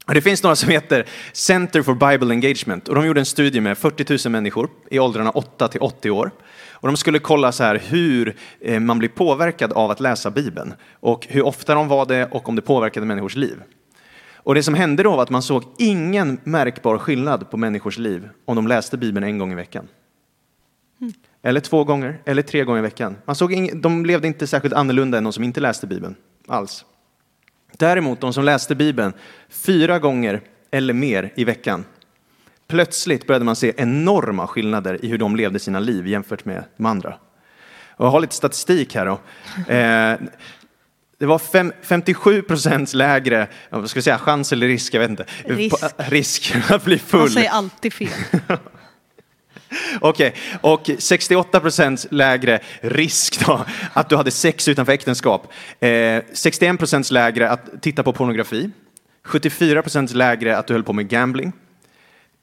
det 0.08 0.22
finns 0.22 0.44
några 0.44 0.56
som 0.56 0.70
heter 0.70 1.06
Center 1.34 1.82
for 1.82 1.94
Bible 1.94 2.34
Engagement 2.34 2.88
och 2.88 2.96
de 2.96 3.06
gjorde 3.06 3.22
en 3.22 3.26
studie 3.26 3.62
med 3.62 3.78
40 3.78 4.28
000 4.28 4.32
människor 4.32 4.70
i 4.92 5.00
åldrarna 5.00 5.30
8 5.30 5.68
till 5.68 5.82
80 5.82 6.12
år. 6.12 6.32
Och 6.72 6.88
de 6.88 6.98
skulle 6.98 7.20
kolla 7.20 7.52
så 7.52 7.64
här 7.64 7.82
hur 7.88 8.36
eh, 8.62 8.80
man 8.80 9.00
blir 9.00 9.10
påverkad 9.10 9.74
av 9.74 9.92
att 9.92 10.00
läsa 10.00 10.32
Bibeln 10.32 10.74
och 11.00 11.28
hur 11.30 11.46
ofta 11.46 11.76
de 11.76 11.88
var 11.88 12.06
det 12.06 12.26
och 12.26 12.50
om 12.50 12.56
det 12.56 12.62
påverkade 12.62 13.06
människors 13.06 13.36
liv. 13.36 13.62
Och 14.44 14.56
det 14.56 14.64
som 14.64 14.74
hände 14.74 15.04
då 15.04 15.16
var 15.16 15.24
att 15.24 15.30
man 15.30 15.42
såg 15.42 15.64
ingen 15.78 16.40
märkbar 16.44 16.98
skillnad 16.98 17.50
på 17.50 17.58
människors 17.58 17.98
liv 17.98 18.30
om 18.46 18.56
de 18.56 18.68
läste 18.68 18.98
Bibeln 18.98 19.24
en 19.24 19.38
gång 19.38 19.52
i 19.52 19.56
veckan. 19.56 19.88
Mm. 21.02 21.14
Eller 21.44 21.60
två 21.60 21.84
gånger, 21.84 22.22
eller 22.26 22.42
tre 22.42 22.64
gånger 22.64 22.80
i 22.80 22.82
veckan. 22.82 23.16
Man 23.26 23.36
såg 23.36 23.54
ing, 23.54 23.82
de 23.82 24.06
levde 24.06 24.28
inte 24.28 24.48
särskilt 24.48 24.74
annorlunda 24.74 25.18
än 25.18 25.24
de 25.24 25.34
som 25.34 25.44
inte 25.44 25.60
läste 25.60 25.88
Bibeln 25.88 26.16
alls. 26.48 26.86
Däremot 27.78 28.22
de 28.22 28.34
som 28.34 28.44
läste 28.44 28.76
Bibeln 28.76 29.14
fyra 29.50 30.00
gånger 30.00 30.42
eller 30.72 30.94
mer 30.94 31.34
i 31.36 31.44
veckan, 31.44 31.86
plötsligt 32.68 33.28
började 33.28 33.46
man 33.46 33.56
se 33.56 33.74
enorma 33.78 34.48
skillnader 34.48 35.06
i 35.06 35.08
hur 35.08 35.18
de 35.18 35.36
levde 35.36 35.60
sina 35.60 35.80
liv 35.80 36.08
jämfört 36.08 36.46
med 36.46 36.64
de 36.78 36.86
andra. 36.86 37.16
Och 37.96 38.06
jag 38.06 38.12
har 38.12 38.20
lite 38.20 38.36
statistik 38.36 38.96
här 38.96 39.06
då. 39.06 39.20
Eh, 39.74 40.18
det 41.18 41.26
var 41.26 41.40
fem, 41.40 41.74
57 41.82 42.42
procent 42.42 42.94
lägre, 42.94 43.48
vad 43.70 43.90
ska 43.90 43.98
vi 43.98 44.02
säga, 44.02 44.18
chans 44.18 44.52
eller 44.52 44.68
risk, 44.68 44.94
jag 44.94 45.00
vet 45.00 45.10
inte. 45.10 45.26
Risk. 45.46 45.84
risk 45.98 46.56
att 46.70 46.84
bli 46.84 47.00
full. 47.00 47.20
Man 47.20 47.30
säger 47.30 47.50
alltid 47.50 47.94
fel. 47.94 48.10
Okej, 50.02 50.34
okay. 50.62 50.72
och 50.72 50.90
68 51.00 51.60
procent 51.60 52.06
lägre 52.10 52.60
risk 52.82 53.46
då, 53.46 53.66
att 53.94 54.10
du 54.10 54.16
hade 54.16 54.32
sex 54.32 54.68
utanför 54.68 54.94
äktenskap. 54.94 55.54
Eh, 55.80 56.24
61 56.34 56.78
procent 56.78 57.12
lägre 57.12 57.50
att 57.50 57.82
titta 57.82 58.04
på 58.04 58.14
pornografi. 58.14 58.70
74 59.24 59.82
procent 59.82 60.12
lägre 60.12 60.58
att 60.58 60.68
du 60.68 60.74
höll 60.74 60.84
på 60.84 60.94
med 60.94 61.10
gambling. 61.10 61.54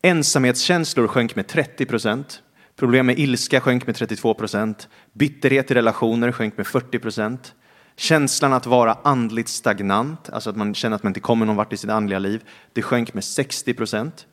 Ensamhetskänslor 0.03 1.07
sjönk 1.07 1.37
med 1.37 1.47
30 1.47 1.87
procent. 1.87 2.43
Problem 2.77 3.07
med 3.07 3.19
ilska 3.19 3.61
sjönk 3.61 3.87
med 3.87 3.97
32 3.97 4.35
procent. 4.35 4.89
Bitterhet 5.13 5.71
i 5.71 5.75
relationer 5.75 6.33
sjönk 6.33 6.57
med 6.57 6.67
40 6.67 6.99
procent. 6.99 7.55
Känslan 7.97 8.53
att 8.53 8.67
vara 8.67 8.99
andligt 9.05 9.49
stagnant, 9.49 10.31
alltså 10.31 10.51
att 10.51 10.57
man 10.57 10.75
känner 10.75 10.97
att 10.97 11.03
man 11.03 11.11
inte 11.11 11.21
kommer 11.21 11.47
någon 11.47 11.57
vart 11.57 11.73
i 11.73 11.77
sitt 11.77 11.91
andliga 11.91 12.19
liv, 12.19 12.43
det 12.73 12.83
sjönk 12.83 13.15
med 13.15 13.25
60 13.25 13.75
procent. 13.75 14.27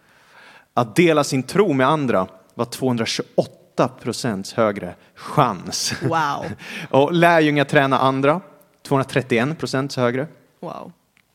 Att 0.73 0.95
dela 0.95 1.23
sin 1.23 1.43
tro 1.43 1.73
med 1.73 1.87
andra 1.87 2.27
var 2.55 2.65
228 2.65 3.87
procents 3.87 4.53
högre 4.53 4.96
chans. 5.15 5.94
Wow. 6.01 6.46
och 6.89 7.13
lärjungar 7.13 7.65
träna 7.65 8.00
andra, 8.00 8.41
231 8.83 9.59
procents 9.59 9.98
högre. 9.98 10.27
Wow. 10.59 10.91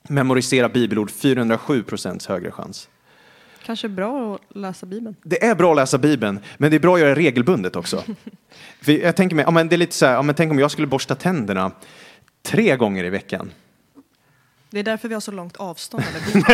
Memorisera 0.09 0.69
bibelord, 0.69 1.11
407 1.11 1.83
procents 1.83 2.27
högre 2.27 2.51
chans. 2.51 2.89
Kanske 3.63 3.89
bra 3.89 4.35
att 4.35 4.57
läsa 4.57 4.87
Bibeln. 4.87 5.17
Det 5.23 5.45
är 5.45 5.55
bra 5.55 5.71
att 5.71 5.77
läsa 5.77 5.99
Bibeln, 5.99 6.41
men 6.57 6.71
det 6.71 6.77
är 6.77 6.81
bra 6.81 6.95
att 6.95 7.01
göra 7.01 7.15
det 7.15 7.21
regelbundet 7.21 7.77
också. 7.77 8.05
Jag 8.85 9.17
tänker 9.17 9.37
mig, 9.37 9.45
ja, 9.45 9.51
men 9.51 9.69
det 9.69 9.77
är 9.77 9.79
lite 9.79 9.95
så 9.95 10.07
här, 10.07 10.13
ja, 10.13 10.23
men 10.23 10.35
tänk 10.35 10.53
om 10.53 10.59
jag 10.59 10.71
skulle 10.71 10.87
borsta 10.87 11.15
tänderna 11.15 11.73
tre 12.43 12.77
gånger 12.77 13.05
i 13.05 13.11
veckan. 13.11 13.53
Det 14.71 14.79
är 14.79 14.83
därför 14.83 15.09
vi 15.09 15.15
har 15.15 15.21
så 15.21 15.33
långt 15.33 15.57
avstånd. 15.57 16.05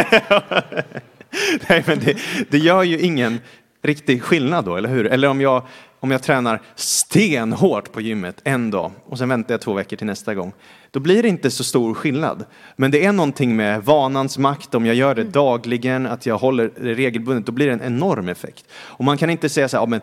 Nej, 1.69 1.85
men 1.87 1.99
det, 1.99 2.19
det 2.51 2.59
gör 2.59 2.83
ju 2.83 3.01
ingen 3.01 3.41
riktig 3.87 4.23
skillnad 4.23 4.65
då, 4.65 4.77
eller 4.77 4.89
hur? 4.89 5.07
Eller 5.07 5.29
om 5.29 5.41
jag, 5.41 5.63
om 6.01 6.11
jag 6.11 6.23
tränar 6.23 6.63
stenhårt 6.75 7.93
på 7.93 8.01
gymmet 8.01 8.41
en 8.45 8.71
dag 8.71 8.93
och 9.07 9.19
sen 9.19 9.29
väntar 9.29 9.55
jag 9.55 9.61
två 9.61 9.73
veckor 9.73 9.97
till 9.97 10.07
nästa 10.07 10.35
gång. 10.35 10.53
Då 10.91 11.01
blir 11.01 11.23
det 11.23 11.29
inte 11.29 11.51
så 11.51 11.65
stor 11.65 11.95
skillnad. 11.95 12.45
Men 12.77 12.91
det 12.91 13.05
är 13.05 13.13
någonting 13.13 13.57
med 13.57 13.85
vanans 13.85 14.39
makt, 14.39 14.75
om 14.75 14.87
jag 14.87 14.95
gör 14.95 15.15
det 15.15 15.25
dagligen, 15.25 16.07
att 16.07 16.27
jag 16.27 16.39
håller 16.39 16.71
det 16.81 16.95
regelbundet, 16.95 17.47
då 17.47 17.53
blir 17.53 17.67
det 17.67 17.73
en 17.73 17.83
enorm 17.83 18.29
effekt. 18.29 18.65
Och 18.73 19.05
man 19.05 19.19
kan 19.19 19.31
inte 19.31 19.49
säga 19.49 19.69
så 19.69 19.77
här, 19.77 19.83
ja, 19.83 19.87
men 19.87 20.01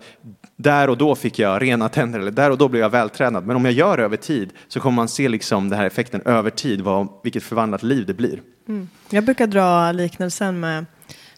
där 0.56 0.90
och 0.90 0.98
då 0.98 1.16
fick 1.16 1.40
jag 1.40 1.62
rena 1.62 1.90
tänder 1.90 2.20
eller 2.20 2.32
där 2.32 2.52
och 2.52 2.58
då 2.58 2.68
blev 2.68 2.82
jag 2.82 2.90
vältränad. 2.90 3.46
Men 3.46 3.56
om 3.56 3.66
jag 3.66 3.74
gör 3.74 3.98
det 3.98 4.04
över 4.04 4.18
tid 4.18 4.50
så 4.68 4.80
kommer 4.80 4.96
man 4.96 5.08
se 5.08 5.30
liksom 5.30 5.70
den 5.70 5.80
här 5.80 5.86
effekten 5.86 6.22
över 6.26 6.50
tid, 6.50 6.82
vad, 6.82 7.08
vilket 7.24 7.44
förvandlat 7.44 7.84
liv 7.84 8.06
det 8.06 8.14
blir. 8.14 8.42
Mm. 8.68 8.90
Jag 9.10 9.24
brukar 9.24 9.48
dra 9.48 9.92
liknelsen 9.92 10.60
med 10.60 10.86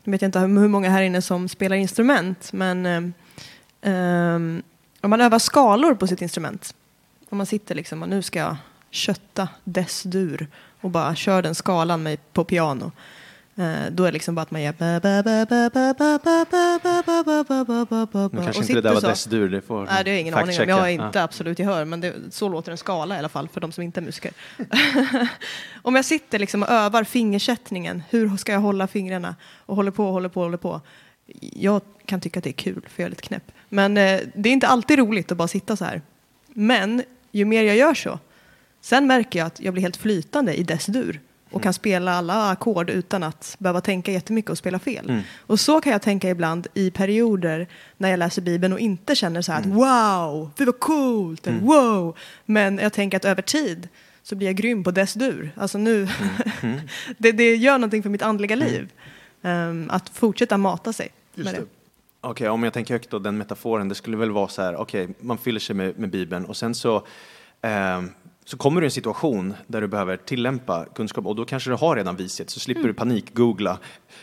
nu 0.05 0.11
vet 0.11 0.21
jag 0.21 0.27
inte 0.27 0.39
hur 0.39 0.67
många 0.67 0.89
här 0.89 1.01
inne 1.01 1.21
som 1.21 1.47
spelar 1.49 1.75
instrument, 1.75 2.53
men 2.53 2.85
um, 3.81 4.63
om 5.01 5.09
man 5.09 5.21
övar 5.21 5.39
skalor 5.39 5.95
på 5.95 6.07
sitt 6.07 6.21
instrument, 6.21 6.75
om 7.29 7.37
man 7.37 7.47
sitter 7.47 7.75
liksom 7.75 8.01
och 8.03 8.09
nu 8.09 8.21
ska 8.21 8.39
jag 8.39 8.57
kötta 8.89 9.49
dess-dur 9.63 10.47
och 10.81 10.89
bara 10.89 11.15
kör 11.15 11.41
den 11.41 11.55
skalan 11.55 12.03
med 12.03 12.33
på 12.33 12.43
piano. 12.43 12.91
Uh, 13.59 13.85
då 13.91 14.03
är 14.03 14.07
det 14.07 14.11
liksom 14.11 14.35
bara 14.35 14.41
att 14.41 14.51
man 14.51 14.61
gör... 14.61 14.73
Nu 18.31 18.43
kanske 18.43 18.61
inte 18.61 18.73
det 18.73 18.81
där 18.81 18.93
var 18.93 19.01
dess-dur, 19.01 19.49
det 19.49 19.61
får 19.61 19.85
Nej, 19.85 20.03
det 20.03 20.09
har 20.09 20.15
jag 20.15 20.21
ingen 20.21 20.33
aning 20.33 20.59
om. 20.61 20.69
Jag 20.69 20.77
har 20.77 20.87
inte 20.87 21.23
absolut 21.23 21.59
gehör, 21.59 21.85
men 21.85 22.01
det, 22.01 22.13
så 22.29 22.49
låter 22.49 22.71
en 22.71 22.77
skala 22.77 23.15
i 23.15 23.19
alla 23.19 23.29
fall 23.29 23.47
för 23.47 23.61
de 23.61 23.71
som 23.71 23.83
inte 23.83 23.99
är 23.99 24.01
musiker. 24.01 24.31
om 25.81 25.95
jag 25.95 26.05
sitter 26.05 26.39
liksom 26.39 26.63
och 26.63 26.69
övar 26.69 27.03
fingersättningen, 27.03 28.03
hur 28.09 28.37
ska 28.37 28.51
jag 28.51 28.59
hålla 28.59 28.87
fingrarna? 28.87 29.35
Och 29.65 29.75
håller 29.75 29.91
på, 29.91 30.11
håller 30.11 30.29
på, 30.29 30.41
håller 30.43 30.57
på. 30.57 30.81
Jag 31.39 31.81
kan 32.05 32.21
tycka 32.21 32.39
att 32.39 32.43
det 32.43 32.49
är 32.49 32.53
kul, 32.53 32.85
för 32.89 33.03
jag 33.03 33.07
är 33.07 33.09
lite 33.09 33.21
knäpp. 33.21 33.51
Men 33.69 33.97
eh, 33.97 34.19
det 34.35 34.49
är 34.49 34.53
inte 34.53 34.67
alltid 34.67 34.99
roligt 34.99 35.31
att 35.31 35.37
bara 35.37 35.47
sitta 35.47 35.75
så 35.75 35.85
här. 35.85 36.01
Men 36.47 37.03
ju 37.31 37.45
mer 37.45 37.63
jag 37.63 37.75
gör 37.75 37.93
så, 37.93 38.19
sen 38.81 39.07
märker 39.07 39.39
jag 39.39 39.45
att 39.45 39.59
jag 39.59 39.73
blir 39.73 39.81
helt 39.81 39.97
flytande 39.97 40.55
i 40.55 40.63
dess-dur 40.63 41.21
och 41.51 41.63
kan 41.63 41.73
spela 41.73 42.13
alla 42.13 42.49
ackord 42.51 42.89
utan 42.89 43.23
att 43.23 43.55
behöva 43.59 43.81
tänka 43.81 44.11
jättemycket 44.11 44.51
och 44.51 44.57
spela 44.57 44.79
fel. 44.79 45.09
Mm. 45.09 45.21
Och 45.37 45.59
så 45.59 45.81
kan 45.81 45.91
jag 45.91 46.01
tänka 46.01 46.29
ibland 46.29 46.67
i 46.73 46.91
perioder 46.91 47.67
när 47.97 48.09
jag 48.09 48.17
läser 48.17 48.41
Bibeln 48.41 48.73
och 48.73 48.79
inte 48.79 49.15
känner 49.15 49.41
så 49.41 49.51
här 49.51 49.61
mm. 49.61 49.71
att 49.71 49.77
wow, 49.77 50.51
det 50.57 50.65
var 50.65 50.73
coolt, 50.73 51.47
mm. 51.47 51.65
wow. 51.65 52.17
Men 52.45 52.77
jag 52.77 52.93
tänker 52.93 53.17
att 53.17 53.25
över 53.25 53.41
tid 53.41 53.87
så 54.23 54.35
blir 54.35 54.47
jag 54.47 54.55
grym 54.55 54.83
på 54.83 54.91
dess 54.91 55.13
dur. 55.13 55.51
Alltså 55.55 55.77
nu, 55.77 55.95
mm. 55.95 56.09
Mm. 56.61 56.79
det, 57.17 57.31
det, 57.31 57.55
gör 57.55 57.77
någonting 57.77 58.03
för 58.03 58.09
mitt 58.09 58.21
andliga 58.21 58.55
mm. 58.55 58.67
liv. 58.67 58.91
Um, 59.41 59.89
att 59.89 60.09
fortsätta 60.09 60.57
mata 60.57 60.93
sig 60.93 61.09
Just 61.33 61.45
med 61.45 61.53
det. 61.53 61.59
det. 61.59 61.65
Okej, 62.21 62.31
okay, 62.31 62.47
om 62.47 62.63
jag 62.63 62.73
tänker 62.73 62.93
högt 62.93 63.09
då, 63.09 63.19
den 63.19 63.37
metaforen, 63.37 63.89
det 63.89 63.95
skulle 63.95 64.17
väl 64.17 64.31
vara 64.31 64.47
så 64.47 64.61
här, 64.61 64.75
okej, 64.75 65.03
okay, 65.03 65.15
man 65.19 65.37
fyller 65.37 65.59
sig 65.59 65.75
med, 65.75 65.99
med 65.99 66.09
Bibeln 66.09 66.45
och 66.45 66.57
sen 66.57 66.75
så 66.75 66.95
um, 67.61 68.11
så 68.47 68.57
kommer 68.57 68.81
du 68.81 68.85
i 68.85 68.87
en 68.87 68.91
situation 68.91 69.53
där 69.67 69.81
du 69.81 69.87
behöver 69.87 70.17
tillämpa 70.17 70.85
kunskap 70.95 71.25
och 71.25 71.35
då 71.35 71.45
kanske 71.45 71.69
du 71.69 71.75
har 71.75 71.95
redan 71.95 72.15
vishet 72.15 72.49
så 72.49 72.59
slipper 72.59 72.81
mm. 72.81 72.87
du 72.87 72.93
panik-googla. 72.93 73.77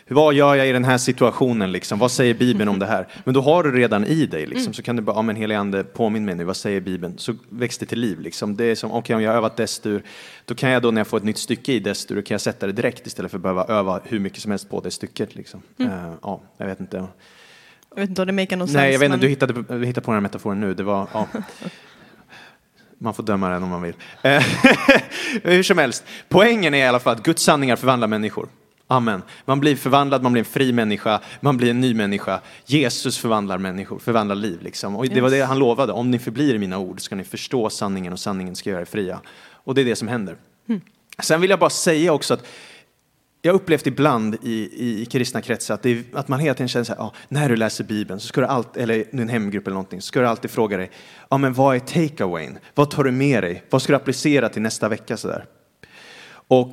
Vad 0.09 0.35
gör 0.35 0.55
jag 0.55 0.69
i 0.69 0.73
den 0.73 0.85
här 0.85 0.99
situationen 0.99 1.73
liksom? 1.73 1.99
Vad 1.99 2.11
säger 2.11 2.35
Bibeln 2.35 2.69
om 2.69 2.79
det 2.79 2.87
här? 2.87 3.09
Men 3.25 3.35
då 3.35 3.41
har 3.41 3.63
du 3.63 3.73
redan 3.73 4.05
i 4.05 4.27
dig 4.27 4.47
liksom, 4.47 4.63
mm. 4.63 4.75
så 4.75 4.83
kan 4.83 4.97
du 4.97 5.03
bara, 5.03 5.17
ja 5.17 5.23
men 5.23 5.37
helig 5.37 5.55
ande, 5.55 5.85
påminn 5.85 6.25
mig 6.25 6.35
nu, 6.35 6.45
vad 6.45 6.57
säger 6.57 6.81
Bibeln? 6.81 7.19
Så 7.19 7.35
väcks 7.49 7.79
det 7.79 7.87
till 7.87 8.01
liv 8.01 8.21
liksom. 8.21 8.57
Det 8.57 8.65
är 8.65 8.75
som, 8.75 8.91
okej 8.91 8.99
okay, 8.99 9.17
om 9.17 9.23
jag 9.23 9.31
har 9.31 9.37
övat 9.37 9.57
destur, 9.57 10.03
då 10.45 10.55
kan 10.55 10.71
jag 10.71 10.83
då 10.83 10.91
när 10.91 11.01
jag 11.01 11.07
får 11.07 11.17
ett 11.17 11.25
nytt 11.25 11.39
stycke 11.39 11.73
i 11.73 11.81
destur, 11.81 12.17
då 12.17 12.23
kan 12.23 12.35
jag 12.35 12.41
sätta 12.41 12.67
det 12.67 12.73
direkt 12.73 13.07
istället 13.07 13.31
för 13.31 13.39
att 13.39 13.43
behöva 13.43 13.65
öva 13.65 14.01
hur 14.05 14.19
mycket 14.19 14.43
som 14.43 14.51
helst 14.51 14.71
på 14.71 14.81
det 14.81 14.91
stycket 14.91 15.35
liksom. 15.35 15.63
Mm. 15.79 15.93
Uh, 15.93 16.15
ja, 16.23 16.41
jag 16.57 16.67
vet 16.67 16.81
inte. 16.81 16.97
Jag 17.95 18.01
vet 18.01 18.09
inte 18.09 18.23
om 18.23 18.27
det 18.27 18.33
make 18.33 18.57
sense. 18.59 18.77
Nej, 18.77 18.93
jag 18.93 18.99
vet 18.99 19.07
inte, 19.07 19.17
men... 19.17 19.21
du, 19.21 19.29
hittade, 19.29 19.79
du 19.79 19.87
hittade 19.87 20.05
på 20.05 20.11
den 20.11 20.17
här 20.17 20.21
metaforen 20.21 20.61
nu. 20.61 20.75
Det 20.75 20.83
var, 20.83 21.09
ja. 21.13 21.29
Man 23.03 23.15
får 23.15 23.23
döma 23.23 23.49
den 23.49 23.62
om 23.62 23.69
man 23.69 23.83
vill. 23.83 23.95
Eh, 24.23 24.43
hur 25.43 25.62
som 25.62 25.79
helst, 25.79 26.05
poängen 26.29 26.75
är 26.75 26.79
i 26.79 26.87
alla 26.87 27.01
fall 27.01 27.17
att 27.17 27.23
Guds 27.23 27.43
sanningar 27.43 27.77
förvandlar 27.77 28.09
människor. 28.09 28.49
Amen. 28.87 29.23
Man 29.45 29.61
blir 29.61 29.77
förvandlad, 29.77 30.23
man 30.23 30.33
blir 30.33 30.41
en 30.41 30.45
fri 30.45 30.73
människa, 30.73 31.21
man 31.41 31.57
blir 31.57 31.71
en 31.71 31.81
ny 31.81 31.95
människa. 31.95 32.41
Jesus 32.67 33.19
förvandlar 33.19 33.59
människor, 33.59 33.99
förvandlar 33.99 34.37
liv. 34.37 34.62
Liksom. 34.62 34.97
Och 34.97 35.09
det 35.09 35.21
var 35.21 35.31
det 35.31 35.41
han 35.41 35.59
lovade, 35.59 35.93
om 35.93 36.11
ni 36.11 36.19
förblir 36.19 36.55
i 36.55 36.59
mina 36.59 36.79
ord 36.79 37.01
ska 37.01 37.15
ni 37.15 37.25
förstå 37.25 37.71
sanningen 37.71 38.12
och 38.12 38.21
sanningen 38.21 38.57
ska 38.57 38.71
göra 38.71 38.81
er 38.81 38.85
fria. 38.85 39.21
Och 39.65 39.75
det 39.75 39.81
är 39.81 39.85
det 39.85 39.97
som 39.97 40.09
händer. 40.09 40.37
Mm. 40.69 40.81
Sen 41.19 41.41
vill 41.41 41.51
jag 41.51 41.59
bara 41.59 41.71
säga 41.71 42.12
också 42.12 42.35
att 42.35 42.47
jag 43.43 43.55
upplevt 43.55 43.87
ibland 43.87 44.37
i, 44.43 44.51
i, 44.53 45.03
i 45.03 45.07
kristna 45.07 45.41
kretsar 45.41 45.75
att, 45.75 45.83
det 45.83 46.05
att 46.15 46.29
man 46.29 46.41
hela 46.41 46.55
tiden 46.55 46.69
känner 46.69 46.85
så 46.85 46.93
här, 46.93 47.01
ja, 47.01 47.13
när 47.29 47.49
du 47.49 47.57
läser 47.57 47.85
Bibeln, 47.85 48.21
så 48.21 48.27
ska 48.27 48.41
du 48.41 48.47
alltid, 48.47 48.83
eller 48.83 49.05
en 49.11 49.29
hemgrupp 49.29 49.67
eller 49.67 49.75
någonting, 49.75 50.01
så 50.01 50.07
ska 50.07 50.21
du 50.21 50.27
alltid 50.27 50.51
fråga 50.51 50.77
dig, 50.77 50.91
ja 51.31 51.39
men 51.39 51.53
vad 51.53 51.77
är 51.77 51.81
takeawayn? 51.81 52.59
Vad 52.75 52.91
tar 52.91 53.05
du 53.05 53.11
med 53.11 53.43
dig? 53.43 53.65
Vad 53.71 53.83
ska 53.83 53.93
du 53.93 53.97
applicera 53.97 54.49
till 54.49 54.63
nästa 54.63 54.89
vecka? 54.89 55.17
Så 55.17 55.29
där? 55.29 55.45
Och 56.49 56.73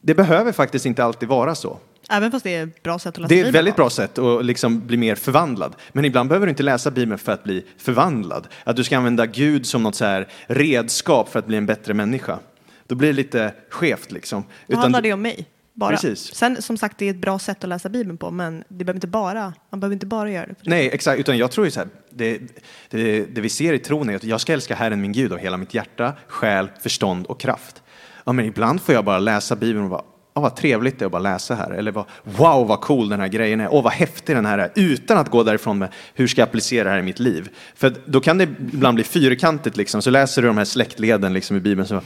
det 0.00 0.14
behöver 0.14 0.52
faktiskt 0.52 0.86
inte 0.86 1.04
alltid 1.04 1.28
vara 1.28 1.54
så. 1.54 1.78
Även 2.10 2.30
fast 2.30 2.44
det 2.44 2.54
är 2.54 2.64
ett 2.64 2.82
bra 2.82 2.98
sätt 2.98 3.14
att 3.14 3.18
läsa 3.18 3.28
Det 3.28 3.34
är 3.34 3.38
ett 3.38 3.40
Bibeln 3.40 3.52
väldigt 3.52 3.76
bra 3.76 3.90
sätt 3.90 4.18
att 4.18 4.44
liksom 4.44 4.86
bli 4.86 4.96
mer 4.96 5.14
förvandlad. 5.14 5.76
Men 5.92 6.04
ibland 6.04 6.28
behöver 6.28 6.46
du 6.46 6.50
inte 6.50 6.62
läsa 6.62 6.90
Bibeln 6.90 7.18
för 7.18 7.32
att 7.32 7.44
bli 7.44 7.64
förvandlad. 7.78 8.48
Att 8.64 8.76
du 8.76 8.84
ska 8.84 8.96
använda 8.96 9.26
Gud 9.26 9.66
som 9.66 9.82
något 9.82 9.94
så 9.94 10.04
här 10.04 10.28
redskap 10.46 11.28
för 11.28 11.38
att 11.38 11.46
bli 11.46 11.56
en 11.56 11.66
bättre 11.66 11.94
människa. 11.94 12.38
Då 12.86 12.94
blir 12.94 13.08
det 13.08 13.14
lite 13.14 13.54
skevt 13.70 14.12
liksom. 14.12 14.44
Då 14.66 14.76
handlar 14.76 15.02
det 15.02 15.12
om 15.12 15.22
mig. 15.22 15.46
Bara. 15.78 15.90
Precis. 15.90 16.34
Sen 16.34 16.62
som 16.62 16.76
sagt, 16.76 16.98
det 16.98 17.06
är 17.06 17.10
ett 17.10 17.20
bra 17.20 17.38
sätt 17.38 17.64
att 17.64 17.68
läsa 17.68 17.88
Bibeln 17.88 18.18
på, 18.18 18.30
men 18.30 18.64
det 18.68 18.84
behöver 18.84 18.96
inte 18.96 19.06
bara, 19.06 19.54
man 19.70 19.80
behöver 19.80 19.94
inte 19.94 20.06
bara 20.06 20.30
göra 20.30 20.46
det. 20.46 20.54
Nej, 20.62 20.90
exakt. 20.92 21.20
Utan 21.20 21.38
jag 21.38 21.50
tror 21.50 21.66
ju 21.66 21.70
så 21.70 21.80
här, 21.80 21.88
det, 22.10 22.40
det, 22.90 23.24
det 23.34 23.40
vi 23.40 23.48
ser 23.48 23.72
i 23.72 23.78
tron 23.78 24.10
är 24.10 24.16
att 24.16 24.24
jag 24.24 24.40
ska 24.40 24.52
älska 24.52 24.74
Herren 24.74 25.00
min 25.00 25.12
Gud 25.12 25.32
av 25.32 25.38
hela 25.38 25.56
mitt 25.56 25.74
hjärta, 25.74 26.12
själ, 26.28 26.70
förstånd 26.80 27.26
och 27.26 27.40
kraft. 27.40 27.82
Ja, 28.24 28.32
men 28.32 28.44
ibland 28.44 28.80
får 28.80 28.94
jag 28.94 29.04
bara 29.04 29.18
läsa 29.18 29.56
Bibeln 29.56 29.84
och 29.84 29.90
bara, 29.90 30.04
Åh, 30.38 30.42
vad 30.42 30.56
trevligt 30.56 30.98
det 30.98 31.02
är 31.02 31.06
att 31.06 31.12
bara 31.12 31.22
läsa 31.22 31.54
här. 31.54 31.70
Eller 31.70 31.92
vad, 31.92 32.04
wow 32.22 32.66
vad 32.66 32.80
cool 32.80 33.08
den 33.08 33.20
här 33.20 33.28
grejen 33.28 33.60
är. 33.60 33.68
Åh, 33.74 33.82
vad 33.82 33.92
häftig 33.92 34.36
den 34.36 34.46
här 34.46 34.58
är. 34.58 34.70
Utan 34.74 35.18
att 35.18 35.30
gå 35.30 35.42
därifrån 35.42 35.78
med 35.78 35.88
hur 36.14 36.26
ska 36.26 36.40
jag 36.40 36.48
applicera 36.48 36.84
det 36.84 36.90
här 36.90 36.98
i 36.98 37.02
mitt 37.02 37.18
liv. 37.18 37.48
För 37.74 37.94
då 38.04 38.20
kan 38.20 38.38
det 38.38 38.44
ibland 38.44 38.94
bli 38.94 39.04
fyrkantigt 39.04 39.76
liksom. 39.76 40.02
Så 40.02 40.10
läser 40.10 40.42
du 40.42 40.48
de 40.48 40.58
här 40.58 40.64
släktleden 40.64 41.32
liksom 41.32 41.56
i 41.56 41.60
Bibeln. 41.60 41.88
Så, 41.88 42.00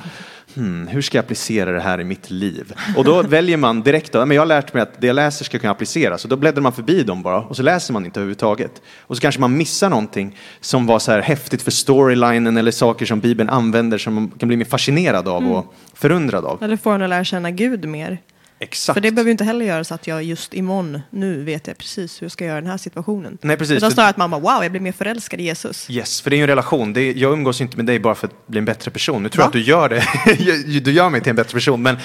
hmm, 0.55 0.87
hur 0.87 1.03
ska 1.03 1.19
jag 1.19 1.23
applicera 1.23 1.73
det 1.73 1.81
här 1.81 2.01
i 2.01 2.05
mitt 2.05 2.31
liv? 2.31 2.73
Och 2.97 3.05
då 3.05 3.23
väljer 3.23 3.57
man 3.57 3.83
direkt, 3.83 4.13
då, 4.13 4.27
men 4.27 4.35
jag 4.35 4.41
har 4.41 4.47
lärt 4.47 4.75
mig 4.75 4.83
att 4.83 5.01
det 5.01 5.07
jag 5.07 5.15
läser 5.15 5.45
ska 5.45 5.59
kunna 5.59 5.73
appliceras. 5.73 6.23
Så 6.23 6.29
då 6.29 6.37
bläddrar 6.37 6.63
man 6.63 6.73
förbi 6.73 7.03
dem 7.03 7.23
bara 7.23 7.41
och 7.41 7.57
så 7.57 7.63
läser 7.63 7.93
man 7.93 8.05
inte 8.05 8.21
överhuvudtaget. 8.21 8.83
Och 9.01 9.17
så 9.17 9.21
kanske 9.21 9.41
man 9.41 9.57
missar 9.57 9.91
någonting 9.91 10.39
som 10.61 10.87
var 10.87 10.99
så 10.99 11.13
här 11.13 11.21
häftigt 11.21 11.63
för 11.63 11.71
storylinen 11.71 12.57
eller 12.57 12.71
saker 12.71 13.07
som 13.07 13.21
Bibeln 13.21 13.51
använder 13.51 13.99
som 13.99 14.15
man 14.15 14.31
kan 14.39 14.49
bli 14.49 14.57
mer 14.57 14.65
fascinerad 14.65 15.29
av 15.29 15.53
och 15.53 15.75
förundrad 15.95 16.45
av. 16.45 16.63
Eller 16.63 16.77
får 16.77 16.95
en 16.95 17.03
att 17.03 17.11
lära 17.11 17.25
känna 17.25 17.51
Gud 17.51 17.85
mer. 17.85 18.19
Exakt. 18.63 18.95
För 18.95 19.01
det 19.01 19.11
behöver 19.11 19.29
ju 19.29 19.33
inte 19.33 19.45
heller 19.45 19.67
göra 19.67 19.85
så 19.85 19.95
att 19.95 20.07
jag 20.07 20.23
just 20.23 20.55
imorgon, 20.55 21.01
nu 21.11 21.45
vet 21.45 21.67
jag 21.67 21.79
precis 21.79 22.23
hur 22.23 22.25
jag 22.25 22.33
ska 22.33 22.45
göra 22.45 22.61
den 22.61 22.71
här 22.71 22.77
situationen. 22.77 23.39
Nej, 23.41 23.57
precis. 23.57 23.77
Utan 23.77 23.91
snarare 23.91 24.11
att 24.11 24.17
man 24.17 24.31
bara, 24.31 24.41
wow, 24.41 24.63
jag 24.63 24.71
blir 24.71 24.81
mer 24.81 24.93
förälskad 24.93 25.41
i 25.41 25.43
Jesus. 25.43 25.91
Yes, 25.91 26.21
för 26.21 26.31
det 26.31 26.37
är 26.37 26.39
ju 26.39 26.43
en 26.43 26.49
relation. 26.49 26.93
Det 26.93 27.01
är, 27.01 27.15
jag 27.15 27.33
umgås 27.33 27.61
inte 27.61 27.77
med 27.77 27.87
dig 27.87 27.99
bara 27.99 28.15
för 28.15 28.27
att 28.27 28.47
bli 28.47 28.59
en 28.59 28.65
bättre 28.65 28.91
person. 28.91 29.23
Nu 29.23 29.29
tror 29.29 29.43
jag 29.43 29.47
att 29.47 29.53
du 29.53 29.61
gör 29.63 29.89
det. 29.89 30.81
du 30.81 30.93
gör 30.93 31.11
mig 31.11 31.21
till 31.21 31.31
en 31.31 31.37
bättre 31.37 31.53
person, 31.55 31.83
men 31.83 31.97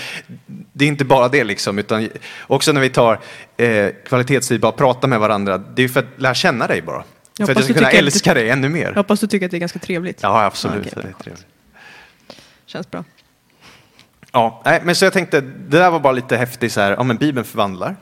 det 0.73 0.85
är 0.85 0.89
inte 0.89 1.05
bara 1.05 1.27
det 1.27 1.43
liksom. 1.43 1.79
Utan 1.79 2.09
också 2.47 2.71
när 2.71 2.81
vi 2.81 2.89
tar 2.89 3.19
eh, 3.57 3.89
kvalitetstid, 4.05 4.59
bara 4.61 4.71
prata 4.71 5.07
med 5.07 5.19
varandra. 5.19 5.57
Det 5.57 5.83
är 5.83 5.87
för 5.87 5.99
att 5.99 6.21
lära 6.21 6.33
känna 6.33 6.67
dig 6.67 6.81
bara. 6.81 7.03
För 7.37 7.43
att 7.43 7.49
jag 7.49 7.63
ska 7.63 7.73
kunna 7.73 7.91
älska 7.91 8.33
du- 8.33 8.39
dig 8.39 8.49
ännu 8.49 8.67
Jag 8.67 8.73
mer. 8.73 8.93
hoppas 8.93 9.19
du 9.19 9.27
tycker 9.27 9.45
att 9.45 9.51
det 9.51 9.57
är 9.57 9.59
ganska 9.59 9.79
trevligt. 9.79 10.19
Ja, 10.21 10.43
absolut. 10.45 10.79
Okej, 10.79 10.91
bra, 10.93 11.03
det 11.03 11.09
är 11.09 11.23
trevligt. 11.23 11.45
Känns 12.65 12.91
bra. 12.91 13.03
Ja, 14.37 14.61
nej, 14.65 14.81
men 14.83 14.95
så 14.95 15.05
jag 15.05 15.13
tänkte, 15.13 15.41
det 15.41 15.77
där 15.77 15.91
var 15.91 15.99
bara 15.99 16.13
lite 16.13 16.37
häftigt 16.37 16.71
så 16.73 16.81
här, 16.81 16.91
ja 16.91 17.03
men 17.03 17.17
Bibeln 17.17 17.45
förvandlar. 17.45 17.95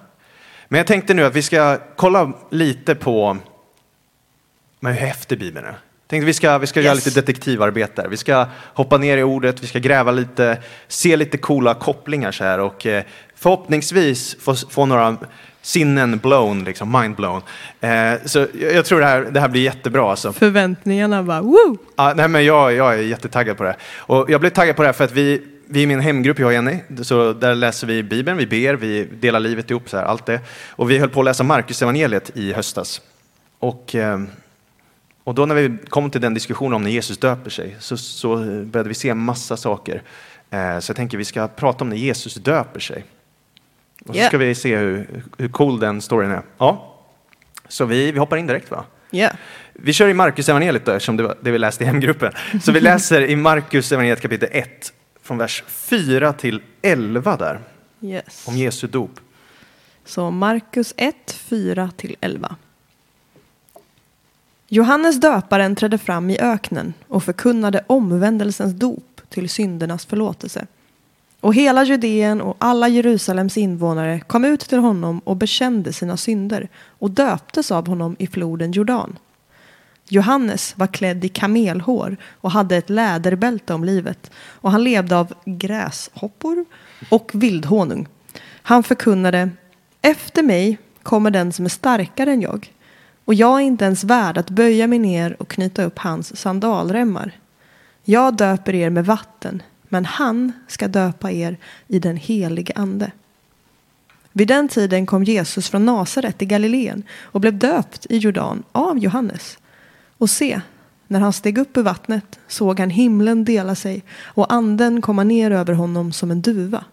Men 0.67 0.77
jag 0.77 0.87
tänkte 0.87 1.13
nu 1.13 1.25
att 1.25 1.35
vi 1.35 1.41
ska 1.41 1.77
kolla 1.95 2.33
lite 2.51 2.95
på 2.95 3.37
men 4.79 4.93
hur 4.93 4.99
häftig 5.01 5.39
Bibeln 5.39 5.65
är. 5.65 5.75
Tänkte 6.07 6.25
vi 6.25 6.33
ska, 6.33 6.57
vi 6.57 6.67
ska 6.67 6.81
göra 6.81 6.95
Yes. 6.95 7.05
lite 7.05 7.21
detektivarbete 7.21 8.01
där. 8.01 8.09
Vi 8.09 8.17
ska 8.17 8.45
hoppa 8.73 8.97
ner 8.97 9.17
i 9.17 9.23
ordet, 9.23 9.63
vi 9.63 9.67
ska 9.67 9.79
gräva 9.79 10.11
lite, 10.11 10.57
se 10.87 11.15
lite 11.15 11.37
coola 11.37 11.73
kopplingar 11.73 12.31
så 12.31 12.43
här 12.43 12.59
och 12.59 12.85
eh, 12.85 13.03
förhoppningsvis 13.35 14.35
få, 14.41 14.55
få 14.55 14.85
några 14.85 15.17
sinnen 15.61 16.17
blown, 16.17 16.63
liksom 16.63 16.99
mind 17.01 17.15
blown. 17.15 17.41
Eh, 17.81 18.13
så 18.25 18.39
jag, 18.39 18.73
jag 18.73 18.85
tror 18.85 18.99
det 18.99 19.05
här, 19.05 19.21
det 19.21 19.39
här 19.39 19.47
blir 19.47 19.61
jättebra 19.61 20.09
alltså. 20.09 20.33
Förväntningarna 20.33 21.23
bara, 21.23 21.41
woo! 21.41 21.77
Ja, 21.95 22.13
nej, 22.15 22.27
men 22.27 22.45
jag, 22.45 22.73
jag 22.73 22.93
är 22.93 22.97
jättetaggad 23.01 23.57
på 23.57 23.63
det. 23.63 23.75
Och 23.97 24.29
jag 24.29 24.39
blev 24.41 24.49
taggad 24.49 24.75
på 24.75 24.81
det 24.81 24.87
här 24.87 24.93
för 24.93 25.03
att 25.03 25.11
vi, 25.11 25.41
vi 25.67 25.81
i 25.81 25.87
min 25.87 25.99
hemgrupp, 25.99 26.39
jag 26.39 26.47
och 26.47 26.53
Jenny, 26.53 26.77
så 27.03 27.33
där 27.33 27.55
läser 27.55 27.87
vi 27.87 28.03
Bibeln, 28.03 28.37
vi 28.37 28.47
ber, 28.47 28.73
vi 28.73 29.05
delar 29.05 29.39
livet 29.39 29.69
ihop, 29.71 29.89
så 29.89 29.97
här, 29.97 30.03
allt 30.03 30.25
det. 30.25 30.39
Och 30.69 30.91
vi 30.91 30.97
höll 30.97 31.09
på 31.09 31.19
att 31.19 31.25
läsa 31.25 31.43
Markus 31.43 31.81
evangeliet 31.81 32.31
i 32.37 32.53
höstas. 32.53 33.01
Och, 33.59 33.95
eh, 33.95 34.21
och 35.23 35.35
då 35.35 35.45
när 35.45 35.55
vi 35.55 35.77
kom 35.89 36.09
till 36.09 36.21
den 36.21 36.33
diskussionen 36.33 36.73
om 36.73 36.83
när 36.83 36.91
Jesus 36.91 37.17
döper 37.17 37.49
sig 37.49 37.75
så, 37.79 37.97
så 37.97 38.35
började 38.65 38.89
vi 38.89 38.95
se 38.95 39.13
massa 39.13 39.57
saker. 39.57 40.01
Eh, 40.49 40.79
Så 40.79 40.89
jag 40.89 40.95
tänker 40.95 41.17
vi 41.17 41.25
ska 41.25 41.47
prata 41.47 41.83
om 41.83 41.89
när 41.89 41.97
Jesus 41.97 42.33
döper 42.35 42.79
sig. 42.79 43.05
Och 44.05 44.15
så 44.15 44.21
Ja. 44.21 44.27
ska 44.27 44.37
vi 44.37 44.55
se 44.55 44.77
hur, 44.77 45.07
hur 45.37 45.47
cool 45.49 45.79
den 45.79 46.01
storyn 46.01 46.31
är. 46.31 46.41
Ja. 46.57 46.95
Så 47.67 47.85
vi, 47.85 48.11
vi 48.11 48.19
hoppar 48.19 48.37
in 48.37 48.47
direkt 48.47 48.71
va? 48.71 48.83
Ja. 49.11 49.29
Vi 49.73 49.93
kör 49.93 50.07
i 50.07 50.13
Markus 50.13 50.49
evangeliet 50.49 50.85
då, 50.85 50.91
eftersom 50.91 51.17
det 51.17 51.23
var 51.23 51.35
det 51.41 51.51
vi 51.51 51.57
läste 51.57 51.83
i 51.83 51.87
hemgruppen. 51.87 52.31
Så 52.63 52.71
vi 52.71 52.79
läser 52.79 53.21
i 53.21 53.35
Markus 53.35 53.91
evangeliet 53.91 54.21
kapitel 54.21 54.49
1, 54.51 54.93
från 55.25 55.37
vers 55.37 55.63
4 55.67 56.33
till 56.33 56.61
11 56.81 57.37
där, 57.37 57.59
Yes. 58.01 58.45
om 58.47 58.57
Jesu 58.57 58.87
dop. 58.87 59.19
Så 60.05 60.31
Markus 60.31 60.93
1, 60.97 61.15
4-11. 61.49 62.55
Johannes 64.67 65.19
döparen 65.19 65.75
trädde 65.75 65.97
fram 65.97 66.29
i 66.29 66.39
öknen 66.39 66.93
och 67.07 67.23
förkunnade 67.23 67.83
omvändelsens 67.87 68.73
dop 68.73 69.21
till 69.29 69.49
syndernas 69.49 70.05
förlåtelse. 70.05 70.67
Och 71.39 71.53
hela 71.55 71.83
Judeen 71.83 72.41
och 72.41 72.55
alla 72.59 72.87
Jerusalems 72.87 73.57
invånare 73.57 74.19
kom 74.19 74.45
ut 74.45 74.59
till 74.59 74.77
honom 74.79 75.19
och 75.19 75.35
bekände 75.37 75.93
sina 75.93 76.17
synder 76.17 76.67
och 76.75 77.11
döptes 77.11 77.71
av 77.71 77.87
honom 77.87 78.15
i 78.19 78.27
floden 78.27 78.71
Jordan. 78.71 79.17
Johannes 80.09 80.73
var 80.77 80.87
klädd 80.87 81.25
i 81.25 81.29
kamelhår 81.29 82.17
och 82.41 82.51
hade 82.51 82.77
ett 82.77 82.89
läderbälte 82.89 83.73
om 83.73 83.83
livet 83.83 84.31
och 84.35 84.71
han 84.71 84.83
levde 84.83 85.17
av 85.17 85.33
gräshoppor 85.45 86.65
och 87.09 87.31
vildhonung. 87.33 88.07
Han 88.61 88.83
förkunnade 88.83 89.49
Efter 90.01 90.43
mig 90.43 90.77
kommer 91.03 91.31
den 91.31 91.53
som 91.53 91.65
är 91.65 91.69
starkare 91.69 92.31
än 92.31 92.41
jag 92.41 92.73
och 93.25 93.33
jag 93.33 93.61
är 93.61 93.65
inte 93.65 93.85
ens 93.85 94.03
värd 94.03 94.37
att 94.37 94.49
böja 94.49 94.87
mig 94.87 94.99
ner 94.99 95.41
och 95.41 95.49
knyta 95.49 95.83
upp 95.83 95.99
hans 95.99 96.37
sandalremmar. 96.37 97.39
Jag 98.03 98.35
döper 98.35 98.75
er 98.75 98.89
med 98.89 99.05
vatten 99.05 99.61
men 99.83 100.05
han 100.05 100.51
ska 100.67 100.87
döpa 100.87 101.31
er 101.31 101.57
i 101.87 101.99
den 101.99 102.17
helige 102.17 102.73
ande. 102.75 103.11
Vid 104.31 104.47
den 104.47 104.67
tiden 104.67 105.05
kom 105.05 105.23
Jesus 105.23 105.69
från 105.69 105.85
Nasaret 105.85 106.41
i 106.41 106.45
Galileen 106.45 107.03
och 107.21 107.41
blev 107.41 107.57
döpt 107.57 108.05
i 108.09 108.17
Jordan 108.17 108.63
av 108.71 108.97
Johannes. 108.99 109.57
Och 110.17 110.29
se, 110.29 110.61
när 111.07 111.19
han 111.19 111.33
steg 111.33 111.57
upp 111.57 111.77
ur 111.77 111.83
vattnet 111.83 112.39
såg 112.47 112.79
han 112.79 112.89
himlen 112.89 113.45
dela 113.45 113.75
sig 113.75 114.03
och 114.23 114.53
anden 114.53 115.01
komma 115.01 115.23
ner 115.23 115.51
över 115.51 115.73
honom 115.73 116.11
som 116.11 116.31
en 116.31 116.41
duva. 116.41 116.85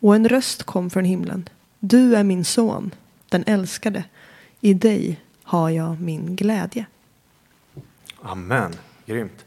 Och 0.00 0.14
en 0.14 0.28
röst 0.28 0.62
kom 0.62 0.90
från 0.90 1.04
himlen. 1.04 1.48
Du 1.78 2.16
är 2.16 2.24
min 2.24 2.44
son, 2.44 2.94
den 3.28 3.44
älskade. 3.46 4.04
I 4.60 4.74
dig 4.74 5.20
har 5.42 5.70
jag 5.70 6.00
min 6.00 6.36
glädje. 6.36 6.86
Amen, 8.22 8.74
grymt. 9.06 9.44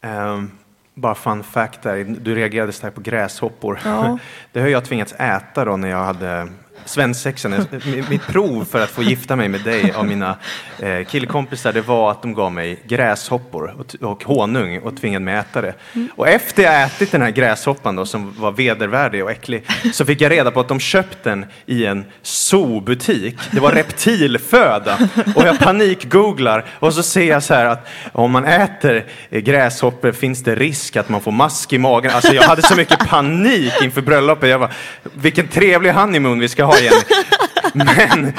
Ehm, 0.00 0.50
bara 0.94 1.14
fun 1.14 1.44
fact 1.44 1.82
där, 1.82 2.04
du 2.04 2.34
reagerade 2.34 2.72
starkt 2.72 2.94
på 2.94 3.00
gräshoppor. 3.00 3.80
Ja. 3.84 4.18
Det 4.52 4.60
har 4.60 4.68
jag 4.68 4.84
tvingats 4.84 5.12
äta 5.12 5.64
då 5.64 5.76
när 5.76 5.88
jag 5.88 6.04
hade 6.04 6.48
svensexan. 6.86 7.66
Mitt 8.10 8.26
prov 8.26 8.64
för 8.64 8.80
att 8.80 8.90
få 8.90 9.02
gifta 9.02 9.36
mig 9.36 9.48
med 9.48 9.60
dig 9.60 9.92
av 9.92 10.06
mina 10.06 10.36
eh, 10.78 11.04
killkompisar 11.06 11.72
det 11.72 11.80
var 11.80 12.10
att 12.10 12.22
de 12.22 12.34
gav 12.34 12.52
mig 12.52 12.78
gräshoppor 12.86 13.74
och, 13.78 14.10
och 14.10 14.24
honung 14.24 14.78
och 14.78 14.96
tvingade 14.96 15.24
mig 15.24 15.34
äta 15.34 15.60
det. 15.60 15.74
Och 16.16 16.28
efter 16.28 16.62
jag 16.62 16.82
ätit 16.82 17.12
den 17.12 17.22
här 17.22 17.30
gräshoppan 17.30 17.96
då, 17.96 18.06
som 18.06 18.34
var 18.38 18.52
vedervärdig 18.52 19.24
och 19.24 19.30
äcklig 19.30 19.64
så 19.92 20.04
fick 20.04 20.20
jag 20.20 20.30
reda 20.30 20.50
på 20.50 20.60
att 20.60 20.68
de 20.68 20.80
köpt 20.80 21.18
den 21.22 21.46
i 21.66 21.86
en 21.86 22.04
zoobutik. 22.22 23.38
Det 23.50 23.60
var 23.60 23.72
reptilföda 23.72 24.98
och 25.34 25.46
jag 25.46 25.58
panikgooglar 25.58 26.64
och 26.72 26.94
så 26.94 27.02
ser 27.02 27.28
jag 27.28 27.42
så 27.42 27.54
här 27.54 27.66
att 27.66 27.88
om 28.12 28.30
man 28.30 28.44
äter 28.44 29.04
gräshoppor 29.30 30.12
finns 30.12 30.42
det 30.42 30.54
risk 30.54 30.96
att 30.96 31.08
man 31.08 31.20
får 31.20 31.32
mask 31.32 31.72
i 31.72 31.78
magen. 31.78 32.10
Alltså 32.14 32.34
jag 32.34 32.42
hade 32.42 32.62
så 32.62 32.76
mycket 32.76 32.98
panik 32.98 33.72
inför 33.82 34.02
bröllopet. 34.02 34.50
Jag 34.50 34.60
bara, 34.60 34.70
vilken 35.14 35.48
trevlig 35.48 35.92
honeymoon 35.92 36.38
vi 36.38 36.48
ska 36.48 36.64
ha 36.64 36.75
igen. 36.80 36.94
Men 37.72 38.32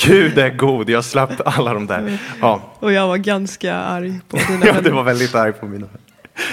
Gud 0.00 0.38
är 0.38 0.50
god, 0.50 0.90
jag 0.90 1.04
slapp 1.04 1.32
alla 1.44 1.74
de 1.74 1.86
där. 1.86 2.18
Ja, 2.40 2.74
Och 2.78 2.92
jag 2.92 3.08
var 3.08 3.16
ganska 3.16 3.74
arg 3.74 4.20
på 4.28 4.36
dina 4.36 4.66
ja 4.66 4.74
du 4.82 4.90
var 4.90 5.02
väldigt 5.02 5.34
arg 5.34 5.52
på 5.52 5.66
mina 5.66 5.86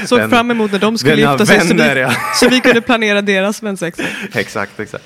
Såg 0.05 0.19
vänner. 0.19 0.35
fram 0.35 0.51
emot 0.51 0.71
när 0.71 0.79
de 0.79 0.97
skulle 0.97 1.15
gifta 1.15 1.45
sig 1.45 1.59
så 1.59 1.67
vänner, 1.67 1.95
vi, 1.95 2.01
ja. 2.01 2.11
så 2.35 2.49
vi 2.49 2.59
kunde 2.59 2.81
planera 2.81 3.21
deras 3.21 3.57
svensexa. 3.57 4.03
Exakt, 4.33 4.79
exakt. 4.79 5.03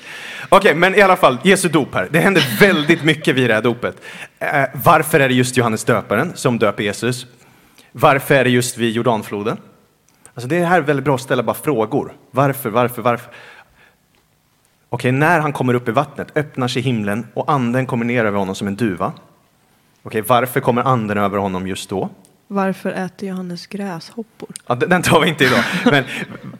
Okej, 0.48 0.74
men 0.74 0.94
i 0.94 1.00
alla 1.00 1.16
fall, 1.16 1.38
Jesu 1.44 1.68
dop 1.68 1.94
här. 1.94 2.08
Det 2.10 2.18
händer 2.18 2.44
väldigt 2.60 3.04
mycket 3.04 3.34
vid 3.34 3.50
det 3.50 3.54
här 3.54 3.62
dopet. 3.62 3.96
Eh, 4.38 4.62
varför 4.84 5.20
är 5.20 5.28
det 5.28 5.34
just 5.34 5.56
Johannes 5.56 5.84
döparen 5.84 6.32
som 6.34 6.58
döper 6.58 6.82
Jesus? 6.82 7.26
Varför 7.92 8.34
är 8.34 8.44
det 8.44 8.50
just 8.50 8.78
vid 8.78 8.92
Jordanfloden? 8.94 9.56
Alltså 10.34 10.48
det 10.48 10.64
här 10.64 10.76
är 10.76 10.82
väldigt 10.82 11.04
bra 11.04 11.14
att 11.14 11.20
ställa 11.20 11.42
bara 11.42 11.56
frågor. 11.56 12.12
Varför, 12.30 12.70
varför, 12.70 13.02
varför? 13.02 13.30
Okej, 14.96 15.12
när 15.12 15.40
han 15.40 15.52
kommer 15.52 15.74
upp 15.74 15.88
i 15.88 15.92
vattnet 15.92 16.36
öppnar 16.36 16.68
sig 16.68 16.82
himlen 16.82 17.26
och 17.34 17.52
anden 17.52 17.86
kommer 17.86 18.04
ner 18.04 18.24
över 18.24 18.38
honom 18.38 18.54
som 18.54 18.66
en 18.66 18.76
duva. 18.76 19.12
Okej, 20.02 20.20
varför 20.20 20.60
kommer 20.60 20.82
anden 20.82 21.18
över 21.18 21.38
honom 21.38 21.66
just 21.66 21.90
då? 21.90 22.08
Varför 22.48 22.90
äter 22.90 23.28
Johannes 23.28 23.66
gräshoppor? 23.66 24.48
Ja, 24.66 24.74
den 24.74 24.88
den 24.88 25.02
tar 25.02 25.20
vi 25.20 25.28
inte 25.28 25.44
idag. 25.44 25.64
Men 25.84 26.04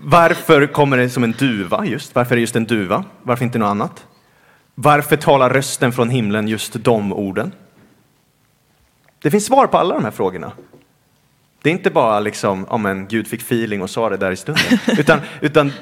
varför 0.01 0.67
kommer 0.67 0.97
det 0.97 1.11
som 1.11 1.25
en 1.25 1.33
duva 1.33 1.85
just? 1.85 2.15
Varför 2.15 2.33
är 2.33 2.37
det 2.37 2.41
just 2.41 2.57
en 2.57 2.65
duva? 2.65 3.05
Varför 3.23 3.45
inte 3.45 3.59
något 3.59 3.67
annat? 3.67 4.07
Varför 4.75 5.17
talar 5.17 5.51
rösten 5.51 5.93
från 5.93 6.11
himlen 6.11 6.49
just 6.49 6.85
de 6.85 7.13
orden? 7.13 7.53
Det 9.23 9.31
finns 9.31 9.47
svar 9.47 9.67
på 9.67 9.79
alla 9.79 9.95
de 9.95 10.05
här 10.05 10.11
frågorna. 10.11 10.53
Det 11.63 11.71
är 11.71 11.73
inte 11.73 11.91
bara 11.91 12.21
liksom, 12.21 12.65
om 12.65 12.87
en 12.87 13.09
Gud 13.09 13.27
fick 13.27 13.41
feeling 13.41 13.83
och 13.83 13.91
sa 13.91 14.09
det 14.09 14.17
där 14.17 14.31
i 14.31 14.37
stunden, 14.37 14.79
utan, 14.99 15.21
utan 15.41 15.73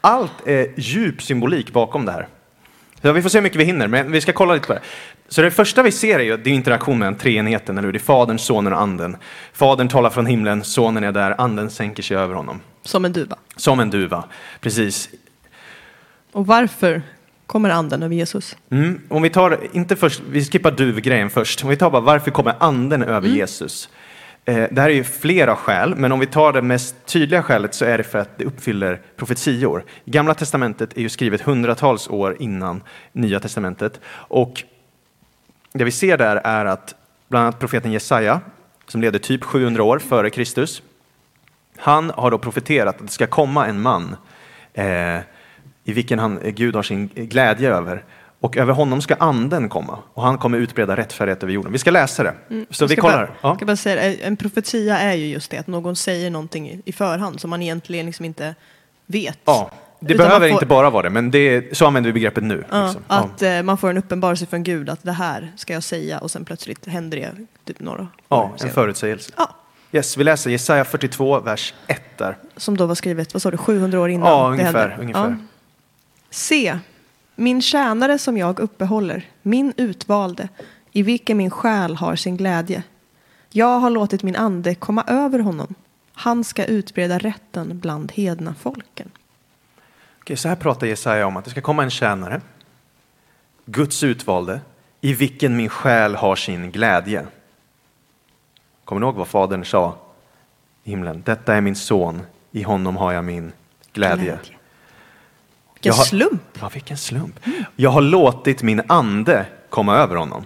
allt 0.00 0.46
är 0.46 0.72
djup 0.76 1.22
symbolik 1.22 1.72
bakom 1.72 2.04
det 2.04 2.12
här. 2.12 2.28
Så 3.02 3.12
vi 3.12 3.22
får 3.22 3.28
se 3.28 3.38
hur 3.38 3.42
mycket 3.42 3.60
vi 3.60 3.64
hinner, 3.64 3.86
men 3.86 4.12
vi 4.12 4.20
ska 4.20 4.32
kolla 4.32 4.54
lite 4.54 4.66
på 4.66 4.72
det. 4.72 4.80
Så 5.28 5.42
det 5.42 5.50
första 5.50 5.82
vi 5.82 5.92
ser 5.92 6.18
är 6.18 6.22
ju 6.22 6.36
det 6.36 6.50
är 6.50 6.54
interaktion 6.54 6.98
mellan 6.98 7.14
treenigheten, 7.14 7.78
eller 7.78 7.86
hur? 7.86 7.92
Det 7.92 7.96
är 7.96 8.00
Fadern, 8.00 8.38
Sonen 8.38 8.72
och 8.72 8.80
Anden. 8.80 9.16
Fadern 9.52 9.88
talar 9.88 10.10
från 10.10 10.26
himlen, 10.26 10.64
Sonen 10.64 11.04
är 11.04 11.12
där, 11.12 11.34
Anden 11.38 11.70
sänker 11.70 12.02
sig 12.02 12.16
över 12.16 12.34
honom. 12.34 12.60
Som 12.82 13.04
en 13.04 13.12
duva. 13.12 13.36
Som 13.56 13.80
en 13.80 13.90
duva, 13.90 14.24
precis. 14.60 15.08
Och 16.32 16.46
varför 16.46 17.02
kommer 17.46 17.70
anden 17.70 18.02
över 18.02 18.14
Jesus? 18.14 18.56
Mm. 18.70 19.00
Om 19.08 19.22
vi 19.22 19.30
tar, 19.30 19.58
inte 19.72 19.96
först, 19.96 20.22
vi 20.30 20.44
skippar 20.44 20.70
duvgrejen 20.70 21.30
först. 21.30 21.64
Om 21.64 21.70
vi 21.70 21.76
tar 21.76 21.90
bara 21.90 22.00
varför 22.00 22.30
kommer 22.30 22.54
anden 22.58 23.02
över 23.02 23.28
Jesus? 23.28 23.88
Eh, 24.44 24.68
det 24.70 24.80
här 24.80 24.90
är 24.90 24.94
ju 24.94 25.04
flera 25.04 25.56
skäl, 25.56 25.94
men 25.96 26.12
om 26.12 26.20
vi 26.20 26.26
tar 26.26 26.52
det 26.52 26.62
mest 26.62 26.94
tydliga 27.06 27.42
skälet 27.42 27.74
så 27.74 27.84
är 27.84 27.98
det 27.98 28.04
för 28.04 28.18
att 28.18 28.38
det 28.38 28.44
uppfyller 28.44 29.00
profetior. 29.16 29.84
Gamla 30.04 30.34
testamentet 30.34 30.96
är 30.96 31.00
ju 31.00 31.08
skrivet 31.08 31.40
hundratals 31.40 32.08
år 32.08 32.36
innan 32.40 32.82
Nya 33.12 33.40
testamentet. 33.40 34.00
Och 34.06 34.64
det 35.72 35.84
vi 35.84 35.90
ser 35.90 36.18
där 36.18 36.36
är 36.36 36.64
att 36.64 36.94
bland 37.28 37.42
annat 37.42 37.58
profeten 37.58 37.92
Jesaja, 37.92 38.40
som 38.86 39.00
levde 39.00 39.18
typ 39.18 39.44
700 39.44 39.82
år 39.82 39.98
före 39.98 40.30
Kristus, 40.30 40.82
han 41.76 42.10
har 42.10 42.30
då 42.30 42.38
profeterat 42.38 42.96
att 42.96 43.06
det 43.06 43.12
ska 43.12 43.26
komma 43.26 43.66
en 43.66 43.80
man 43.80 44.16
eh, 44.74 45.18
i 45.84 45.92
vilken 45.92 46.18
han, 46.18 46.40
Gud 46.44 46.74
har 46.74 46.82
sin 46.82 47.08
glädje 47.08 47.74
över. 47.74 48.04
Och 48.40 48.56
över 48.56 48.72
honom 48.72 49.02
ska 49.02 49.14
anden 49.14 49.68
komma 49.68 49.98
och 50.14 50.22
han 50.22 50.38
kommer 50.38 50.58
utbreda 50.58 50.96
rättfärdighet 50.96 51.42
över 51.42 51.52
jorden. 51.52 51.72
Vi 51.72 51.78
ska 51.78 51.90
läsa 51.90 52.22
det. 52.22 52.34
Så 52.48 52.54
Mm. 52.54 52.66
Jag 52.80 52.88
vi 52.88 52.96
kollar. 52.96 53.26
Bara, 53.26 53.34
Ja. 53.50 53.56
ska 53.56 53.66
bara 53.66 53.76
säga, 53.76 54.26
en 54.26 54.36
profetia 54.36 54.98
är 54.98 55.14
ju 55.14 55.26
just 55.26 55.50
det, 55.50 55.58
att 55.58 55.66
någon 55.66 55.96
säger 55.96 56.30
någonting 56.30 56.80
i- 56.84 56.92
förhand 56.92 57.40
som 57.40 57.50
man 57.50 57.62
egentligen 57.62 58.06
liksom 58.06 58.24
inte 58.24 58.54
vet. 59.06 59.38
Ja, 59.44 59.70
det 60.00 60.14
Utan 60.14 60.26
behöver 60.26 60.48
får- 60.48 60.52
inte 60.54 60.66
bara 60.66 60.90
vara 60.90 61.02
det, 61.02 61.10
men 61.10 61.30
det 61.30 61.38
är, 61.38 61.74
så 61.74 61.86
använder 61.86 62.08
vi 62.08 62.12
begreppet 62.14 62.44
nu. 62.44 62.64
Ja, 62.70 62.84
liksom. 62.84 63.02
ja. 63.08 63.14
att 63.16 63.42
eh, 63.42 63.62
man 63.62 63.78
får 63.78 63.90
en 63.90 63.98
uppenbarelse 63.98 64.46
från 64.46 64.62
Gud 64.62 64.88
att 64.90 65.02
det 65.02 65.12
här 65.12 65.52
ska 65.56 65.72
jag 65.72 65.82
säga 65.82 66.18
och 66.18 66.30
sen 66.30 66.44
plötsligt 66.44 66.86
händer 66.86 67.18
det 67.18 67.30
typ 67.64 67.80
några 67.80 68.08
ja, 68.28 68.52
en 68.62 68.70
förutsägelse. 68.70 69.32
Ja, 69.36 69.56
Yes, 69.92 70.16
vi 70.16 70.24
läser 70.24 70.50
Jesaja 70.50 70.84
42, 70.84 71.40
vers 71.40 71.74
1 71.86 72.00
där. 72.18 72.36
som 72.56 72.76
då 72.76 72.86
var 72.86 72.94
skrivet, 72.94 73.34
vad 73.34 73.42
sa 73.42 73.50
du, 73.50 73.56
700 73.56 74.00
år 74.00 74.08
innan? 74.10 74.28
Ja, 74.28 74.48
ungefär, 74.50 74.96
ungefär. 75.00 75.36
Se, 76.30 76.78
min 77.40 77.62
tjänare 77.62 78.18
som 78.18 78.38
jag 78.38 78.60
uppehåller, 78.60 79.28
min 79.42 79.72
utvalde, 79.76 80.48
i 80.92 81.02
vilken 81.02 81.36
min 81.36 81.50
själ 81.50 81.96
har 81.96 82.16
sin 82.16 82.36
glädje. 82.36 82.82
Jag 83.50 83.78
har 83.78 83.90
låtit 83.90 84.22
min 84.22 84.36
ande 84.36 84.74
komma 84.74 85.04
över 85.06 85.38
honom. 85.38 85.74
Han 86.12 86.44
ska 86.44 86.64
utbreda 86.64 87.18
rätten 87.18 87.78
bland 87.78 88.12
hedna 88.12 88.54
folken. 88.54 89.10
Okej, 90.18 90.36
så 90.36 90.48
här 90.48 90.56
pratar 90.56 90.86
Jesaja 90.86 91.26
om 91.26 91.36
att 91.36 91.44
det 91.44 91.50
ska 91.50 91.60
komma 91.60 91.82
en 91.82 91.90
tjänare, 91.90 92.40
Guds 93.64 94.02
utvalde, 94.02 94.60
i 95.00 95.14
vilken 95.14 95.56
min 95.56 95.68
själ 95.68 96.14
har 96.14 96.36
sin 96.36 96.70
glädje. 96.70 97.26
Kommer 98.84 99.00
ni 99.00 99.06
ihåg 99.06 99.14
vad 99.14 99.28
Fadern 99.28 99.64
sa 99.64 99.98
i 100.84 100.90
himlen? 100.90 101.22
Detta 101.26 101.54
är 101.54 101.60
min 101.60 101.76
son, 101.76 102.22
i 102.50 102.62
honom 102.62 102.96
har 102.96 103.12
jag 103.12 103.24
min 103.24 103.52
glädje. 103.92 104.38
Vilken 105.82 105.98
har- 105.98 106.04
slump! 106.04 106.42
Ja, 106.60 106.70
vilken 106.74 106.96
slump. 106.96 107.40
Jag 107.76 107.90
har 107.90 108.00
låtit 108.00 108.62
min 108.62 108.82
ande 108.86 109.46
komma 109.70 109.96
över 109.96 110.16
honom. 110.16 110.44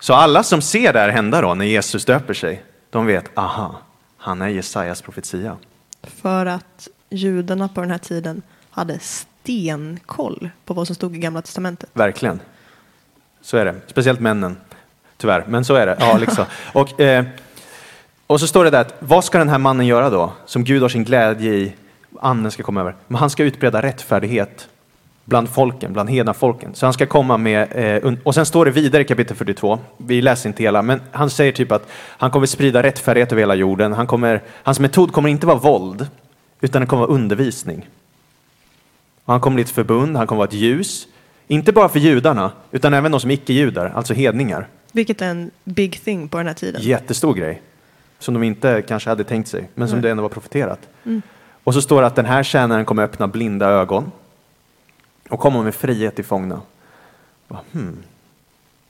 Så 0.00 0.14
alla 0.14 0.42
som 0.42 0.62
ser 0.62 0.92
det 0.92 0.98
här 0.98 1.08
hända 1.08 1.40
då, 1.40 1.54
när 1.54 1.64
Jesus 1.64 2.04
döper 2.04 2.34
sig, 2.34 2.64
de 2.90 3.06
vet, 3.06 3.38
aha, 3.38 3.76
han 4.16 4.42
är 4.42 4.48
Jesajas 4.48 5.02
profetia. 5.02 5.56
För 6.02 6.46
att 6.46 6.88
judarna 7.10 7.68
på 7.68 7.80
den 7.80 7.90
här 7.90 7.98
tiden 7.98 8.42
hade 8.70 8.98
stenkoll 8.98 10.50
på 10.64 10.74
vad 10.74 10.86
som 10.86 10.96
stod 10.96 11.16
i 11.16 11.18
Gamla 11.18 11.42
Testamentet. 11.42 11.90
Verkligen. 11.92 12.40
Så 13.42 13.56
är 13.56 13.64
det. 13.64 13.74
Speciellt 13.86 14.20
männen, 14.20 14.56
tyvärr. 15.16 15.44
Men 15.48 15.64
så 15.64 15.74
är 15.74 15.86
det. 15.86 15.96
Ja, 16.00 16.18
liksom. 16.18 16.44
och, 16.72 17.00
eh, 17.00 17.24
och 18.26 18.40
så 18.40 18.46
står 18.46 18.64
det 18.64 18.70
där 18.70 18.80
att 18.80 18.94
vad 18.98 19.24
ska 19.24 19.38
den 19.38 19.48
här 19.48 19.58
mannen 19.58 19.86
göra 19.86 20.10
då? 20.10 20.32
Som 20.46 20.64
Gud 20.64 20.82
har 20.82 20.88
sin 20.88 21.04
glädje 21.04 21.54
i, 21.54 21.74
anden 22.20 22.52
ska 22.52 22.62
komma 22.62 22.80
över. 22.80 22.94
Men 23.08 23.18
han 23.18 23.30
ska 23.30 23.44
utbreda 23.44 23.82
rättfärdighet 23.82 24.68
bland 25.24 25.48
folken, 25.48 25.92
bland 25.92 26.10
hedna 26.10 26.34
folken. 26.34 26.74
Så 26.74 26.86
han 26.86 26.92
ska 26.92 27.06
komma 27.06 27.36
med, 27.36 27.68
eh, 28.04 28.14
och 28.22 28.34
sen 28.34 28.46
står 28.46 28.64
det 28.64 28.70
vidare 28.70 29.02
i 29.02 29.04
kapitel 29.04 29.36
42, 29.36 29.78
vi 29.96 30.22
läser 30.22 30.48
inte 30.48 30.62
hela, 30.62 30.82
men 30.82 31.00
han 31.10 31.30
säger 31.30 31.52
typ 31.52 31.72
att 31.72 31.88
han 31.92 32.30
kommer 32.30 32.46
sprida 32.46 32.82
rättfärdighet 32.82 33.32
över 33.32 33.42
hela 33.42 33.54
jorden. 33.54 33.92
Han 33.92 34.06
kommer, 34.06 34.42
hans 34.62 34.80
metod 34.80 35.12
kommer 35.12 35.28
inte 35.28 35.46
vara 35.46 35.58
våld, 35.58 36.06
utan 36.60 36.80
det 36.80 36.86
kommer 36.86 37.06
vara 37.06 37.14
undervisning. 37.14 37.88
Och 39.24 39.32
han 39.32 39.40
kommer 39.40 39.54
bli 39.54 39.62
ett 39.62 39.70
förbund, 39.70 40.16
han 40.16 40.26
kommer 40.26 40.38
vara 40.38 40.48
ett 40.48 40.54
ljus. 40.54 41.08
Inte 41.46 41.72
bara 41.72 41.88
för 41.88 41.98
judarna, 41.98 42.52
utan 42.70 42.94
även 42.94 43.12
de 43.12 43.20
som 43.20 43.30
icke-judar, 43.30 43.92
alltså 43.94 44.14
hedningar. 44.14 44.68
Vilket 44.92 45.22
är 45.22 45.26
en 45.26 45.50
big 45.64 46.04
thing 46.04 46.28
på 46.28 46.36
den 46.38 46.46
här 46.46 46.54
tiden. 46.54 46.82
Jättestor 46.82 47.34
grej. 47.34 47.62
Som 48.18 48.34
de 48.34 48.42
inte 48.42 48.82
kanske 48.82 49.10
hade 49.10 49.24
tänkt 49.24 49.48
sig, 49.48 49.68
men 49.74 49.88
som 49.88 49.98
Nej. 49.98 50.02
det 50.02 50.10
ändå 50.10 50.22
var 50.22 50.28
profeterat. 50.28 50.88
Mm. 51.04 51.22
Och 51.64 51.74
så 51.74 51.82
står 51.82 52.00
det 52.00 52.06
att 52.06 52.16
den 52.16 52.26
här 52.26 52.42
tjänaren 52.42 52.84
kommer 52.84 53.02
öppna 53.02 53.28
blinda 53.28 53.66
ögon 53.68 54.12
och 55.28 55.40
komma 55.40 55.62
med 55.62 55.74
frihet 55.74 56.14
till 56.14 56.24
fångna. 56.24 56.60
Hmm. 57.72 57.96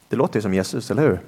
Det 0.09 0.17
låter 0.17 0.37
ju 0.39 0.43
som 0.43 0.55
Jesus, 0.55 0.91
eller 0.91 1.03
hur? 1.03 1.21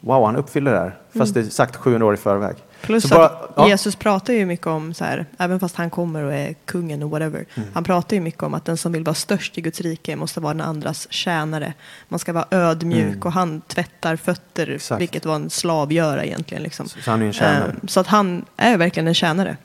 Wow, 0.00 0.24
han 0.26 0.36
uppfyller 0.36 0.72
det 0.72 0.78
här, 0.78 0.96
fast 1.18 1.34
det 1.34 1.40
är 1.40 1.44
sagt 1.44 1.76
700 1.76 2.06
år 2.06 2.14
i 2.14 2.16
förväg. 2.16 2.56
Plus 2.82 3.02
Så 3.08 3.14
bara- 3.14 3.26
att 3.26 3.52
ja. 3.56 3.68
Jesus 3.68 3.96
pratar 3.96 4.32
ju 4.32 4.46
mycket 4.46 4.66
om, 4.66 4.94
så 4.94 5.04
här, 5.04 5.26
även 5.38 5.60
fast 5.60 5.76
han 5.76 5.90
kommer 5.90 6.22
och 6.22 6.32
är 6.34 6.54
kungen 6.64 7.02
och 7.02 7.10
whatever, 7.10 7.44
Mm. 7.54 7.68
han 7.74 7.84
pratar 7.84 8.16
ju 8.16 8.20
mycket 8.20 8.42
om 8.42 8.54
att 8.54 8.64
den 8.64 8.76
som 8.76 8.92
vill 8.92 9.04
vara 9.04 9.14
störst 9.14 9.58
i 9.58 9.60
Guds 9.60 9.80
rike 9.80 10.16
måste 10.16 10.40
vara 10.40 10.54
den 10.54 10.66
andras 10.66 11.06
tjänare. 11.12 11.72
Man 12.08 12.18
ska 12.18 12.32
vara 12.32 12.46
ödmjuk 12.50 13.06
Mm. 13.06 13.22
och 13.22 13.32
han 13.32 13.60
tvättar 13.60 14.16
fötter, 14.16 14.70
Exakt. 14.70 15.00
vilket 15.00 15.26
vad 15.26 15.36
en 15.36 15.50
slav 15.50 15.92
gör 15.92 16.24
egentligen. 16.24 16.62
Liksom. 16.62 16.88
Så 16.88 17.10
han 17.10 17.22
är 17.22 17.26
en 17.26 17.32
tjänare. 17.32 17.70
Ehm, 17.82 17.88
Så 17.88 18.00
att 18.00 18.06
han 18.06 18.44
är 18.56 18.76
verkligen 18.76 19.08
en 19.08 19.14
tjänare. 19.14 19.56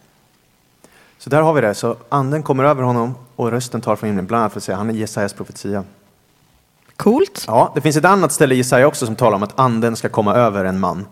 Så 1.17 1.30
där 1.30 1.41
har 1.41 1.54
vi 1.54 1.62
det. 1.62 1.73
Så 1.73 1.97
anden 2.10 2.43
kommer 2.43 2.63
över 2.63 2.84
honom 2.84 3.15
och 3.36 3.52
rösten 3.52 3.82
tar 3.82 3.95
från 3.95 4.08
himlen, 4.08 4.26
bland 4.26 4.41
annat 4.41 4.54
för 4.54 4.60
att 4.60 4.63
säga 4.63 4.78
han 4.78 4.89
är 4.89 4.93
Jesajas 4.93 5.34
profetia. 5.34 5.84
Coolt. 6.95 7.43
Ja, 7.47 7.71
det 7.76 7.82
finns 7.82 7.97
ett 7.97 8.06
annat 8.06 8.32
ställe 8.32 8.56
i 8.56 8.58
Jesaja 8.58 8.88
också 8.88 9.06
som 9.06 9.15
talar 9.15 9.36
om 9.36 9.43
att 9.43 9.60
anden 9.60 9.95
ska 9.95 10.10
komma 10.10 10.36
över 10.36 10.65
en 10.65 10.80
man. 10.80 11.06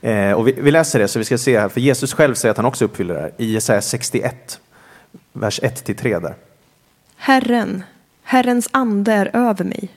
Eh, 0.00 0.32
och 0.32 0.48
vi, 0.48 0.52
vi 0.52 0.70
läser 0.70 0.98
det 0.98 1.08
så 1.08 1.18
vi 1.18 1.24
ska 1.24 1.38
se 1.38 1.60
här, 1.60 1.68
för 1.68 1.80
Jesus 1.80 2.14
själv 2.14 2.34
säger 2.34 2.50
att 2.50 2.56
han 2.56 2.66
också 2.66 2.84
uppfyller 2.84 3.14
det 3.14 3.20
här 3.20 3.32
i 3.38 3.52
Jesaja 3.52 3.82
61, 3.82 4.60
vers 5.32 5.60
1-3 5.60 6.20
där. 6.20 6.34
Herren, 7.16 7.82
Herrens 8.22 8.68
ande 8.72 9.12
är 9.12 9.30
över 9.36 9.64
mig. 9.64 9.88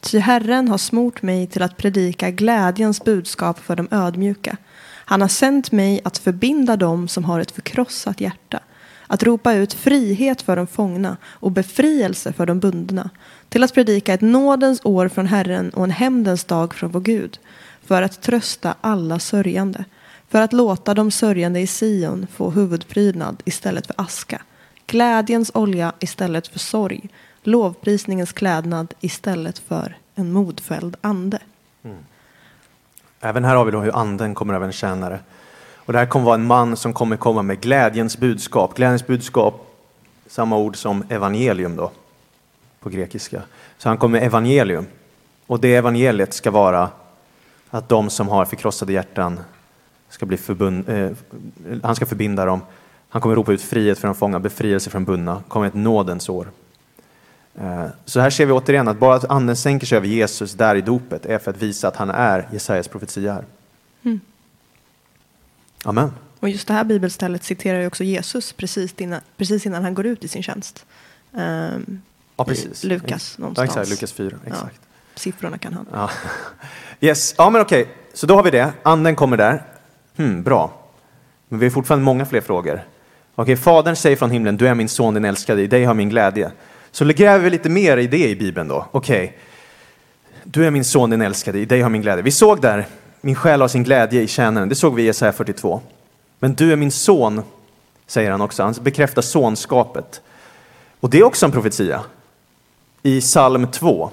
Ty 0.00 0.18
Herren 0.18 0.68
har 0.68 0.78
smort 0.78 1.22
mig 1.22 1.46
till 1.46 1.62
att 1.62 1.76
predika 1.76 2.30
glädjens 2.30 3.04
budskap 3.04 3.58
för 3.58 3.76
de 3.76 3.88
ödmjuka. 3.90 4.56
Han 5.04 5.20
har 5.20 5.28
sänt 5.28 5.72
mig 5.72 6.00
att 6.04 6.18
förbinda 6.18 6.76
dem 6.76 7.08
som 7.08 7.24
har 7.24 7.40
ett 7.40 7.50
förkrossat 7.50 8.20
hjärta, 8.20 8.60
att 9.12 9.22
ropa 9.22 9.54
ut 9.54 9.72
frihet 9.72 10.42
för 10.42 10.56
de 10.56 10.66
fångna 10.66 11.16
och 11.26 11.50
befrielse 11.50 12.32
för 12.32 12.46
de 12.46 12.60
bundna, 12.60 13.10
till 13.48 13.62
att 13.62 13.74
predika 13.74 14.14
ett 14.14 14.20
nådens 14.20 14.80
år 14.84 15.08
från 15.08 15.26
Herren 15.26 15.70
och 15.70 15.84
en 15.84 15.90
hämndens 15.90 16.44
dag 16.44 16.74
från 16.74 16.90
vår 16.90 17.00
Gud, 17.00 17.38
för 17.84 18.02
att 18.02 18.22
trösta 18.22 18.74
alla 18.80 19.18
sörjande, 19.18 19.84
för 20.28 20.40
att 20.40 20.52
låta 20.52 20.94
de 20.94 21.10
sörjande 21.10 21.60
i 21.60 21.66
Sion 21.66 22.26
få 22.32 22.50
huvudprydnad 22.50 23.42
istället 23.44 23.86
för 23.86 23.94
aska, 23.98 24.42
glädjens 24.86 25.50
olja 25.54 25.92
istället 25.98 26.48
för 26.48 26.58
sorg, 26.58 27.08
lovprisningens 27.42 28.32
klädnad 28.32 28.94
istället 29.00 29.58
för 29.58 29.96
en 30.14 30.32
modfälld 30.32 30.96
ande. 31.00 31.38
Mm. 31.82 31.96
Även 33.20 33.44
här 33.44 33.56
har 33.56 33.64
vi 33.64 33.70
då 33.70 33.80
hur 33.80 33.96
anden 33.96 34.34
kommer 34.34 34.54
över 34.54 34.66
en 34.66 34.72
tjänare. 34.72 35.20
Och 35.84 35.92
det 35.92 35.98
här 35.98 36.06
kommer 36.06 36.24
vara 36.24 36.34
en 36.34 36.46
man 36.46 36.76
som 36.76 36.92
kommer 36.92 37.16
komma 37.16 37.42
med 37.42 37.60
glädjens 37.60 38.18
budskap. 38.18 38.74
Glädjens 38.74 39.06
budskap, 39.06 39.66
samma 40.26 40.56
ord 40.56 40.76
som 40.76 41.04
evangelium 41.08 41.76
då, 41.76 41.90
på 42.80 42.88
grekiska. 42.88 43.42
Så 43.78 43.88
han 43.88 43.98
kommer 43.98 44.18
med 44.18 44.26
evangelium. 44.26 44.86
Och 45.46 45.60
det 45.60 45.74
evangeliet 45.74 46.34
ska 46.34 46.50
vara 46.50 46.90
att 47.70 47.88
de 47.88 48.10
som 48.10 48.28
har 48.28 48.44
förkrossade 48.44 48.92
hjärtan 48.92 49.40
ska 50.08 50.26
bli 50.26 50.36
förbund, 50.36 50.88
eh, 50.88 51.10
han 51.82 51.96
ska 51.96 52.06
förbinda 52.06 52.44
dem. 52.44 52.60
Han 53.08 53.22
kommer 53.22 53.34
ropa 53.36 53.52
ut 53.52 53.62
frihet 53.62 53.98
för 53.98 54.08
de 54.08 54.14
fångna, 54.14 54.40
befrielse 54.40 54.90
för 54.90 54.98
de 54.98 55.04
bundna, 55.04 55.42
kommer 55.48 55.66
ett 55.66 55.74
nådens 55.74 56.28
år. 56.28 56.50
Eh, 57.54 57.86
Så 58.04 58.20
här 58.20 58.30
ser 58.30 58.46
vi 58.46 58.52
återigen 58.52 58.88
att 58.88 58.98
bara 58.98 59.14
att 59.14 59.24
anden 59.24 59.56
sänker 59.56 59.86
sig 59.86 59.96
över 59.96 60.06
Jesus 60.06 60.52
där 60.54 60.74
i 60.74 60.80
dopet 60.80 61.26
är 61.26 61.38
för 61.38 61.50
att 61.50 61.62
visa 61.62 61.88
att 61.88 61.96
han 61.96 62.10
är 62.10 62.48
Jesajas 62.52 62.88
profetia 62.88 63.32
här. 63.32 63.44
Mm. 64.02 64.20
Amen. 65.84 66.12
Och 66.40 66.48
just 66.48 66.68
det 66.68 66.74
här 66.74 66.84
bibelstället 66.84 67.44
citerar 67.44 67.80
ju 67.80 67.86
också 67.86 68.04
Jesus 68.04 68.52
precis 68.52 68.94
innan, 68.98 69.20
precis 69.36 69.66
innan 69.66 69.84
han 69.84 69.94
går 69.94 70.06
ut 70.06 70.24
i 70.24 70.28
sin 70.28 70.42
tjänst. 70.42 70.86
Ehm, 71.38 72.02
Ja, 72.36 72.44
precis. 72.44 72.84
Lukas 72.84 73.34
Ja, 73.38 73.40
någonstans. 73.42 73.68
exakt, 73.70 73.88
Lukas 73.90 74.12
4. 74.12 74.36
Exakt. 74.46 74.80
siffrorna 75.14 75.58
kan 75.58 75.72
han. 75.72 75.86
Ja. 75.92 76.10
Yes, 77.00 77.34
ja 77.38 77.50
men 77.50 77.60
okej, 77.60 77.88
så 78.14 78.26
då 78.26 78.34
har 78.34 78.42
vi 78.42 78.50
det. 78.50 78.72
Anden 78.82 79.16
kommer 79.16 79.36
där. 79.36 79.62
Hmm, 80.16 80.42
bra. 80.42 80.72
Men 81.48 81.58
vi 81.58 81.66
har 81.66 81.70
fortfarande 81.70 82.04
många 82.04 82.26
fler 82.26 82.40
frågor. 82.40 82.82
Okej, 83.34 83.56
Fadern 83.56 83.96
säger 83.96 84.16
från 84.16 84.30
himlen, 84.30 84.56
du 84.56 84.68
är 84.68 84.74
min 84.74 84.88
son, 84.88 85.14
den 85.14 85.24
älskade, 85.24 85.62
i 85.62 85.66
dig 85.66 85.84
har 85.84 85.94
min 85.94 86.08
glädje. 86.08 86.50
Så 86.90 87.04
gräver 87.04 87.38
vi 87.44 87.50
lite 87.50 87.68
mer 87.68 87.96
i 87.96 88.06
det 88.06 88.28
i 88.28 88.36
Bibeln 88.36 88.68
då. 88.68 88.86
Okej, 88.90 89.38
du 90.44 90.66
är 90.66 90.70
min 90.70 90.84
son, 90.84 91.10
den 91.10 91.20
älskade, 91.22 91.58
i 91.58 91.64
dig 91.64 91.80
har 91.80 91.90
min 91.90 92.02
glädje. 92.02 92.22
Vi 92.22 92.30
såg 92.30 92.60
där, 92.60 92.86
min 93.20 93.34
själ 93.34 93.60
har 93.60 93.68
sin 93.68 93.84
glädje 93.84 94.22
i 94.22 94.26
tjänaren. 94.26 94.68
Det 94.68 94.74
såg 94.74 94.94
vi 94.94 95.02
i 95.02 95.06
Jesaja 95.06 95.32
42. 95.32 95.80
Men 96.38 96.54
du 96.54 96.72
är 96.72 96.76
min 96.76 96.90
son, 96.90 97.42
säger 98.06 98.30
han 98.30 98.40
också. 98.40 98.62
Han 98.62 98.74
bekräftar 98.80 99.22
sonskapet. 99.22 100.20
Och 101.00 101.10
det 101.10 101.18
är 101.18 101.24
också 101.24 101.46
en 101.46 101.52
profetia. 101.52 102.00
I 103.02 103.20
psalm 103.20 103.66
2. 103.66 104.10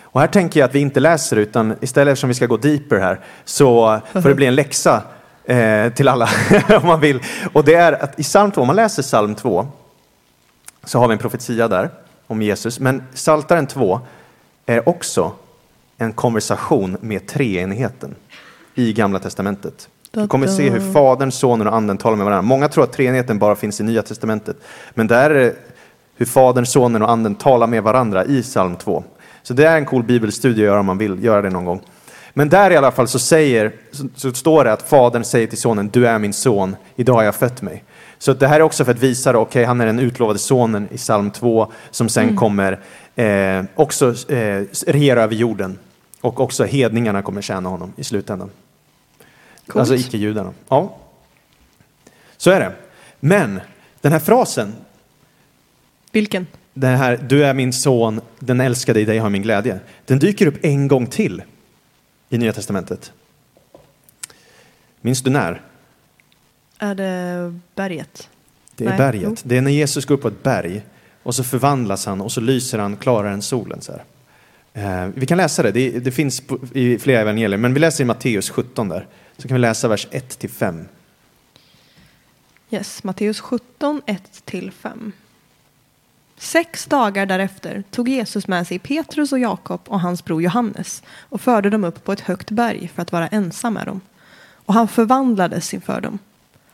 Och 0.00 0.20
här 0.20 0.28
tänker 0.28 0.60
jag 0.60 0.68
att 0.68 0.74
vi 0.74 0.78
inte 0.78 1.00
läser 1.00 1.36
utan 1.36 1.74
istället 1.80 2.12
eftersom 2.12 2.28
vi 2.28 2.34
ska 2.34 2.46
gå 2.46 2.56
deeper 2.56 2.98
här 2.98 3.20
så 3.44 4.00
får 4.12 4.28
det 4.28 4.34
bli 4.34 4.46
en 4.46 4.54
läxa 4.54 5.02
eh, 5.44 5.92
till 5.92 6.08
alla 6.08 6.28
om 6.68 6.86
man 6.86 7.00
vill. 7.00 7.22
Och 7.52 7.64
det 7.64 7.74
är 7.74 7.92
att 7.92 8.20
i 8.20 8.22
psalm 8.22 8.50
2, 8.50 8.60
om 8.60 8.66
man 8.66 8.76
läser 8.76 9.02
psalm 9.02 9.34
2 9.34 9.66
så 10.84 10.98
har 10.98 11.08
vi 11.08 11.12
en 11.12 11.18
profetia 11.18 11.68
där 11.68 11.90
om 12.26 12.42
Jesus. 12.42 12.80
Men 12.80 13.02
Psaltaren 13.14 13.66
2 13.66 14.00
är 14.66 14.88
också 14.88 15.32
en 15.98 16.12
konversation 16.12 16.96
med 17.00 17.26
treenigheten 17.26 18.14
i 18.74 18.92
Gamla 18.92 19.18
Testamentet. 19.18 19.88
Du 20.10 20.28
kommer 20.28 20.46
se 20.46 20.70
hur 20.70 20.92
Fadern, 20.92 21.32
Sonen 21.32 21.66
och 21.66 21.74
Anden 21.74 21.98
talar 21.98 22.16
med 22.16 22.26
varandra. 22.26 22.42
Många 22.42 22.68
tror 22.68 22.84
att 22.84 22.92
treenigheten 22.92 23.38
bara 23.38 23.56
finns 23.56 23.80
i 23.80 23.84
Nya 23.84 24.02
Testamentet. 24.02 24.56
Men 24.94 25.06
där 25.06 25.30
är 25.30 25.34
det 25.34 25.54
hur 26.16 26.26
Fadern, 26.26 26.66
Sonen 26.66 27.02
och 27.02 27.10
Anden 27.10 27.34
talar 27.34 27.66
med 27.66 27.82
varandra 27.82 28.24
i 28.24 28.42
psalm 28.42 28.76
2. 28.76 29.04
Så 29.42 29.54
det 29.54 29.64
är 29.64 29.76
en 29.76 29.84
cool 29.84 30.02
bibelstudie 30.02 30.62
att 30.62 30.66
göra 30.66 30.80
om 30.80 30.86
man 30.86 30.98
vill 30.98 31.24
göra 31.24 31.42
det 31.42 31.50
någon 31.50 31.64
gång. 31.64 31.80
Men 32.34 32.48
där 32.48 32.70
i 32.70 32.76
alla 32.76 32.90
fall 32.90 33.08
så, 33.08 33.18
säger, 33.18 33.72
så, 34.14 34.32
står 34.32 34.64
det 34.64 34.72
att 34.72 34.82
Fadern 34.82 35.24
säger 35.24 35.46
till 35.46 35.58
Sonen, 35.58 35.88
du 35.92 36.06
är 36.06 36.18
min 36.18 36.32
son, 36.32 36.76
idag 36.96 37.14
har 37.14 37.22
jag 37.22 37.34
fött 37.34 37.62
mig. 37.62 37.84
Så 38.18 38.32
det 38.32 38.46
här 38.46 38.56
är 38.56 38.62
också 38.62 38.84
för 38.84 38.92
att 38.92 38.98
visa, 38.98 39.30
okej, 39.30 39.40
okay, 39.42 39.64
han 39.64 39.80
är 39.80 39.86
den 39.86 39.98
utlovade 39.98 40.38
sonen 40.38 40.88
i 40.90 40.96
psalm 40.96 41.30
2 41.30 41.72
som 41.90 42.08
sen 42.08 42.24
Mm. 42.24 42.36
kommer 42.36 42.80
eh, 43.16 43.64
också 43.74 44.14
eh, 44.32 44.62
regera 44.86 45.22
över 45.22 45.34
jorden. 45.34 45.78
Och 46.26 46.40
också 46.40 46.64
hedningarna 46.64 47.22
kommer 47.22 47.42
tjäna 47.42 47.68
honom 47.68 47.92
i 47.96 48.04
slutändan. 48.04 48.50
Coolt. 49.66 49.76
Alltså 49.76 49.94
icke-judarna. 49.94 50.52
Ja. 50.68 50.96
Så 52.36 52.50
är 52.50 52.60
det. 52.60 52.72
Men 53.20 53.60
den 54.00 54.12
här 54.12 54.18
frasen, 54.18 54.74
Vilken? 56.12 56.46
den 56.74 56.96
här 56.96 57.16
du 57.28 57.44
är 57.44 57.54
min 57.54 57.72
son, 57.72 58.20
den 58.38 58.60
älskade 58.60 59.00
i 59.00 59.04
dig 59.04 59.18
har 59.18 59.30
min 59.30 59.42
glädje. 59.42 59.80
Den 60.04 60.18
dyker 60.18 60.46
upp 60.46 60.64
en 60.64 60.88
gång 60.88 61.06
till 61.06 61.42
i 62.28 62.38
Nya 62.38 62.52
Testamentet. 62.52 63.12
Minns 65.00 65.22
du 65.22 65.30
när? 65.30 65.62
Är 66.78 66.94
det 66.94 67.60
berget? 67.74 68.28
Det 68.74 68.84
är 68.84 68.88
Nej. 68.88 68.98
berget. 68.98 69.42
Det 69.44 69.56
är 69.56 69.60
när 69.62 69.70
Jesus 69.70 70.04
går 70.04 70.14
upp 70.14 70.22
på 70.22 70.28
ett 70.28 70.42
berg 70.42 70.82
och 71.22 71.34
så 71.34 71.44
förvandlas 71.44 72.06
han 72.06 72.20
och 72.20 72.32
så 72.32 72.40
lyser 72.40 72.78
han 72.78 72.96
klarare 72.96 73.32
än 73.32 73.42
solen. 73.42 73.80
Så 73.80 73.92
här. 73.92 74.04
Eh, 74.76 75.08
vi 75.14 75.26
kan 75.26 75.38
läsa 75.38 75.62
det, 75.62 75.70
det, 75.70 75.90
det 75.90 76.10
finns 76.10 76.40
på, 76.40 76.58
i 76.72 76.98
flera 76.98 77.20
evangelier, 77.20 77.58
men 77.58 77.74
vi 77.74 77.80
läser 77.80 78.04
i 78.04 78.06
Matteus 78.06 78.50
17 78.50 78.88
där. 78.88 79.06
Så 79.36 79.48
kan 79.48 79.54
vi 79.54 79.60
läsa 79.60 79.88
vers 79.88 80.06
1 80.10 80.38
till 80.38 80.50
5. 80.50 80.84
Yes, 82.70 83.04
Matteus 83.04 83.40
17, 83.40 84.02
1-5. 84.06 85.12
Sex 86.38 86.84
dagar 86.84 87.26
därefter 87.26 87.82
tog 87.90 88.08
Jesus 88.08 88.48
med 88.48 88.66
sig 88.66 88.78
Petrus 88.78 89.32
och 89.32 89.38
Jakob 89.38 89.80
och 89.86 90.00
hans 90.00 90.24
bror 90.24 90.42
Johannes 90.42 91.02
och 91.08 91.40
förde 91.40 91.70
dem 91.70 91.84
upp 91.84 92.04
på 92.04 92.12
ett 92.12 92.20
högt 92.20 92.50
berg 92.50 92.90
för 92.94 93.02
att 93.02 93.12
vara 93.12 93.28
ensam 93.28 93.74
med 93.74 93.86
dem. 93.86 94.00
Och 94.52 94.74
han 94.74 94.88
förvandlades 94.88 95.74
inför 95.74 96.00
dem. 96.00 96.18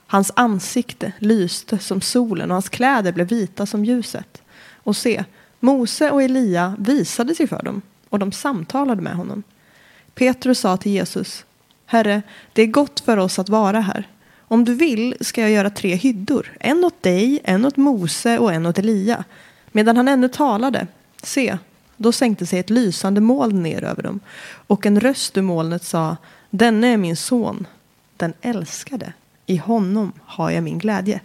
Hans 0.07 0.33
ansikte 0.37 1.13
lyste 1.19 1.79
som 1.79 2.01
solen 2.01 2.51
och 2.51 2.55
hans 2.55 2.69
kläder 2.69 3.13
blev 3.13 3.29
vita 3.29 3.67
som 3.67 3.85
ljuset. 3.85 4.43
Och 4.75 4.97
se, 4.97 5.25
Mose 5.61 6.11
och 6.11 6.23
Elia 6.23 6.77
visade 6.79 7.35
sig 7.35 7.47
för 7.47 7.63
dem 7.63 7.83
och 8.13 8.19
de 8.19 8.33
samtalade 8.33 9.03
med 9.03 9.15
honom. 9.15 9.43
Petrus 10.15 10.61
sa 10.61 10.77
till 10.77 10.93
Jesus, 10.93 11.45
Herre, 11.87 12.23
det 12.53 12.63
är 12.63 12.67
gott 12.67 13.01
för 13.01 13.17
oss 13.17 13.39
att 13.39 13.49
vara 13.49 13.81
här. 13.81 14.09
Om 14.39 14.65
du 14.65 14.75
vill 14.75 15.17
ska 15.21 15.41
jag 15.41 15.51
göra 15.51 15.71
tre 15.71 15.95
hyddor, 15.95 16.53
en 16.61 16.85
åt 16.85 17.03
dig, 17.03 17.41
en 17.45 17.65
åt 17.65 17.77
Mose 17.77 18.39
och 18.39 18.53
en 18.53 18.67
åt 18.67 18.79
Elia. 18.79 19.25
Medan 19.71 19.97
han 19.97 20.09
ännu 20.09 20.29
talade, 20.29 20.87
se, 21.23 21.59
då 21.97 22.13
sänkte 22.13 22.47
sig 22.47 22.59
ett 22.59 22.71
lysande 22.71 23.21
moln 23.21 23.63
ner 23.63 23.85
över 23.85 24.03
dem 24.03 24.21
och 24.67 24.87
en 24.87 25.01
röst 25.01 25.39
ur 25.39 25.43
molnet 25.43 25.85
sa, 25.85 26.17
denne 26.51 26.89
är 26.89 26.97
min 26.97 27.17
son, 27.17 27.67
den 28.17 28.33
älskade. 28.41 29.13
I 29.47 29.57
honom 29.57 30.13
har 30.25 30.51
jag 30.51 30.65
min 30.65 30.79
glädje. 30.79 31.21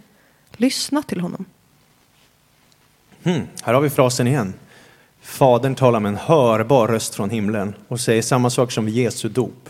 Lyssna 0.52 1.02
till 1.02 1.20
honom. 1.20 1.44
Hmm, 3.22 3.46
här 3.62 3.74
har 3.74 3.80
vi 3.80 3.90
frasen 3.90 4.26
igen. 4.26 4.54
Fadern 5.22 5.74
talar 5.74 6.00
med 6.00 6.08
en 6.08 6.16
hörbar 6.18 6.88
röst 6.88 7.14
från 7.14 7.30
himlen 7.30 7.74
och 7.88 8.00
säger 8.00 8.22
samma 8.22 8.50
sak 8.50 8.72
som 8.72 8.84
vid 8.86 8.94
Jesu 8.94 9.28
dop. 9.28 9.68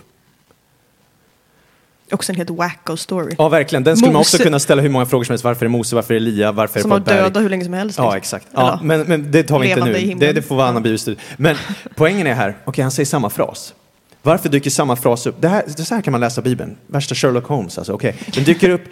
Också 2.13 2.33
en 2.33 2.37
helt 2.37 2.51
wacko 2.51 2.97
story. 2.97 3.35
Ja, 3.39 3.49
verkligen. 3.49 3.85
Den 3.85 3.97
skulle 3.97 4.13
man 4.13 4.21
också 4.21 4.37
Mose- 4.37 4.43
kunna 4.45 4.59
ställa 4.59 4.83
hur 4.83 4.89
många 4.89 5.07
frågor 5.07 5.25
som 5.25 5.33
helst. 5.33 5.45
Varför 5.45 5.65
är 5.67 5.71
Mose? 5.71 5.95
Varför 5.97 6.15
är 6.15 6.17
Elia? 6.17 6.53
Varför 6.53 6.79
är 6.79 6.83
Som 6.83 6.91
det 6.91 6.97
på 6.97 7.05
berg? 7.05 7.17
döda 7.23 7.41
hur 7.41 7.49
länge 7.49 7.65
som 7.65 7.73
helst. 7.73 7.99
Ja, 7.99 8.05
liksom. 8.15 8.17
exakt. 8.37 8.47
Ja, 8.55 8.81
men, 8.83 9.01
men 9.01 9.31
det 9.31 9.43
tar 9.43 9.59
vi 9.59 9.69
inte 9.71 9.85
nu. 9.85 10.15
Det, 10.15 10.33
det 10.33 10.43
får 10.43 10.57
vara 10.57 10.67
annan 10.67 10.77
Ja. 10.83 10.85
bibelstudie. 10.85 11.19
Men 11.37 11.57
poängen 11.97 12.27
är 12.27 12.35
här, 12.35 12.57
okej, 12.65 12.83
han 12.83 12.91
säger 12.91 13.07
samma 13.07 13.31
fras. 13.31 13.75
Varför 14.23 14.49
dyker 14.49 14.71
samma 14.71 14.97
fras 14.97 15.27
upp? 15.27 15.37
Det 15.41 15.49
här, 15.49 15.65
det 15.77 15.85
så 15.85 15.95
här 15.95 16.03
kan 16.03 16.13
man 16.13 16.21
läsa 16.21 16.43
Bibeln. 16.43 16.77
Värsta 16.87 17.15
Sherlock 17.15 17.45
Holmes, 17.47 17.79
alltså. 17.79 17.93
Okej, 17.93 18.17
den 18.35 18.45
dyker 18.45 18.71
upp 18.71 18.83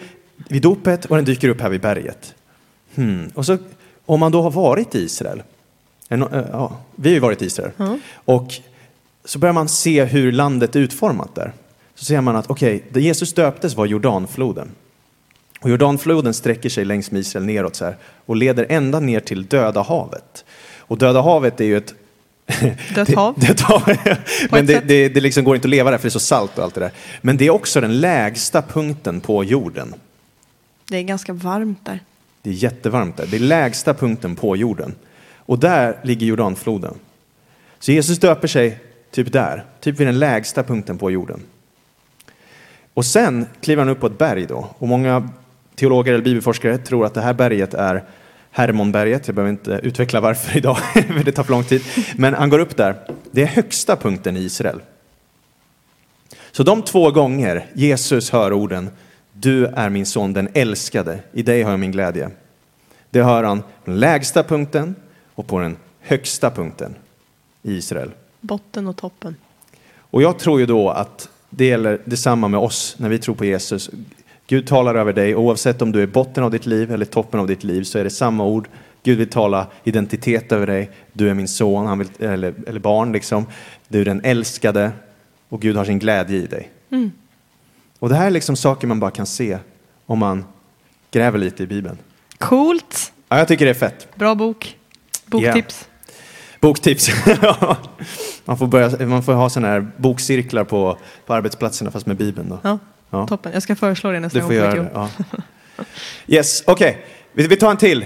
vid 0.49 0.61
dopet 0.61 1.05
och 1.05 1.15
den 1.15 1.25
dyker 1.25 1.49
upp 1.49 1.61
här 1.61 1.69
vid 1.69 1.81
berget. 1.81 2.33
Hmm. 2.95 3.31
Och 3.35 3.45
så, 3.45 3.57
om 4.05 4.19
man 4.19 4.31
då 4.31 4.41
har 4.41 4.51
varit 4.51 4.95
i 4.95 4.99
Israel, 4.99 5.43
no- 6.15 6.35
eh, 6.39 6.45
ja, 6.51 6.77
vi 6.95 7.09
har 7.09 7.13
ju 7.13 7.19
varit 7.19 7.41
i 7.41 7.45
Israel, 7.45 7.71
Ja. 7.77 7.97
och 8.25 8.53
så 9.25 9.39
börjar 9.39 9.53
man 9.53 9.69
se 9.69 10.03
hur 10.03 10.31
landet 10.31 10.75
är 10.75 10.79
utformat 10.79 11.35
där. 11.35 11.53
Så 11.95 12.05
ser 12.05 12.21
man 12.21 12.35
att 12.35 12.49
okej, 12.49 12.83
där 12.89 13.01
Jesus 13.01 13.33
döptes 13.33 13.75
var 13.75 13.85
Jordanfloden. 13.85 14.67
Och 15.61 15.69
Jordanfloden 15.69 16.33
sträcker 16.33 16.69
sig 16.69 16.85
längs 16.85 17.11
med 17.11 17.19
Israel 17.21 17.45
neråt 17.45 17.75
så 17.75 17.85
här 17.85 17.97
och 18.25 18.35
leder 18.35 18.65
ända 18.69 18.99
ner 18.99 19.19
till 19.19 19.45
Döda 19.45 19.81
havet. 19.81 20.45
Och 20.79 20.97
Döda 20.97 21.21
havet 21.21 21.61
är 21.61 21.65
ju 21.65 21.77
ett 21.77 21.93
Dött 22.95 23.15
hav. 23.15 23.39
Dött 23.39 23.59
hav. 23.61 23.83
Men 24.51 24.65
det, 24.65 24.79
det, 24.87 25.09
det 25.09 25.21
liksom 25.21 25.43
går 25.43 25.55
inte 25.55 25.65
att 25.65 25.69
leva 25.69 25.91
där 25.91 25.97
för 25.97 26.03
det 26.03 26.07
är 26.07 26.09
så 26.09 26.19
salt 26.19 26.57
och 26.57 26.63
allt 26.63 26.73
det 26.73 26.79
där. 26.79 26.91
Men 27.21 27.37
det 27.37 27.45
är 27.45 27.49
också 27.49 27.81
den 27.81 27.99
lägsta 27.99 28.61
punkten 28.61 29.21
på 29.21 29.43
jorden. 29.43 29.93
Det 30.89 30.97
är 30.97 31.01
ganska 31.03 31.33
varmt 31.33 31.85
där. 31.85 31.99
Det 32.41 32.49
är 32.49 32.53
jättevarmt 32.53 33.17
där. 33.17 33.25
Det 33.27 33.37
är 33.37 33.39
lägsta 33.41 33.93
punkten 33.93 34.35
på 34.35 34.55
jorden. 34.55 34.95
Och 35.47 35.59
där 35.59 35.99
ligger 36.03 36.27
Jordanfloden. 36.27 36.93
Så 37.79 37.91
Jesus 37.91 38.19
döper 38.19 38.47
sig 38.47 38.79
typ 39.11 39.31
där, 39.31 39.65
typ 39.79 39.99
vid 39.99 40.07
den 40.07 40.19
lägsta 40.19 40.63
punkten 40.63 40.97
på 40.97 41.11
jorden. 41.11 41.39
Och 42.93 43.05
sen 43.05 43.45
kliver 43.61 43.81
han 43.83 43.89
upp 43.89 43.99
på 43.99 44.07
ett 44.07 44.17
berg 44.17 44.45
då. 44.45 44.67
Och 44.77 44.87
många 44.87 45.29
teologer 45.75 46.13
eller 46.13 46.23
bibelforskare 46.23 46.77
tror 46.77 47.05
att 47.05 47.13
det 47.13 47.21
här 47.21 47.33
berget 47.33 47.73
är 47.73 48.03
Hermonberget. 48.51 49.27
Jag 49.27 49.35
behöver 49.35 49.51
inte 49.51 49.79
utveckla 49.83 50.21
varför 50.21 50.57
idag, 50.57 50.77
för 50.93 51.23
det 51.23 51.31
tar 51.31 51.43
för 51.43 51.51
lång 51.51 51.63
tid. 51.63 51.81
Men 52.15 52.33
han 52.33 52.49
går 52.49 52.59
upp 52.59 52.77
där. 52.77 52.95
Det 53.31 53.41
är 53.41 53.47
högsta 53.47 53.95
punkten 53.95 54.37
i 54.37 54.39
Israel. 54.39 54.81
Så 56.51 56.63
de 56.63 56.81
två 56.81 57.11
gånger 57.11 57.65
Jesus 57.73 58.31
hör 58.31 58.53
orden 58.53 58.89
Du 59.33 59.65
är 59.65 59.89
min 59.89 60.05
son, 60.05 60.33
den 60.33 60.49
älskade, 60.53 61.19
i 61.31 61.41
dig 61.41 61.63
har 61.63 61.71
jag 61.71 61.79
min 61.79 61.91
glädje. 61.91 62.29
Det 63.09 63.23
hör 63.23 63.43
han 63.43 63.63
den 63.85 63.99
lägsta 63.99 64.43
punkten 64.43 64.95
och 65.37 65.47
på 65.47 65.59
den 65.59 65.77
högsta 65.99 66.51
punkten 66.51 66.95
i 67.63 67.73
Israel. 67.73 68.11
Botten 68.41 68.87
och 68.87 68.97
toppen. 68.97 69.35
Och 69.97 70.21
jag 70.21 70.39
tror 70.39 70.59
ju 70.59 70.65
då 70.65 70.89
att 70.89 71.29
det 71.49 71.65
gäller 71.65 72.01
detsamma 72.05 72.47
med 72.47 72.59
oss 72.59 72.95
när 72.99 73.09
vi 73.09 73.19
tror 73.19 73.35
på 73.35 73.45
Jesus. 73.45 73.89
Gud 74.47 74.67
talar 74.67 74.95
över 74.95 75.13
dig 75.13 75.35
oavsett 75.35 75.81
om 75.81 75.91
du 75.91 76.03
är 76.03 76.07
botten 76.07 76.43
av 76.43 76.51
ditt 76.51 76.65
liv 76.65 76.91
eller 76.91 77.05
toppen 77.05 77.39
av 77.39 77.47
ditt 77.47 77.63
liv 77.63 77.83
så 77.83 77.99
är 77.99 78.03
det 78.03 78.09
samma 78.09 78.45
ord. 78.45 78.67
Gud 79.03 79.17
vill 79.17 79.29
tala 79.29 79.67
identitet 79.83 80.51
över 80.51 80.67
dig. 80.67 80.91
Du 81.13 81.29
är 81.29 81.33
min 81.33 81.47
son, 81.47 81.85
han 81.85 81.99
vill, 81.99 82.09
eller, 82.19 82.53
eller 82.67 82.79
barn 82.79 83.11
liksom. 83.11 83.45
Du 83.87 84.01
är 84.01 84.05
den 84.05 84.21
älskade 84.23 84.91
och 85.49 85.61
Gud 85.61 85.75
har 85.75 85.85
sin 85.85 85.99
glädje 85.99 86.37
i 86.37 86.45
dig. 86.45 86.71
Mm. 86.89 87.11
Och 87.99 88.09
det 88.09 88.15
här 88.15 88.27
är 88.27 88.31
liksom 88.31 88.55
saker 88.55 88.87
man 88.87 88.99
bara 88.99 89.11
kan 89.11 89.25
se 89.25 89.57
om 90.05 90.19
man 90.19 90.45
gräver 91.11 91.39
lite 91.39 91.63
i 91.63 91.67
Bibeln. 91.67 91.97
Coolt. 92.37 93.13
Ja, 93.29 93.37
jag 93.37 93.47
tycker 93.47 93.65
det 93.65 93.71
är 93.71 93.75
fett. 93.75 94.15
Bra 94.15 94.35
bok. 94.35 94.76
Boktips. 95.27 95.87
Boktips. 96.59 97.09
man, 98.45 98.57
får 98.57 98.67
börja, 98.67 99.05
man 99.07 99.23
får 99.23 99.33
ha 99.33 99.49
sådana 99.49 99.67
här 99.67 99.87
bokcirklar 99.97 100.63
på, 100.63 100.97
på 101.25 101.33
arbetsplatserna 101.33 101.91
fast 101.91 102.05
med 102.05 102.17
Bibeln. 102.17 102.49
Då. 102.49 102.59
Ja, 102.63 102.79
Ja. 103.09 103.27
toppen. 103.27 103.51
Jag 103.53 103.63
ska 103.63 103.75
föreslå 103.75 104.11
det 104.11 104.19
nästa 104.19 104.39
gång 104.39 104.49
det. 104.49 104.89
Ja. 104.93 105.09
Yes, 106.27 106.63
okej. 106.65 107.05
Vi, 107.33 107.47
vi 107.47 107.55
tar 107.55 107.71
en 107.71 107.77
till. 107.77 108.05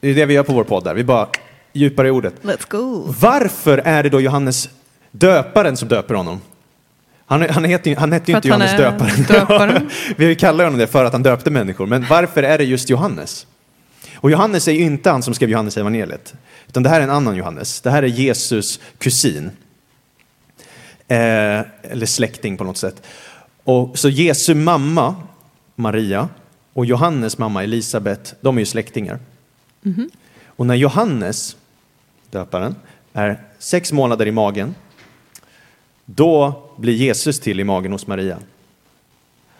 Det 0.00 0.08
är 0.08 0.14
det 0.14 0.26
vi 0.26 0.34
gör 0.34 0.42
på 0.42 0.52
vår 0.52 0.64
podd 0.64 0.84
där. 0.84 0.94
Vi 0.94 1.04
bara 1.04 1.28
djupar 1.72 2.04
i 2.04 2.10
ordet. 2.10 2.34
Let's 2.42 2.66
go. 2.68 3.14
Varför 3.20 3.78
är 3.78 4.02
det 4.02 4.08
då 4.08 4.20
Johannes 4.20 4.68
döparen 5.10 5.76
som 5.76 5.88
döper 5.88 6.14
honom? 6.14 6.40
Han, 7.26 7.48
han, 7.50 7.64
heter, 7.64 7.96
han 7.96 8.12
hette 8.12 8.30
ju 8.30 8.36
inte 8.36 8.48
Johannes 8.48 8.76
döparen. 8.76 9.22
döparen. 9.28 9.90
Vi 10.16 10.36
kallar 10.36 10.64
honom 10.64 10.78
det 10.78 10.86
för 10.86 11.04
att 11.04 11.12
han 11.12 11.22
döpte 11.22 11.50
människor. 11.50 11.86
Men 11.86 12.06
varför 12.10 12.42
är 12.42 12.58
det 12.58 12.64
just 12.64 12.90
Johannes? 12.90 13.46
Och 14.20 14.30
Johannes 14.30 14.68
är 14.68 14.72
ju 14.72 14.80
inte 14.80 15.10
han 15.10 15.22
som 15.22 15.34
skrev 15.34 15.50
Johannes 15.50 15.76
evangeliet. 15.76 16.34
Utan 16.68 16.82
det 16.82 16.88
här 16.88 17.00
är 17.00 17.04
en 17.04 17.10
annan 17.10 17.36
Johannes. 17.36 17.80
Det 17.80 17.90
här 17.90 18.02
är 18.02 18.06
Jesus 18.06 18.80
kusin. 18.98 19.50
Eh, 21.08 21.60
eller 21.82 22.06
släkting 22.06 22.56
på 22.56 22.64
något 22.64 22.76
sätt. 22.76 23.02
Och, 23.64 23.98
så 23.98 24.08
Jesu 24.08 24.54
mamma, 24.54 25.16
Maria, 25.74 26.28
och 26.72 26.86
Johannes 26.86 27.38
mamma 27.38 27.62
Elisabet, 27.62 28.34
de 28.40 28.56
är 28.56 28.60
ju 28.60 28.66
släktingar. 28.66 29.18
Och 30.46 30.66
när 30.66 30.74
Johannes, 30.74 31.56
döparen, 32.30 32.74
är 33.12 33.42
sex 33.58 33.92
månader 33.92 34.26
i 34.26 34.32
magen, 34.32 34.74
då 36.04 36.62
blir 36.76 36.94
Jesus 36.94 37.40
till 37.40 37.60
i 37.60 37.64
magen 37.64 37.92
hos 37.92 38.06
Maria. 38.06 38.38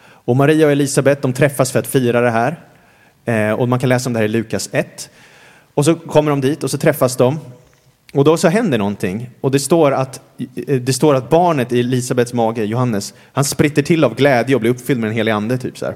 Och 0.01 0.35
Maria 0.35 0.65
och 0.65 0.71
Elisabet, 0.71 1.21
de 1.21 1.33
träffas 1.33 1.71
för 1.71 1.79
att 1.79 1.87
fira 1.87 2.21
det 2.21 2.31
här. 2.31 2.59
Eh, 3.29 3.51
och 3.51 3.69
man 3.69 3.79
kan 3.79 3.89
läsa 3.89 4.09
om 4.09 4.13
det 4.13 4.19
här 4.19 4.25
i 4.25 4.27
Lukas 4.27 4.69
1. 4.71 5.09
Och 5.73 5.85
så 5.85 5.95
kommer 5.95 6.31
de 6.31 6.41
dit 6.41 6.63
och 6.63 6.71
så 6.71 6.77
träffas 6.77 7.15
de. 7.15 7.39
Och 8.13 8.23
då 8.23 8.37
så 8.37 8.47
händer 8.47 8.77
någonting. 8.77 9.29
Och 9.41 9.51
det 9.51 9.59
står 9.59 9.91
att, 9.91 10.21
eh, 10.67 10.75
det 10.75 10.93
står 10.93 11.15
att 11.15 11.29
barnet 11.29 11.73
i 11.73 11.79
Elisabets 11.79 12.33
mage, 12.33 12.63
Johannes, 12.63 13.13
han 13.33 13.43
spritter 13.43 13.81
till 13.81 14.03
av 14.03 14.15
glädje 14.15 14.55
och 14.55 14.61
blir 14.61 14.71
uppfylld 14.71 14.99
med 14.99 15.09
den 15.09 15.17
helige 15.17 15.35
ande. 15.35 15.57
Typ 15.57 15.77
så 15.77 15.85
här. 15.85 15.95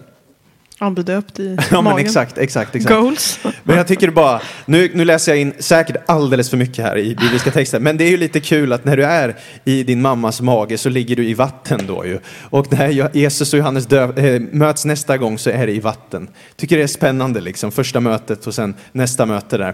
Han 0.79 0.93
blir 0.93 1.03
döpt 1.03 1.39
i 1.39 1.57
Ja 1.57 1.63
men 1.71 1.83
magen. 1.83 2.05
exakt, 2.05 2.37
exakt, 2.37 2.75
exakt. 2.75 2.95
Goals. 2.95 3.39
Men 3.63 3.77
jag 3.77 3.87
tycker 3.87 4.09
bara, 4.09 4.41
nu, 4.65 4.91
nu 4.93 5.05
läser 5.05 5.31
jag 5.31 5.41
in 5.41 5.53
säkert 5.59 5.95
alldeles 6.05 6.49
för 6.49 6.57
mycket 6.57 6.85
här 6.85 6.97
i 6.97 7.15
bibliska 7.15 7.51
texter, 7.51 7.79
men 7.79 7.97
det 7.97 8.03
är 8.03 8.09
ju 8.09 8.17
lite 8.17 8.39
kul 8.39 8.73
att 8.73 8.85
när 8.85 8.97
du 8.97 9.05
är 9.05 9.35
i 9.63 9.83
din 9.83 10.01
mammas 10.01 10.41
mage 10.41 10.77
så 10.77 10.89
ligger 10.89 11.15
du 11.15 11.25
i 11.25 11.33
vatten 11.33 11.79
då 11.87 12.05
ju. 12.05 12.19
Och 12.49 12.71
när 12.71 13.15
Jesus 13.17 13.53
och 13.53 13.59
Johannes 13.59 13.85
dö, 13.85 14.13
äh, 14.15 14.41
möts 14.51 14.85
nästa 14.85 15.17
gång 15.17 15.37
så 15.37 15.49
är 15.49 15.67
det 15.67 15.73
i 15.73 15.79
vatten. 15.79 16.27
Tycker 16.55 16.77
det 16.77 16.83
är 16.83 16.87
spännande 16.87 17.41
liksom, 17.41 17.71
första 17.71 17.99
mötet 17.99 18.47
och 18.47 18.55
sen 18.55 18.75
nästa 18.91 19.25
möte 19.25 19.57
där. 19.57 19.73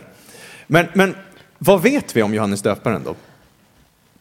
Men, 0.68 0.86
men 0.94 1.16
vad 1.58 1.82
vet 1.82 2.16
vi 2.16 2.22
om 2.24 2.34
Johannes 2.34 2.62
döparen 2.62 3.02
då? 3.06 3.16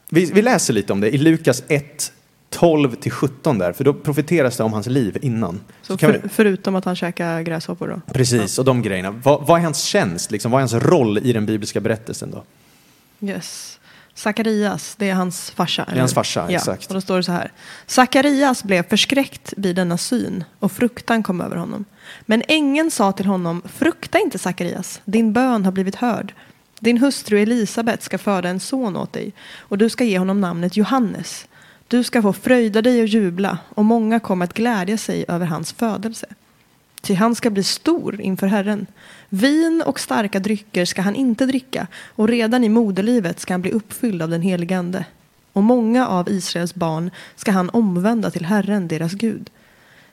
Vi, 0.09 0.25
vi 0.25 0.41
läser 0.41 0.73
lite 0.73 0.93
om 0.93 1.01
det 1.01 1.09
i 1.15 1.17
Lukas 1.17 1.63
1, 1.67 2.11
12 2.49 2.95
till 2.95 3.11
17 3.11 3.57
där, 3.57 3.73
för 3.73 3.83
då 3.83 3.93
profeteras 3.93 4.57
det 4.57 4.63
om 4.63 4.73
hans 4.73 4.87
liv 4.87 5.17
innan. 5.21 5.59
Så 5.81 5.97
kan 5.97 6.13
för, 6.13 6.29
förutom 6.29 6.75
att 6.75 6.85
han 6.85 6.95
käkar 6.95 7.41
gräshoppor 7.41 7.87
då? 7.87 8.13
Precis, 8.13 8.59
och 8.59 8.65
de 8.65 8.81
grejerna. 8.81 9.11
Vad, 9.11 9.47
vad 9.47 9.59
är 9.59 9.63
hans 9.63 9.83
tjänst? 9.83 10.31
Liksom? 10.31 10.51
Vad 10.51 10.59
är 10.59 10.61
hans 10.61 10.73
roll 10.73 11.17
i 11.17 11.33
den 11.33 11.45
bibliska 11.45 11.79
berättelsen 11.79 12.31
då? 12.31 12.43
Yes. 13.27 13.79
Sakarias, 14.13 14.95
det 14.95 15.09
är 15.09 15.13
hans 15.13 15.51
farsa. 15.51 15.83
är 15.83 15.99
hans 15.99 16.13
farsa, 16.13 16.45
ja. 16.49 16.57
exakt. 16.57 16.87
Och 16.87 16.93
då 16.93 17.01
står 17.01 17.17
det 17.17 17.23
så 17.23 17.31
här. 17.31 17.51
Sakarias 17.85 18.63
blev 18.63 18.89
förskräckt 18.89 19.53
vid 19.57 19.75
denna 19.75 19.97
syn 19.97 20.43
och 20.59 20.71
fruktan 20.71 21.23
kom 21.23 21.41
över 21.41 21.55
honom. 21.55 21.85
Men 22.21 22.43
ängeln 22.47 22.91
sa 22.91 23.11
till 23.11 23.25
honom, 23.25 23.61
frukta 23.65 24.19
inte 24.19 24.39
Sakarias, 24.39 25.01
din 25.05 25.33
bön 25.33 25.65
har 25.65 25.71
blivit 25.71 25.95
hörd. 25.95 26.33
Din 26.79 26.97
hustru 26.97 27.39
Elisabet 27.39 28.03
ska 28.03 28.17
föda 28.17 28.49
en 28.49 28.59
son 28.59 28.95
åt 28.95 29.13
dig 29.13 29.33
och 29.57 29.77
du 29.77 29.89
ska 29.89 30.03
ge 30.03 30.19
honom 30.19 30.41
namnet 30.41 30.77
Johannes. 30.77 31.47
Du 31.89 32.03
ska 32.03 32.21
få 32.21 32.33
fröjda 32.33 32.81
dig 32.81 33.01
och 33.01 33.07
jubla 33.07 33.57
och 33.75 33.85
många 33.85 34.19
kommer 34.19 34.45
att 34.45 34.53
glädja 34.53 34.97
sig 34.97 35.25
över 35.27 35.45
hans 35.45 35.73
födelse. 35.73 36.27
Ty 37.01 37.13
han 37.13 37.35
ska 37.35 37.49
bli 37.49 37.63
stor 37.63 38.21
inför 38.21 38.47
Herren. 38.47 38.87
Vin 39.29 39.83
och 39.85 39.99
starka 39.99 40.39
drycker 40.39 40.85
ska 40.85 41.01
han 41.01 41.15
inte 41.15 41.45
dricka 41.45 41.87
och 42.15 42.27
redan 42.27 42.63
i 42.63 42.69
moderlivet 42.69 43.39
ska 43.39 43.53
han 43.53 43.61
bli 43.61 43.71
uppfylld 43.71 44.21
av 44.21 44.29
den 44.29 44.41
helige 44.41 44.77
Ande. 44.77 45.05
Och 45.53 45.63
många 45.63 46.07
av 46.07 46.29
Israels 46.29 46.75
barn 46.75 47.11
ska 47.35 47.51
han 47.51 47.69
omvända 47.69 48.31
till 48.31 48.45
Herren, 48.45 48.87
deras 48.87 49.13
Gud. 49.13 49.49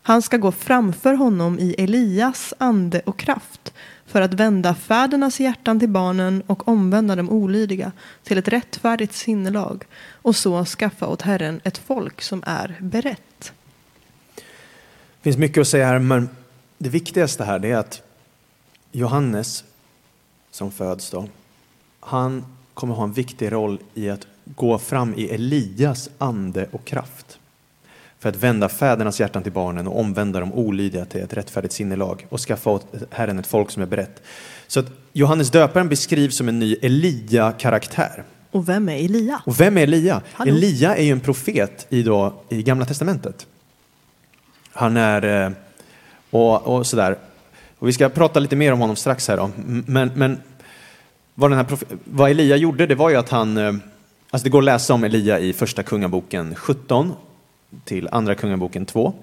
Han 0.02 0.22
ska 0.22 0.36
gå 0.36 0.52
framför 0.52 1.14
honom 1.14 1.58
i 1.58 1.74
Elias 1.78 2.54
ande 2.58 3.00
och 3.00 3.18
kraft 3.18 3.72
för 4.06 4.20
att 4.20 4.34
vända 4.34 4.74
fädernas 4.74 5.40
hjärtan 5.40 5.80
till 5.80 5.88
barnen 5.88 6.42
och 6.46 6.68
omvända 6.68 7.16
de 7.16 7.30
olydiga 7.30 7.92
till 8.22 8.38
ett 8.38 8.48
rättfärdigt 8.48 9.14
sinnelag 9.14 9.84
och 10.10 10.36
så 10.36 10.64
skaffa 10.64 11.06
åt 11.06 11.22
Herren 11.22 11.60
ett 11.64 11.78
folk 11.78 12.22
som 12.22 12.42
är 12.46 12.76
berett. 12.80 13.52
Det 14.36 15.22
finns 15.22 15.36
mycket 15.36 15.60
att 15.60 15.68
säga 15.68 15.86
här, 15.86 15.98
men 15.98 16.28
det 16.78 16.88
viktigaste 16.88 17.44
här 17.44 17.64
är 17.64 17.76
att 17.76 18.02
Johannes, 18.92 19.64
som 20.50 20.72
föds 20.72 21.10
då, 21.10 21.28
han 22.00 22.44
kommer 22.74 22.94
ha 22.94 23.04
en 23.04 23.12
viktig 23.12 23.52
roll 23.52 23.78
i 23.94 24.10
att 24.10 24.26
gå 24.44 24.78
fram 24.78 25.14
i 25.14 25.28
Elias 25.28 26.10
ande 26.18 26.68
och 26.72 26.84
kraft. 26.84 27.38
För 28.18 28.28
att 28.28 28.36
vända 28.36 28.68
fädernas 28.68 29.20
hjärtan 29.20 29.42
till 29.42 29.52
barnen 29.52 29.86
och 29.86 30.00
omvända 30.00 30.40
de 30.40 30.52
olydiga 30.52 31.04
till 31.04 31.20
ett 31.20 31.34
rättfärdigt 31.34 31.74
sinnelag 31.74 32.26
och 32.28 32.40
skaffa 32.40 32.70
åt 32.70 32.86
Herren 33.10 33.38
ett 33.38 33.46
folk 33.46 33.70
som 33.70 33.82
är 33.82 33.86
berett. 33.86 34.22
Så 34.66 34.80
att 34.80 34.86
Johannes 35.12 35.50
döparen 35.50 35.88
beskrivs 35.88 36.36
som 36.36 36.48
en 36.48 36.58
ny 36.58 36.76
Elia-karaktär. 36.82 38.24
Och 38.50 38.68
vem 38.68 38.88
är 38.88 39.04
Elia? 39.04 39.42
Och 39.44 39.60
vem 39.60 39.78
är 39.78 39.82
Elia? 39.82 40.22
Hallå. 40.32 40.52
Elia 40.52 40.96
är 40.96 41.04
ju 41.04 41.12
en 41.12 41.20
profet 41.20 41.86
i, 41.90 42.02
då, 42.02 42.34
i 42.48 42.62
Gamla 42.62 42.84
Testamentet. 42.84 43.46
Han 44.72 44.96
är, 44.96 45.44
eh, 45.44 45.52
och, 46.30 46.66
och 46.66 46.86
sådär. 46.86 47.16
Och 47.78 47.88
vi 47.88 47.92
ska 47.92 48.08
prata 48.08 48.40
lite 48.40 48.56
mer 48.56 48.72
om 48.72 48.80
honom 48.80 48.96
strax 48.96 49.28
här 49.28 49.36
då. 49.36 49.50
Men, 49.66 50.10
men 50.14 50.40
vad, 51.34 51.50
den 51.50 51.58
här 51.58 51.78
vad 52.04 52.30
Elia 52.30 52.56
gjorde, 52.56 52.86
det 52.86 52.94
var 52.94 53.10
ju 53.10 53.16
att 53.16 53.28
han, 53.28 53.56
eh, 53.56 53.74
alltså 54.30 54.44
det 54.44 54.50
går 54.50 54.58
att 54.58 54.64
läsa 54.64 54.94
om 54.94 55.04
Elia 55.04 55.38
i 55.38 55.52
första 55.52 55.82
kungaboken 55.82 56.54
17 56.54 57.12
till 57.84 58.08
andra 58.12 58.34
kungaboken 58.34 58.86
2. 58.86 59.14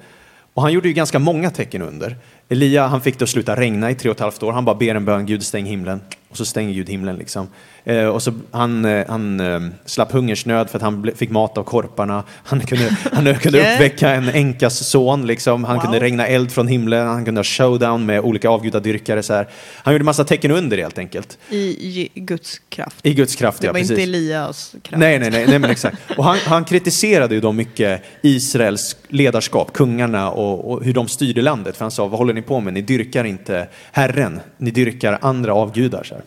Och 0.54 0.62
han 0.62 0.74
gjorde 0.74 0.88
ju 0.88 0.94
ganska 0.94 1.20
många 1.20 1.50
tecken 1.50 1.82
under. 1.82 2.18
Elia, 2.50 2.88
han 2.88 3.02
fick 3.02 3.20
det 3.20 3.24
att 3.24 3.30
sluta 3.30 3.56
regna 3.56 3.92
i 3.92 3.96
tre 3.96 4.10
och 4.10 4.16
ett 4.16 4.22
halvt 4.22 4.44
år. 4.44 4.52
Han 4.52 4.66
bara 4.66 4.76
ber 4.76 4.96
en 4.96 5.06
bön, 5.06 5.26
Gud 5.26 5.44
stäng 5.44 5.66
himlen. 5.66 6.02
Och 6.34 6.38
så 6.38 6.46
stänger 6.46 6.74
Gud 6.74 6.90
himlen 6.90 7.16
liksom. 7.16 7.48
Eh, 7.86 8.06
och 8.06 8.24
så 8.24 8.34
han, 8.52 8.86
eh, 8.86 9.06
han 9.08 9.40
eh, 9.40 9.60
slapp 9.86 10.12
hungersnöd 10.12 10.70
för 10.70 10.78
att 10.78 10.82
han 10.82 11.12
fick 11.16 11.30
mat 11.30 11.58
av 11.58 11.64
korparna. 11.64 12.24
Han 12.44 12.60
kunde, 12.62 12.98
han 13.14 13.36
kunde 13.40 13.58
Yeah. 13.58 13.74
uppväcka 13.74 14.10
en 14.10 14.30
änkas 14.30 14.88
son 14.88 15.28
liksom. 15.28 15.64
Han 15.64 15.76
Wow. 15.76 15.84
kunde 15.84 16.00
regna 16.00 16.28
eld 16.28 16.52
från 16.52 16.68
himlen. 16.68 17.08
Han 17.08 17.26
kunde 17.26 17.40
ha 17.40 17.44
showdown 17.44 18.06
med 18.06 18.20
olika 18.20 18.50
avgudadyrkare 18.50 19.24
så 19.24 19.34
här. 19.34 19.48
Han 19.76 19.94
gjorde 19.94 20.04
massa 20.06 20.24
tecken 20.24 20.52
under 20.52 20.78
helt 20.78 20.98
enkelt. 20.98 21.38
I 21.50 22.10
Guds 22.16 22.62
kraft. 22.70 22.96
I 23.04 23.14
Guds 23.14 23.36
kraft, 23.36 23.62
Det 23.62 23.68
ja 23.68 23.74
var 23.74 23.80
precis. 23.80 23.92
inte 23.92 24.04
Elias 24.04 24.76
kraft. 24.84 25.00
Nej, 25.00 25.20
nej, 25.20 25.32
nej, 25.32 25.46
nej 25.48 25.60
men 25.60 25.70
exakt. 25.70 25.98
Och 26.18 26.24
han, 26.24 26.38
han 26.38 26.66
kritiserade 26.66 27.36
ju 27.36 27.42
då 27.42 27.52
mycket 27.52 28.02
Israels 28.22 28.96
ledarskap, 29.10 29.74
kungarna 29.74 30.32
och, 30.32 30.72
och 30.72 30.84
hur 30.84 30.94
de 30.94 31.08
styrde 31.08 31.42
landet. 31.42 31.78
För 31.78 31.86
han 31.86 31.92
sa, 31.92 32.08
vad 32.08 32.18
håller 32.20 32.34
ni 32.34 32.42
på 32.42 32.60
med? 32.60 32.74
Ni 32.74 32.82
dyrkar 32.82 33.24
inte 33.24 33.68
Herren, 33.92 34.40
ni 34.58 34.72
dyrkar 34.72 35.18
andra 35.22 35.54
avgudar. 35.54 36.04
Så 36.04 36.16
här. 36.16 36.23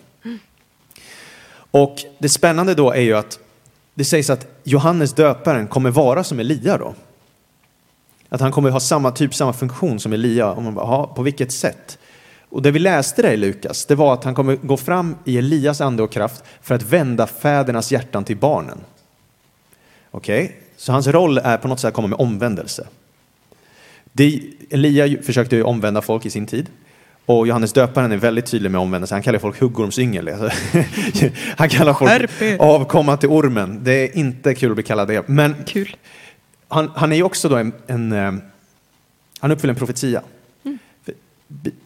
Och 1.77 2.05
det 2.18 2.29
spännande 2.29 2.74
då 2.74 2.93
är 2.93 3.01
ju 3.01 3.16
att 3.16 3.39
det 3.95 4.05
sägs 4.05 4.31
att 4.31 4.47
Johannes 4.64 5.12
döparen 5.12 5.66
kommer 5.66 5.91
vara 5.91 6.24
som 6.24 6.41
Elia 6.41 6.79
då. 6.79 6.95
Att 8.29 8.41
han 8.41 8.53
kommer 8.53 8.70
ha 8.70 8.81
samma 8.81 9.11
typ, 9.11 9.35
samma 9.35 9.53
funktion 9.53 10.01
som 10.01 10.12
Elia. 10.12 10.53
Och 10.53 10.62
man 10.62 10.74
bara, 10.74 11.07
på 11.07 11.22
vilket 11.22 11.53
sätt? 11.53 11.99
Och 12.49 12.62
det 12.62 12.70
vi 12.70 12.79
läste 12.79 13.22
där 13.22 13.33
i 13.33 13.37
Lukas, 13.37 13.87
det 13.87 13.95
var 13.95 14.14
att 14.14 14.24
han 14.24 14.35
kommer 14.35 14.57
gå 14.57 14.77
fram 14.77 15.16
i 15.24 15.39
Elias 15.39 15.81
ande 15.81 16.03
och 16.03 16.12
kraft 16.12 16.45
för 16.62 16.74
att 16.74 16.83
vända 16.83 17.27
fädernas 17.27 17.93
hjärtan 17.93 18.24
till 18.24 18.37
barnen. 18.37 18.79
Okej, 20.11 20.61
så 20.77 20.93
hans 20.93 21.07
roll 21.07 21.39
är 21.39 21.57
på 21.57 21.68
något 21.68 21.81
sätt 21.81 21.89
att 21.89 21.95
komma 21.95 22.09
med 22.09 22.20
omvändelse. 22.20 22.87
Det, 24.12 24.41
Elia 24.70 25.22
försökte 25.22 25.57
ju 25.57 25.62
omvända 25.62 26.03
folk 26.03 26.27
i 26.27 26.31
sin 26.31 26.47
tid. 26.47 26.66
Och 27.27 27.47
Johannes 27.47 27.72
döparen 27.72 28.12
är 28.12 28.16
väldigt 28.16 28.47
tydlig 28.47 28.70
med 28.70 28.81
omvändelse. 28.81 29.14
Han 29.14 29.22
kallar 29.22 29.39
folk 29.39 29.61
huggormsyngel. 29.61 30.29
Alltså, 30.29 30.51
han 31.57 31.68
kallar 31.68 31.95
folk 31.95 32.61
avkomma 32.61 33.16
till 33.16 33.29
ormen. 33.29 33.85
Det 33.85 33.93
är 33.93 34.16
inte 34.16 34.55
kul 34.55 34.70
att 34.70 34.77
bli 34.77 34.85
kallad 34.85 35.09
det. 35.09 35.29
Men 35.29 35.55
Kul. 35.66 35.97
han, 36.68 36.91
han 36.95 37.12
är 37.12 37.16
ju 37.16 37.22
också 37.22 37.49
då 37.49 37.57
en, 37.57 37.72
en 37.87 38.12
eh, 38.12 38.33
han 39.41 39.51
uppfyller 39.51 39.74
en 39.74 39.79
profetia. 39.79 40.22
Mm. 40.64 40.79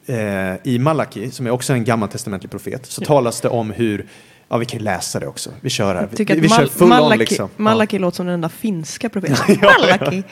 Eh, 0.07 0.57
I 0.64 0.78
Malaki, 0.78 1.30
som 1.30 1.47
är 1.47 1.51
också 1.51 1.72
en 1.72 1.84
gammaltestamentlig 1.84 2.51
profet, 2.51 2.86
så 2.86 3.05
talas 3.05 3.41
det 3.41 3.49
om 3.49 3.70
hur, 3.70 4.07
ja 4.49 4.57
vi 4.57 4.66
kan 4.66 4.82
läsa 4.82 5.20
det 5.20 5.26
också, 5.26 5.51
vi 5.61 5.70
kör 5.70 5.95
här. 5.95 6.09
Vi, 6.11 6.41
vi 6.41 6.49
kör 6.49 6.66
full 6.66 6.88
Malaki, 6.88 7.12
on 7.12 7.18
liksom. 7.18 7.49
Malaki 7.57 7.99
låter 7.99 8.16
som 8.16 8.26
den 8.26 8.41
där 8.41 8.49
finska 8.49 9.09
profeten. 9.09 9.59
Malaki. 9.62 10.22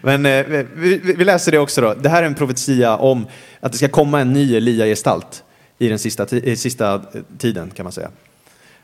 Men 0.00 0.26
eh, 0.26 0.46
vi, 0.74 0.98
vi 0.98 1.24
läser 1.24 1.52
det 1.52 1.58
också 1.58 1.80
då. 1.80 1.94
Det 1.94 2.08
här 2.08 2.22
är 2.22 2.26
en 2.26 2.34
profetia 2.34 2.96
om 2.96 3.26
att 3.60 3.72
det 3.72 3.78
ska 3.78 3.88
komma 3.88 4.20
en 4.20 4.32
ny 4.32 4.56
Elia-gestalt 4.56 5.44
i 5.78 5.88
den 5.88 5.98
sista, 5.98 6.36
i 6.36 6.56
sista 6.56 6.94
eh, 6.94 7.22
tiden 7.38 7.70
kan 7.70 7.84
man 7.84 7.92
säga. 7.92 8.10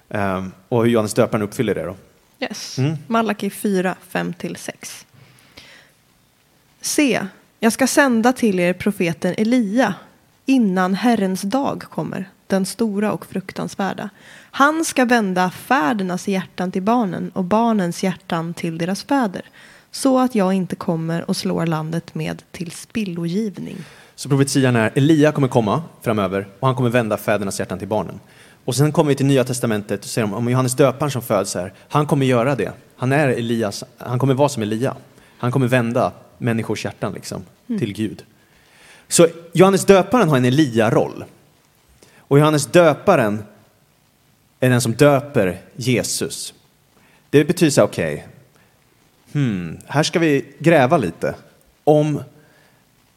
Ehm, 0.08 0.52
och 0.68 0.84
hur 0.84 0.90
Johannes 0.90 1.14
döparen 1.14 1.42
uppfyller 1.42 1.74
det 1.74 1.84
då. 1.84 1.96
Yes. 2.40 2.78
Mm. 2.78 2.96
Malaki 3.06 3.50
4, 3.50 3.96
5-6. 4.12 5.04
Se, 6.80 7.26
jag 7.60 7.72
ska 7.72 7.86
sända 7.86 8.32
till 8.32 8.60
er 8.60 8.72
profeten 8.72 9.34
Elia 9.38 9.94
innan 10.46 10.94
Herrens 10.94 11.42
dag 11.42 11.82
kommer, 11.82 12.30
den 12.46 12.66
stora 12.66 13.12
och 13.12 13.26
fruktansvärda. 13.26 14.10
Han 14.50 14.84
ska 14.84 15.04
vända 15.04 15.50
fädernas 15.50 16.28
hjärtan 16.28 16.72
till 16.72 16.82
barnen 16.82 17.30
och 17.34 17.44
barnens 17.44 18.02
hjärtan 18.02 18.54
till 18.54 18.78
deras 18.78 19.02
fäder, 19.02 19.42
så 19.90 20.18
att 20.18 20.34
jag 20.34 20.52
inte 20.52 20.76
kommer 20.76 21.30
och 21.30 21.36
slår 21.36 21.66
landet 21.66 22.14
med 22.14 22.42
till 22.50 22.70
spillogivning. 22.70 23.76
Så 24.14 24.28
profetian 24.28 24.76
är 24.76 24.92
Elia 24.94 25.32
kommer 25.32 25.48
komma 25.48 25.82
framöver 26.02 26.48
och 26.60 26.68
han 26.68 26.76
kommer 26.76 26.90
vända 26.90 27.16
fädernas 27.16 27.58
hjärtan 27.58 27.78
till 27.78 27.88
barnen. 27.88 28.20
Och 28.64 28.74
sen 28.74 28.92
kommer 28.92 29.08
vi 29.08 29.14
till 29.14 29.26
Nya 29.26 29.44
Testamentet 29.44 30.04
och 30.04 30.10
de 30.14 30.34
om 30.34 30.50
Johannes 30.50 30.76
döparen 30.76 31.10
som 31.10 31.22
föds 31.22 31.54
här, 31.54 31.72
han 31.88 32.06
kommer 32.06 32.26
göra 32.26 32.54
det. 32.54 32.72
Han 32.96 33.12
är 33.12 33.28
Elias, 33.28 33.84
han 33.98 34.18
kommer 34.18 34.34
vara 34.34 34.48
som 34.48 34.62
Elia. 34.62 34.96
Han 35.38 35.52
kommer 35.52 35.66
vända 35.66 36.12
människors 36.38 36.84
hjärtan 36.84 37.12
liksom 37.12 37.44
till 37.66 37.92
Gud. 37.92 38.24
Så 39.08 39.26
Johannes 39.52 39.84
döparen 39.84 40.28
har 40.28 40.36
en 40.36 40.44
Elia-roll. 40.44 41.24
Och 42.18 42.38
Johannes 42.38 42.66
döparen 42.66 43.44
är 44.60 44.70
den 44.70 44.80
som 44.80 44.92
döper 44.92 45.60
Jesus. 45.76 46.54
Det 47.30 47.44
betyder 47.44 47.70
så 47.70 47.82
okej, 47.82 48.26
hmm, 49.32 49.78
här 49.86 50.02
ska 50.02 50.18
vi 50.18 50.44
gräva 50.58 50.96
lite 50.96 51.34
om 51.84 52.22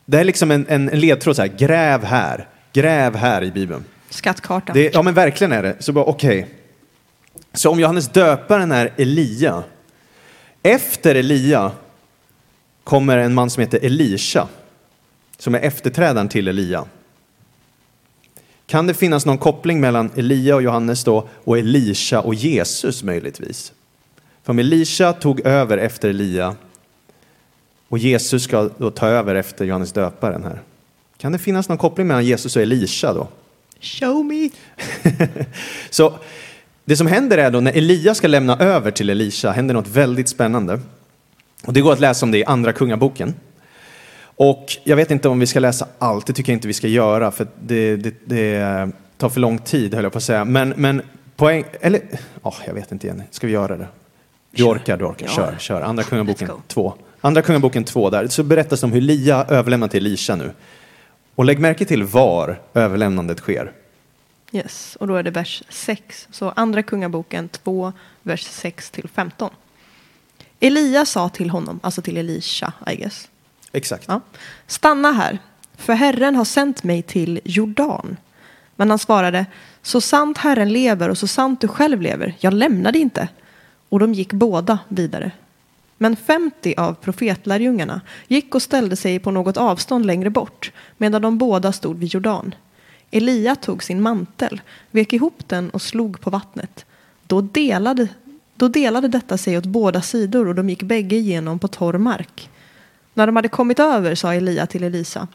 det 0.06 0.20
är 0.20 0.24
liksom 0.24 0.52
en, 0.52 0.66
en, 0.70 0.90
en 0.90 1.00
ledtråd 1.00 1.36
så 1.36 1.42
här, 1.42 1.50
gräv 1.58 2.04
här, 2.04 2.48
gräv 2.74 3.16
här 3.16 3.44
i 3.44 3.52
Bibeln. 3.52 3.84
Skattkarta. 4.10 4.74
Det, 4.74 4.94
ja 4.94 5.02
men 5.02 5.14
verkligen 5.14 5.52
är 5.52 5.64
det. 5.64 5.76
Så 5.80 5.92
bara 5.92 6.06
okej. 6.06 6.48
Så 7.54 7.70
om 7.70 7.80
Johannes 7.80 8.08
döparen 8.08 8.72
är 8.72 8.94
Elia, 8.98 9.64
efter 10.64 11.16
Elia 11.16 11.72
kommer 12.84 13.18
en 13.18 13.34
man 13.34 13.50
som 13.50 13.62
heter 13.62 13.80
Elisha, 13.86 14.48
som 15.38 15.56
är 15.56 15.60
efterträdaren 15.60 16.30
till 16.30 16.48
Elia. 16.48 16.86
Kan 18.66 18.88
det 18.88 18.94
finnas 18.94 19.26
någon 19.26 19.38
koppling 19.38 19.82
mellan 19.82 20.12
Elia 20.16 20.56
och 20.56 20.62
Johannes 20.62 21.04
då 21.04 21.28
och 21.44 21.58
Elisha 21.58 22.22
och 22.22 22.36
Jesus 22.36 23.04
möjligtvis? 23.04 23.74
För 24.44 24.54
om 24.54 24.60
Elisha 24.60 25.14
tog 25.14 25.46
över 25.46 25.78
efter 25.78 26.10
Elia 26.10 26.56
och 27.90 27.98
Jesus 27.98 28.44
ska 28.44 28.70
då 28.78 28.92
ta 28.92 29.08
över 29.08 29.36
efter 29.36 29.66
Johannes 29.66 29.92
döparen 29.92 30.44
här. 30.44 30.62
Kan 31.18 31.32
det 31.32 31.40
finnas 31.40 31.70
någon 31.70 31.78
koppling 31.78 32.08
mellan 32.08 32.26
Jesus 32.26 32.56
och 32.56 32.62
Elisha 32.62 33.14
då? 33.14 33.28
Show 33.80 34.26
me! 34.26 34.50
Så 35.90 36.14
det 36.86 36.98
som 36.98 37.08
händer 37.08 37.38
är 37.38 37.52
då 37.52 37.60
när 37.60 37.72
Elia 37.78 38.16
ska 38.16 38.28
lämna 38.28 38.58
över 38.58 38.92
till 38.92 39.10
Elisha 39.10 39.52
händer 39.52 39.74
något 39.74 39.88
väldigt 39.88 40.30
spännande. 40.30 40.80
Och 41.66 41.74
det 41.74 41.82
går 41.82 41.94
att 41.94 42.00
läsa 42.00 42.26
om 42.26 42.32
det 42.32 42.38
i 42.38 42.46
Andra 42.46 42.74
Kungaboken. 42.74 43.34
Och 44.22 44.78
jag 44.84 44.96
vet 44.96 45.12
inte 45.12 45.30
om 45.30 45.40
vi 45.40 45.46
ska 45.46 45.60
läsa 45.60 45.88
allt, 46.00 46.28
det 46.28 46.34
tycker 46.34 46.52
jag 46.52 46.58
inte 46.58 46.68
vi 46.68 46.74
ska 46.74 46.88
göra 46.88 47.32
för 47.32 47.48
det, 47.60 47.96
det, 47.96 48.14
det 48.26 48.90
tar 49.18 49.30
för 49.30 49.40
lång 49.40 49.58
tid 49.58 49.94
höll 49.94 50.04
jag 50.04 50.12
på 50.12 50.18
att 50.18 50.24
säga. 50.24 50.46
Men, 50.46 50.74
men 50.78 51.02
poäng, 51.36 51.64
eller, 51.82 52.02
ja, 52.44 52.56
jag 52.66 52.74
vet 52.74 52.92
inte 52.92 53.08
Jenny, 53.08 53.24
ska 53.32 53.48
vi 53.48 53.54
göra 53.54 53.78
det? 53.78 53.88
Du 54.52 54.64
orkar, 54.64 54.98
du 54.98 55.06
orkar, 55.06 55.26
Ja. 55.26 55.36
kör, 55.36 55.56
kör. 55.60 55.82
Andra 55.82 56.04
Kungaboken 56.04 56.48
Let's 56.48 56.52
go. 56.52 56.62
2. 56.68 56.94
Andra 57.22 57.42
Kungaboken 57.42 57.84
2 57.84 58.10
där, 58.10 58.28
så 58.28 58.44
berättas 58.44 58.84
om 58.84 58.92
hur 58.92 58.98
Elia 59.02 59.46
överlämnar 59.50 59.88
till 59.88 60.06
Elisha 60.06 60.36
nu. 60.36 60.52
Och 61.36 61.46
lägg 61.46 61.60
märke 61.60 61.86
till 61.86 62.04
var 62.04 62.62
överlämnandet 62.74 63.40
sker. 63.40 63.72
Yes, 64.52 64.98
och 65.00 65.08
då 65.08 65.16
är 65.16 65.24
det 65.24 65.32
vers 65.32 65.64
6. 65.70 66.28
Så 66.32 66.50
andra 66.56 66.84
kungaboken 66.84 67.50
2, 67.50 67.94
vers 68.24 68.44
6 68.44 68.90
till 68.92 69.08
15. 69.14 69.50
Elia 70.60 71.06
sa 71.06 71.30
till 71.30 71.50
honom, 71.50 71.80
alltså 71.84 72.02
till 72.02 72.18
Elisha, 72.18 72.74
I 72.92 72.96
guess. 72.96 73.28
Exakt. 73.72 74.06
Ja. 74.08 74.22
Stanna 74.68 75.12
här, 75.12 75.40
för 75.78 75.94
Herren 75.94 76.36
har 76.36 76.46
sänt 76.46 76.84
mig 76.84 77.02
till 77.02 77.40
Jordan. 77.44 78.18
Men 78.76 78.90
han 78.90 79.00
svarade, 79.00 79.46
så 79.82 80.02
sant 80.02 80.38
Herren 80.38 80.74
lever 80.74 81.10
och 81.10 81.18
så 81.18 81.28
sant 81.28 81.62
du 81.62 81.68
själv 81.68 82.02
lever, 82.02 82.36
jag 82.40 82.54
lämnar 82.54 82.92
dig 82.92 83.02
inte. 83.02 83.28
Och 83.92 84.00
de 84.00 84.14
gick 84.14 84.34
båda 84.34 84.80
vidare. 84.88 85.32
Men 85.98 86.16
50 86.16 86.76
av 86.78 86.94
profetlärjungarna 86.94 88.02
gick 88.28 88.56
och 88.56 88.62
ställde 88.62 88.96
sig 88.96 89.20
på 89.20 89.32
något 89.32 89.58
avstånd 89.58 90.06
längre 90.06 90.30
bort, 90.30 90.72
medan 90.98 91.22
de 91.22 91.38
båda 91.38 91.72
stod 91.72 92.00
vid 92.00 92.14
Jordan. 92.14 92.56
Elia 93.12 93.56
tog 93.56 93.84
sin 93.84 94.02
mantel, 94.02 94.62
vek 94.92 95.14
ihop 95.14 95.48
den 95.48 95.70
och 95.70 95.82
slog 95.82 96.22
på 96.22 96.30
vattnet. 96.30 96.86
Då 97.28 97.42
delade, 97.42 98.08
då 98.56 98.68
delade 98.68 99.08
detta 99.08 99.38
sig 99.38 99.58
åt 99.58 99.66
båda 99.66 100.02
sidor 100.02 100.48
och 100.48 100.56
de 100.56 100.70
gick 100.70 100.84
bägge 100.84 101.16
igenom 101.16 101.60
på 101.60 101.68
torr 101.68 101.98
mark. 101.98 102.50
När 103.14 103.26
de 103.26 103.36
hade 103.36 103.48
kommit 103.48 103.80
över 103.80 104.16
sa 104.16 104.34
Elia 104.34 104.66
till 104.66 104.84
Elisa. 104.84 105.28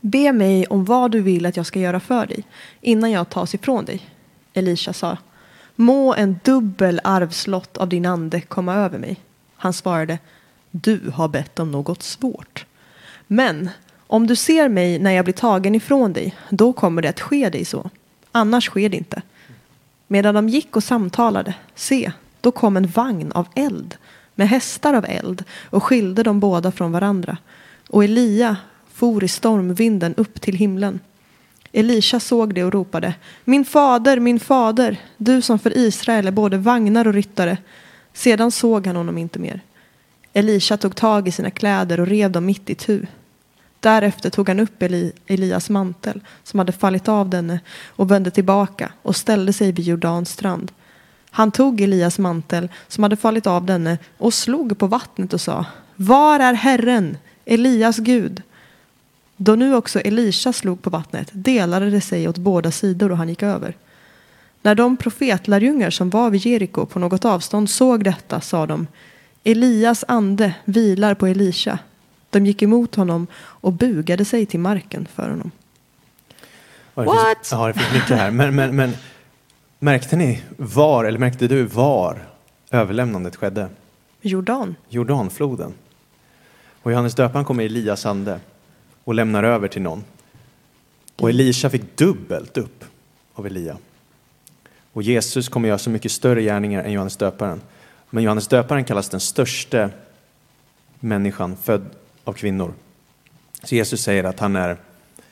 Be 0.00 0.32
mig 0.32 0.66
om 0.66 0.84
vad 0.84 1.10
du 1.10 1.20
vill 1.20 1.46
att 1.46 1.56
jag 1.56 1.66
ska 1.66 1.80
göra 1.80 2.00
för 2.00 2.26
dig 2.26 2.44
innan 2.80 3.10
jag 3.10 3.28
tas 3.28 3.54
ifrån 3.54 3.84
dig. 3.84 4.10
Elisha 4.54 4.92
sa. 4.92 5.16
Må 5.76 6.14
en 6.14 6.40
dubbel 6.44 7.00
arvslott 7.04 7.76
av 7.76 7.88
din 7.88 8.06
ande 8.06 8.40
komma 8.40 8.74
över 8.74 8.98
mig. 8.98 9.20
Han 9.56 9.72
svarade. 9.72 10.18
Du 10.70 11.10
har 11.14 11.28
bett 11.28 11.58
om 11.58 11.70
något 11.70 12.02
svårt. 12.02 12.66
Men 13.26 13.70
om 14.06 14.26
du 14.26 14.36
ser 14.36 14.68
mig 14.68 14.98
när 14.98 15.10
jag 15.10 15.24
blir 15.24 15.34
tagen 15.34 15.74
ifrån 15.74 16.12
dig, 16.12 16.36
då 16.50 16.72
kommer 16.72 17.02
det 17.02 17.08
att 17.08 17.20
ske 17.20 17.48
dig 17.48 17.64
så. 17.64 17.90
Annars 18.32 18.64
sker 18.64 18.88
det 18.88 18.96
inte. 18.96 19.22
Medan 20.06 20.34
de 20.34 20.48
gick 20.48 20.76
och 20.76 20.84
samtalade, 20.84 21.54
se, 21.74 22.12
då 22.40 22.50
kom 22.50 22.76
en 22.76 22.86
vagn 22.86 23.32
av 23.32 23.46
eld 23.54 23.96
med 24.34 24.48
hästar 24.48 24.94
av 24.94 25.04
eld 25.08 25.44
och 25.70 25.82
skilde 25.82 26.22
de 26.22 26.40
båda 26.40 26.72
från 26.72 26.92
varandra. 26.92 27.36
Och 27.88 28.04
Elia 28.04 28.56
for 28.92 29.24
i 29.24 29.28
stormvinden 29.28 30.14
upp 30.14 30.40
till 30.40 30.56
himlen. 30.56 31.00
Elisha 31.72 32.20
såg 32.20 32.54
det 32.54 32.64
och 32.64 32.72
ropade, 32.72 33.14
min 33.44 33.64
fader, 33.64 34.20
min 34.20 34.40
fader, 34.40 35.00
du 35.16 35.42
som 35.42 35.58
för 35.58 35.76
Israel 35.78 36.26
är 36.26 36.30
både 36.30 36.56
vagnar 36.58 37.06
och 37.06 37.14
ryttare. 37.14 37.58
Sedan 38.12 38.50
såg 38.50 38.86
han 38.86 38.96
honom 38.96 39.18
inte 39.18 39.38
mer. 39.38 39.60
Elisha 40.32 40.76
tog 40.76 40.96
tag 40.96 41.28
i 41.28 41.30
sina 41.30 41.50
kläder 41.50 42.00
och 42.00 42.06
rev 42.06 42.30
dem 42.30 42.46
mitt 42.46 42.70
i 42.70 42.74
tu. 42.74 43.06
Därefter 43.80 44.30
tog 44.30 44.48
han 44.48 44.60
upp 44.60 44.82
Eli, 44.82 45.12
Elias 45.26 45.70
mantel 45.70 46.20
som 46.42 46.58
hade 46.58 46.72
fallit 46.72 47.08
av 47.08 47.30
denne 47.30 47.60
och 47.86 48.10
vände 48.10 48.30
tillbaka 48.30 48.92
och 49.02 49.16
ställde 49.16 49.52
sig 49.52 49.72
vid 49.72 49.86
Jordans 49.86 50.30
strand. 50.30 50.72
Han 51.30 51.50
tog 51.50 51.80
Elias 51.80 52.18
mantel 52.18 52.68
som 52.88 53.02
hade 53.02 53.16
fallit 53.16 53.46
av 53.46 53.66
denne 53.66 53.98
och 54.18 54.34
slog 54.34 54.78
på 54.78 54.86
vattnet 54.86 55.32
och 55.32 55.40
sa 55.40 55.64
Var 55.96 56.40
är 56.40 56.52
Herren, 56.52 57.16
Elias 57.44 57.98
Gud? 57.98 58.42
Då 59.44 59.54
nu 59.54 59.74
också 59.74 60.00
Elisha 60.00 60.52
slog 60.52 60.82
på 60.82 60.90
vattnet 60.90 61.28
delade 61.32 61.90
det 61.90 62.00
sig 62.00 62.28
åt 62.28 62.38
båda 62.38 62.70
sidor 62.70 63.10
och 63.10 63.16
han 63.16 63.28
gick 63.28 63.42
över. 63.42 63.76
När 64.62 64.74
de 64.74 64.96
profetlärjungar 64.96 65.90
som 65.90 66.10
var 66.10 66.30
vid 66.30 66.46
Jeriko 66.46 66.86
på 66.86 66.98
något 66.98 67.24
avstånd 67.24 67.70
såg 67.70 68.04
detta 68.04 68.40
sa 68.40 68.66
de 68.66 68.86
Elias 69.44 70.04
ande 70.08 70.54
vilar 70.64 71.14
på 71.14 71.26
Elisha. 71.26 71.78
De 72.30 72.46
gick 72.46 72.62
emot 72.62 72.94
honom 72.94 73.26
och 73.36 73.72
bugade 73.72 74.24
sig 74.24 74.46
till 74.46 74.60
marken 74.60 75.08
för 75.14 75.28
honom. 75.30 75.50
Ja, 76.94 77.02
det 77.02 77.06
What? 77.06 77.36
Finns, 77.38 77.52
ja, 77.52 77.66
det 77.66 77.72
finns 77.72 77.92
mycket 77.92 78.16
här. 78.16 78.30
Men, 78.30 78.54
men, 78.54 78.76
men 78.76 78.92
märkte 79.78 80.16
ni 80.16 80.42
var, 80.56 81.04
eller 81.04 81.18
märkte 81.18 81.48
du 81.48 81.62
var 81.62 82.18
överlämnandet 82.70 83.36
skedde? 83.36 83.68
Jordan. 84.20 84.74
Jordanfloden. 84.88 85.74
Och 86.82 86.92
Johannes 86.92 87.14
döparen 87.14 87.44
kommer 87.44 87.62
i 87.62 87.66
Elias 87.66 88.06
ande 88.06 88.40
och 89.04 89.14
lämnar 89.14 89.42
över 89.42 89.68
till 89.68 89.82
någon. 89.82 90.04
Och 91.16 91.30
Elisha 91.30 91.70
fick 91.70 91.96
dubbelt 91.96 92.58
upp 92.58 92.84
av 93.34 93.46
Elia. 93.46 93.76
Och 94.92 95.02
Jesus 95.02 95.48
kommer 95.48 95.68
göra 95.68 95.78
så 95.78 95.90
mycket 95.90 96.12
större 96.12 96.42
gärningar 96.42 96.84
än 96.84 96.92
Johannes 96.92 97.16
döparen. 97.16 97.60
Men 98.10 98.24
Johannes 98.24 98.48
döparen 98.48 98.84
kallas 98.84 99.08
den 99.08 99.20
största 99.20 99.90
människan 101.00 101.56
född 101.56 101.86
av 102.24 102.32
kvinnor. 102.32 102.74
Så 103.62 103.74
Jesus 103.74 104.02
säger 104.02 104.24
att 104.24 104.40
han 104.40 104.56
är 104.56 104.76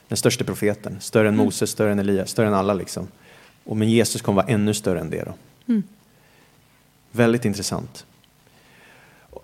den 0.08 0.16
största 0.16 0.44
profeten, 0.44 0.96
större 1.00 1.28
än 1.28 1.36
Moses, 1.36 1.70
större 1.70 1.92
än 1.92 1.98
Elia, 1.98 2.26
större 2.26 2.46
än 2.46 2.54
alla 2.54 2.74
liksom. 2.74 3.08
Och 3.64 3.76
men 3.76 3.90
Jesus 3.90 4.22
kommer 4.22 4.42
vara 4.42 4.52
ännu 4.52 4.74
större 4.74 5.00
än 5.00 5.10
det 5.10 5.24
då. 5.24 5.34
Mm. 5.68 5.82
Väldigt 7.12 7.44
intressant. 7.44 8.06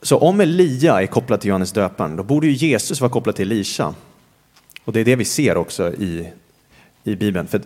Så 0.03 0.19
om 0.19 0.41
Elia 0.41 1.03
är 1.03 1.07
kopplad 1.07 1.41
till 1.41 1.49
Johannes 1.49 1.73
döparen, 1.73 2.17
då 2.17 2.23
borde 2.23 2.47
ju 2.47 2.53
Jesus 2.53 3.01
vara 3.01 3.11
kopplad 3.11 3.37
till 3.37 3.53
Elisha. 3.53 3.95
Och 4.87 4.93
det 4.93 5.01
är 5.01 5.05
det 5.05 5.17
vi 5.17 5.25
ser 5.25 5.57
också 5.57 5.95
i, 5.95 6.29
i 7.05 7.17
Bibeln. 7.17 7.47
För 7.47 7.61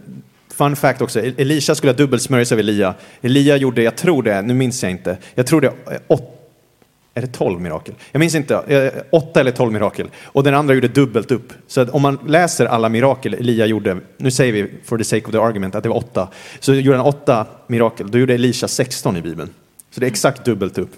fun 0.49 0.77
fact 0.77 1.01
också, 1.01 1.21
Elisha 1.21 1.75
skulle 1.75 1.93
ha 1.93 1.97
dubbelsmörjs 1.97 2.53
av 2.53 2.59
Elia. 2.59 2.95
Elia 3.21 3.57
gjorde, 3.57 3.83
jag 3.83 3.97
tror 3.97 4.23
det, 4.23 4.43
nu 4.43 4.55
minns 4.55 4.83
jag 4.83 4.93
inte, 4.93 5.18
jag 5.35 5.47
tror 5.47 5.61
det 5.61 5.73
är 5.87 6.01
åt, 6.09 6.37
är 7.14 7.21
det 7.21 7.27
12 7.27 7.61
mirakel? 7.61 7.95
Jag 8.12 8.21
minns 8.21 8.35
inte, 8.35 8.55
eh, 8.57 9.03
8 9.11 9.41
eller 9.41 9.51
12 9.51 9.73
mirakel. 9.73 10.09
Och 10.25 10.45
den 10.45 10.55
andra 10.55 10.75
gjorde 10.75 10.89
dubbelt 10.89 11.31
upp. 11.31 11.53
Så 11.66 11.89
om 11.91 12.03
man 12.03 12.18
läser 12.27 12.66
alla 12.66 12.89
mirakel 12.89 13.35
Elia 13.35 13.66
gjorde, 13.66 13.99
nu 14.16 14.31
säger 14.31 14.53
vi 14.53 14.71
for 14.85 14.99
the 14.99 15.05
sake 15.05 15.27
of 15.27 15.33
the 15.33 15.39
argument 15.39 15.75
att 15.75 15.83
det 15.83 15.89
var 15.89 15.97
8, 15.97 16.29
så 16.61 16.75
gjorde 16.75 16.99
han 16.99 17.07
8 17.07 17.47
mirakel, 17.66 18.11
då 18.11 18.18
gjorde 18.18 18.35
Elisha 18.35 18.68
16 18.68 19.16
i 19.16 19.23
Bibeln. 19.23 19.51
Så 19.91 20.01
det 20.01 20.07
är 20.07 20.11
exakt 20.11 20.45
dubbelt 20.45 20.79
upp. 20.79 20.91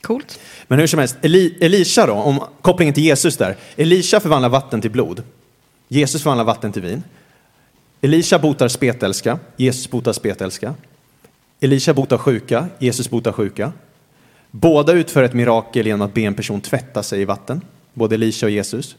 Coolt. 0.00 0.40
Men 0.68 0.78
hur 0.78 0.86
som 0.86 0.98
helst, 0.98 1.16
Eli, 1.22 1.58
Elisha 1.60 2.06
då, 2.06 2.12
om 2.12 2.40
kopplingen 2.60 2.94
till 2.94 3.04
Jesus 3.04 3.36
där. 3.36 3.56
Elisha 3.76 4.20
förvandlar 4.20 4.48
vatten 4.48 4.80
till 4.80 4.90
blod. 4.90 5.22
Jesus 5.88 6.22
förvandlar 6.22 6.44
vatten 6.44 6.72
till 6.72 6.82
vin. 6.82 7.02
Elisha 8.00 8.38
botar 8.38 8.68
spetälska. 8.68 9.38
Jesus 9.56 9.90
botar 9.90 10.12
spetälska. 10.12 10.74
Elisha 11.60 11.94
botar 11.94 12.18
sjuka. 12.18 12.68
Jesus 12.78 13.10
botar 13.10 13.32
sjuka. 13.32 13.72
Båda 14.50 14.92
utför 14.92 15.22
ett 15.22 15.32
mirakel 15.32 15.86
genom 15.86 16.02
att 16.02 16.14
be 16.14 16.20
en 16.20 16.34
person 16.34 16.60
tvätta 16.60 17.02
sig 17.02 17.20
i 17.20 17.24
vatten. 17.24 17.60
Både 17.94 18.14
Elisha 18.14 18.46
och 18.46 18.52
Jesus. 18.52 18.96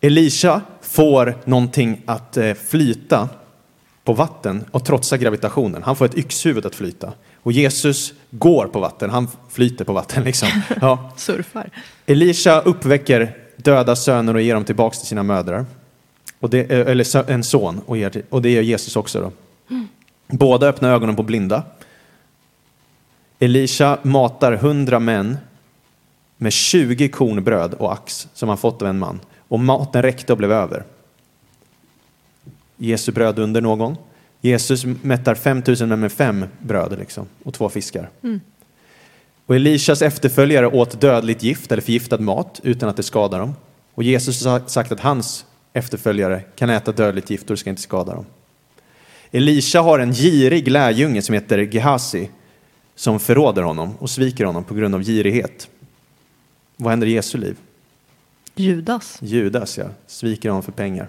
Elisha 0.00 0.60
får 0.82 1.38
någonting 1.44 2.02
att 2.06 2.36
eh, 2.36 2.54
flyta 2.54 3.28
på 4.04 4.12
vatten 4.12 4.64
och 4.70 4.84
trotsa 4.84 5.16
gravitationen. 5.16 5.82
Han 5.82 5.96
får 5.96 6.04
ett 6.04 6.18
yxhuvud 6.18 6.66
att 6.66 6.74
flyta. 6.74 7.12
Och 7.36 7.52
Jesus 7.52 8.12
går 8.30 8.66
på 8.66 8.80
vatten, 8.80 9.10
han 9.10 9.28
flyter 9.50 9.84
på 9.84 9.92
vatten 9.92 10.24
liksom. 10.24 10.48
Ja. 10.80 11.12
Surfar. 11.16 11.70
Elisha 12.06 12.60
uppväcker 12.60 13.36
döda 13.56 13.96
söner 13.96 14.34
och 14.34 14.42
ger 14.42 14.54
dem 14.54 14.64
tillbaks 14.64 14.98
till 14.98 15.08
sina 15.08 15.22
mödrar. 15.22 15.66
Och 16.44 16.50
det, 16.50 16.70
eh, 16.70 16.90
eller 16.90 17.30
en 17.30 17.44
son, 17.44 17.80
och, 17.86 17.96
ger 17.96 18.22
och 18.30 18.42
det 18.42 18.50
gör 18.50 18.62
Jesus 18.62 18.96
också. 18.96 19.20
Då. 19.20 19.32
Båda 20.26 20.66
öppnar 20.66 20.90
ögonen 20.90 21.16
på 21.16 21.22
blinda. 21.22 21.62
Elisha 23.38 23.98
matar 24.02 24.52
hundra 24.52 24.98
män 24.98 25.36
med 26.36 26.52
20 26.52 27.08
korn 27.08 27.44
bröd 27.44 27.74
och 27.74 27.92
ax 27.92 28.28
som 28.34 28.48
han 28.48 28.58
fått 28.58 28.82
av 28.82 28.88
en 28.88 28.98
man. 28.98 29.20
Och 29.48 29.60
maten 29.60 30.02
räckte 30.02 30.32
och 30.32 30.38
blev 30.38 30.52
över. 30.52 30.84
Jesu 32.76 33.12
bröd 33.12 33.38
under 33.38 33.60
någon. 33.60 33.96
Jesus 34.40 34.84
mättar 34.84 35.34
5000 35.34 35.88
män 35.88 36.00
med 36.00 36.12
fem 36.12 36.44
bröd 36.58 36.98
liksom, 36.98 37.26
och 37.44 37.54
två 37.54 37.68
fiskar. 37.68 38.10
Och 39.46 39.56
Elishas 39.56 40.02
efterföljare 40.02 40.66
åt 40.66 41.00
dödligt 41.00 41.42
gift 41.42 41.72
eller 41.72 41.82
förgiftad 41.82 42.18
mat 42.18 42.60
utan 42.62 42.88
att 42.88 42.96
det 42.96 43.02
skadar 43.02 43.38
dem. 43.38 43.54
Och 43.94 44.02
Jesus 44.02 44.44
har 44.44 44.62
sagt 44.66 44.92
att 44.92 45.00
hans 45.00 45.44
efterföljare 45.74 46.40
kan 46.56 46.70
äta 46.70 46.92
dödligt 46.92 47.30
gift 47.30 47.50
och 47.50 47.56
det 47.56 47.60
ska 47.60 47.70
inte 47.70 47.82
skada 47.82 48.14
dem. 48.14 48.26
Elisha 49.30 49.80
har 49.80 49.98
en 49.98 50.12
girig 50.12 50.68
lärjunge 50.68 51.22
som 51.22 51.34
heter 51.34 51.58
Gehazi 51.58 52.30
som 52.94 53.20
förråder 53.20 53.62
honom 53.62 53.96
och 53.96 54.10
sviker 54.10 54.44
honom 54.44 54.64
på 54.64 54.74
grund 54.74 54.94
av 54.94 55.02
girighet. 55.02 55.68
Vad 56.76 56.90
händer 56.90 57.06
i 57.06 57.12
Jesu 57.12 57.38
liv? 57.38 57.56
Judas. 58.54 59.18
Judas, 59.22 59.78
ja. 59.78 59.86
Sviker 60.06 60.48
honom 60.48 60.62
för 60.62 60.72
pengar. 60.72 61.08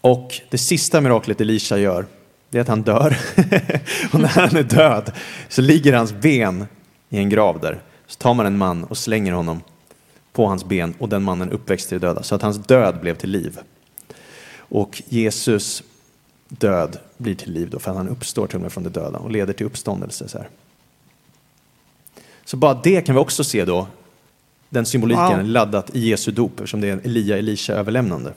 Och 0.00 0.40
det 0.50 0.58
sista 0.58 1.00
miraklet 1.00 1.40
Elisha 1.40 1.78
gör, 1.78 2.06
det 2.50 2.58
är 2.58 2.62
att 2.62 2.68
han 2.68 2.82
dör. 2.82 3.18
och 4.12 4.20
när 4.20 4.28
han 4.28 4.56
är 4.56 4.62
död 4.62 5.12
så 5.48 5.62
ligger 5.62 5.92
hans 5.92 6.12
ben 6.12 6.66
i 7.08 7.18
en 7.18 7.28
grav 7.28 7.60
där. 7.60 7.80
Så 8.06 8.18
tar 8.18 8.34
man 8.34 8.46
en 8.46 8.58
man 8.58 8.84
och 8.84 8.98
slänger 8.98 9.32
honom 9.32 9.62
på 10.32 10.46
hans 10.46 10.64
ben 10.64 10.94
och 10.98 11.08
den 11.08 11.22
mannen 11.22 11.48
till 11.66 11.78
det 11.88 11.98
döda. 11.98 12.22
Så 12.22 12.34
att 12.34 12.42
hans 12.42 12.58
död 12.58 13.00
blev 13.00 13.14
till 13.14 13.30
liv. 13.30 13.58
Och 14.56 15.02
Jesus 15.08 15.82
död 16.48 16.98
blir 17.16 17.34
till 17.34 17.52
liv 17.52 17.70
då, 17.70 17.78
för 17.78 17.90
att 17.90 17.96
han 17.96 18.08
uppstår 18.08 18.46
till 18.46 18.56
och 18.56 18.62
med 18.62 18.72
från 18.72 18.84
det 18.84 18.90
döda 18.90 19.18
och 19.18 19.30
leder 19.30 19.52
till 19.52 19.66
uppståndelse. 19.66 20.28
Så, 20.28 20.38
här. 20.38 20.48
så 22.44 22.56
bara 22.56 22.74
det 22.74 23.00
kan 23.00 23.14
vi 23.14 23.20
också 23.20 23.44
se 23.44 23.64
då, 23.64 23.86
den 24.68 24.86
symboliken 24.86 25.38
Wow. 25.38 25.44
laddat 25.44 25.96
i 25.96 26.08
Jesu 26.08 26.30
dop, 26.30 26.52
eftersom 26.52 26.80
det 26.80 26.88
är 26.88 26.92
en 26.92 27.00
Elia-Elisha-överlämnande. 27.04 28.32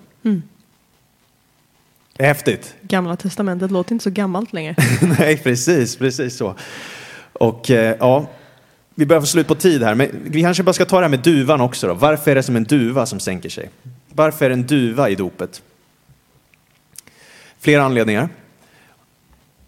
Häftigt! 2.20 2.76
Gamla 2.82 3.16
testamentet 3.16 3.72
låter 3.72 3.92
inte 3.94 4.04
så 4.04 4.10
gammalt 4.10 4.54
längre. 4.54 4.76
Nej, 5.20 5.38
precis, 5.38 5.96
precis 5.96 6.38
så. 6.38 6.56
Och 7.34 7.72
eh, 7.72 7.96
ja, 8.00 8.28
vi 8.96 9.06
börjar 9.06 9.22
få 9.22 9.28
slut 9.28 9.48
på 9.48 9.56
tid 9.56 9.84
här, 9.84 9.96
men 9.96 10.10
vi 10.24 10.42
kanske 10.42 10.64
bara 10.64 10.74
ska 10.74 10.86
ta 10.86 10.96
det 10.96 11.04
här 11.04 11.10
med 11.10 11.20
duvan 11.20 11.62
också 11.62 11.88
då. 11.88 11.94
Varför 11.94 12.32
är 12.32 12.36
det 12.36 12.44
som 12.44 12.56
en 12.56 12.64
duva 12.64 13.06
som 13.06 13.20
sänker 13.20 13.50
sig? 13.50 13.70
Varför 14.10 14.46
är 14.46 14.50
det 14.50 14.56
en 14.56 14.68
duva 14.68 15.10
i 15.10 15.16
dopet? 15.16 15.62
Flera 17.60 17.84
anledningar. 17.84 18.30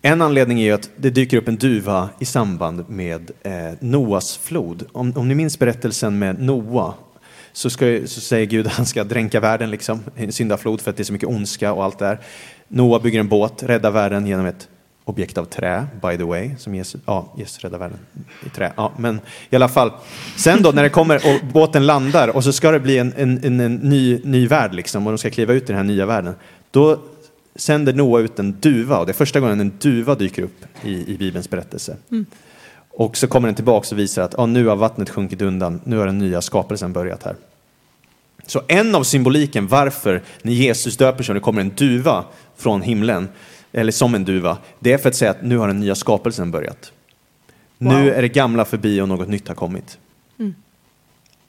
En 0.02 0.22
anledning 0.22 0.60
är 0.60 0.64
ju 0.64 0.72
att 0.72 0.90
det 0.96 1.10
dyker 1.10 1.38
upp 1.38 1.48
en 1.48 1.56
duva 1.56 2.10
i 2.20 2.26
samband 2.26 2.90
med 2.90 3.32
eh, 3.44 3.54
Noas 3.80 4.38
flod. 4.38 4.84
Om, 4.92 5.14
om 5.16 5.28
ni 5.28 5.36
minns 5.36 5.60
berättelsen 5.60 6.20
med 6.20 6.42
Noa 6.42 6.94
så, 7.54 7.70
ska, 7.70 8.00
så 8.06 8.22
säger 8.22 8.46
Gud 8.46 8.68
att 8.68 8.74
han 8.74 8.86
ska 8.86 9.04
dränka 9.04 9.40
världen 9.40 9.72
liksom, 9.72 10.04
i 10.18 10.24
en 10.24 10.32
syndaflod 10.32 10.82
för 10.82 10.90
att 10.90 10.98
det 10.98 11.04
är 11.04 11.06
så 11.06 11.14
mycket 11.14 11.30
ondska 11.30 11.74
och 11.74 11.84
allt 11.84 12.00
det 12.00 12.06
där. 12.06 12.20
Noa 12.68 13.00
bygger 13.00 13.20
en 13.20 13.28
båt, 13.28 13.64
räddar 13.64 13.92
världen 13.92 14.28
genom 14.28 14.46
ett 14.46 14.68
objekt 15.06 15.38
av 15.38 15.45
trä, 15.45 15.88
by 16.01 16.18
the 16.18 16.24
way, 16.24 16.51
som 16.58 16.76
Jesus, 16.76 17.01
ja, 17.06 17.34
Jesus 17.38 17.60
räddar 17.60 17.78
världen 17.78 17.97
i 18.45 18.49
trä. 18.49 18.74
Ja, 18.78 18.91
men 18.97 19.20
i 19.49 19.56
alla 19.56 19.68
fall. 19.68 19.91
Sen 20.36 20.64
då 20.64 20.72
när 20.72 20.84
det 20.84 20.89
kommer 20.89 21.16
och 21.16 21.47
båten 21.53 21.86
landar 21.86 22.28
och 22.28 22.43
så 22.43 22.53
ska 22.53 22.72
det 22.72 22.80
bli 22.80 22.97
en, 22.97 23.14
en, 23.18 23.45
en, 23.45 23.60
en 23.60 23.76
ny, 23.76 24.22
ny 24.24 24.47
värld 24.47 24.74
liksom 24.74 25.08
och 25.08 25.14
de 25.14 25.18
ska 25.18 25.30
kliva 25.30 25.53
ut 25.53 25.64
i 25.64 25.66
den 25.66 25.76
här 25.76 25.84
nya 25.84 26.06
världen. 26.06 26.36
Då 26.72 26.99
sänder 27.56 27.93
Noa 27.93 28.20
ut 28.20 28.39
en 28.39 28.51
duva 28.60 28.97
och 28.97 29.06
det 29.06 29.12
är 29.12 29.14
första 29.14 29.39
gången 29.39 29.60
en 29.60 29.74
duva 29.80 30.16
dyker 30.16 30.43
upp 30.43 30.66
i, 30.82 31.14
i 31.14 31.18
Bibelns 31.18 31.49
berättelse. 31.49 31.97
Och 32.89 33.18
så 33.18 33.28
kommer 33.28 33.47
den 33.47 33.56
tillbaka 33.56 33.88
och 33.91 33.99
visar 33.99 34.22
att 34.22 34.34
ja, 34.38 34.45
nu 34.45 34.68
har 34.68 34.76
vattnet 34.76 35.10
sjunkit 35.10 35.41
undan, 35.41 35.82
nu 35.84 35.97
har 35.97 36.06
den 36.06 36.18
nya 36.18 36.41
skapelsen 36.41 36.93
börjat 36.93 37.24
här. 37.24 37.36
Så 38.47 38.62
en 38.68 38.95
av 38.95 39.03
symboliken 39.03 39.68
varför 39.68 40.22
när 40.41 40.53
Jesus 40.53 40.97
döper 40.97 41.24
sig 41.24 41.34
och 41.34 41.36
det 41.36 41.39
kommer 41.39 41.62
en 41.62 41.72
duva 41.76 42.26
från 42.58 42.82
himlen, 42.82 43.30
eller 43.78 43.92
som 43.92 44.16
en 44.16 44.26
duva, 44.26 44.58
det 44.80 44.94
är 44.94 44.98
för 44.98 45.10
att 45.10 45.16
säga 45.16 45.32
att 45.32 45.42
nu 45.42 45.58
har 45.58 45.68
den 45.68 45.80
nya 45.80 45.96
skapelsen 45.96 46.52
börjat. 46.52 46.92
Wow. 47.78 47.94
Nu 47.94 48.14
är 48.14 48.22
det 48.22 48.28
gamla 48.28 48.66
förbi 48.66 49.02
och 49.02 49.08
något 49.08 49.28
nytt 49.28 49.48
har 49.48 49.56
kommit. 49.56 49.98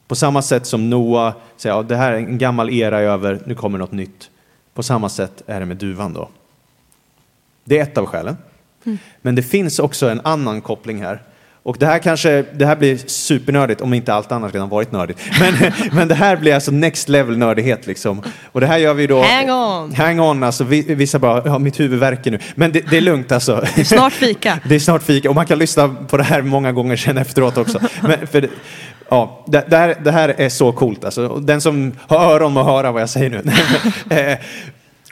På 0.09 0.15
samma 0.15 0.43
sätt 0.43 0.67
som 0.67 0.91
Noa 0.91 1.35
säger 1.57 1.81
att 1.81 1.89
det 1.89 1.97
här 1.97 2.13
är 2.13 2.17
en 2.17 2.39
gammal 2.39 2.71
era 2.71 3.01
över, 3.01 3.43
nu 3.47 3.55
kommer 3.55 3.79
något 3.79 3.93
nytt. 3.93 4.31
På 4.75 4.83
samma 4.83 5.09
sätt 5.09 5.43
är 5.47 5.61
det 5.61 5.67
med 5.67 5.77
duvan 5.77 6.13
då. 6.13 6.29
Det 7.65 7.79
är 7.79 7.83
ett 7.83 7.99
av 7.99 8.07
skälen. 8.07 8.37
Men 9.23 9.35
det 9.35 9.43
finns 9.43 9.79
också 9.79 10.09
en 10.09 10.21
annan 10.25 10.61
koppling 10.61 11.03
här. 11.03 11.23
Och 11.67 11.77
det 11.79 11.87
här 11.87 11.99
kanske, 11.99 12.45
det 12.53 12.67
här 12.67 12.77
blir 12.77 12.97
supernördigt 13.07 13.81
om 13.81 13.95
inte 13.95 14.15
allt 14.15 14.33
annat 14.33 14.55
redan 14.55 14.69
varit 14.69 14.93
nördigt. 14.93 15.21
Men, 15.41 15.73
men 15.93 16.09
det 16.09 16.15
här 16.15 16.37
blir 16.37 16.55
alltså 16.55 16.71
next 16.71 17.09
level 17.09 17.39
nördighet 17.39 17.87
liksom. 17.87 18.23
Och 18.53 18.61
det 18.61 18.67
här 18.67 18.79
gör 18.79 18.95
vi 18.95 19.07
då... 19.07 19.23
Hang 19.23 19.51
on. 19.51 19.95
Hang 19.95 20.21
on, 20.21 20.43
alltså 20.43 20.65
vi- 20.65 20.95
vissa 20.95 21.19
bara, 21.19 21.43
ja 21.45 21.59
mitt 21.59 21.81
huvud 21.81 21.99
värker 21.99 22.31
nu. 22.31 22.39
Men 22.55 22.73
det, 22.73 22.91
det 22.91 22.97
är 22.97 23.01
lugnt 23.01 23.33
alltså. 23.33 23.65
Snart 23.85 24.13
fika. 24.13 24.61
Det 24.69 24.75
är 24.75 24.79
snart 24.79 25.03
fika 25.03 25.29
och 25.29 25.35
man 25.35 25.47
kan 25.47 25.59
lyssna 25.59 25.89
på 25.89 26.17
det 26.17 26.23
här 26.23 26.43
många 26.43 26.73
gånger 26.73 26.97
sen 26.97 27.19
efteråt 27.19 27.57
också. 27.57 27.81
Men 28.03 28.27
för 28.27 28.41
det, 28.41 28.49
ja, 29.09 29.45
det, 29.47 29.65
det, 29.69 29.77
här, 29.77 29.97
det 30.05 30.11
här 30.11 30.35
är 30.39 30.49
så 30.49 30.73
coolt 30.73 31.05
alltså. 31.05 31.29
Den 31.29 31.61
som 31.61 31.93
har 31.99 32.35
öron 32.35 32.53
må 32.53 32.63
höra 32.63 32.93
vad 32.93 33.03
jag 33.03 33.11
säger 33.11 33.31
nu. 33.31 33.43
Eh, 34.17 34.39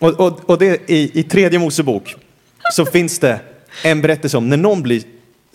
och, 0.00 0.20
och, 0.20 0.50
och 0.50 0.58
det, 0.58 0.90
i, 0.90 1.20
I 1.20 1.22
tredje 1.22 1.58
Mosebok 1.58 2.14
så 2.72 2.86
finns 2.86 3.18
det 3.18 3.40
en 3.84 4.02
berättelse 4.02 4.36
om 4.36 4.48
när 4.48 4.56
någon 4.56 4.82
blir 4.82 5.02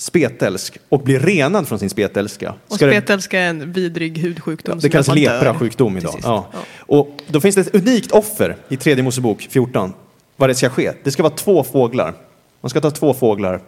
spetälsk 0.01 0.77
och 0.89 0.99
blir 1.03 1.19
renad 1.19 1.67
från 1.67 1.79
sin 1.79 1.89
spetälska. 1.89 2.53
Och 2.67 2.75
ska 2.75 2.85
det- 2.85 2.91
spetälska 2.91 3.39
är 3.39 3.49
en 3.49 3.71
vidrig 3.73 4.17
hudsjukdom. 4.17 4.75
det 4.75 4.81
som 4.81 4.89
kallas 4.89 5.07
lepra-sjukdom 5.07 5.97
idag. 5.97 6.19
Ja. 6.23 6.47
Ja. 6.53 6.59
Och 6.79 7.21
då 7.27 7.41
finns 7.41 7.55
det 7.55 7.61
ett 7.61 7.75
unikt 7.75 8.11
offer 8.11 8.55
i 8.69 8.77
tredje 8.77 9.03
Mosebok 9.03 9.47
14. 9.49 9.93
Vad 10.35 10.49
det 10.49 10.55
ska 10.55 10.69
ske. 10.69 10.91
Det 11.03 11.11
ska 11.11 11.23
vara 11.23 11.33
två 11.33 11.63
fåglar. 11.63 12.13
Man 12.61 12.69
ska 12.69 12.81
ta 12.81 12.91
två 12.91 13.13
fåglar, 13.13 13.61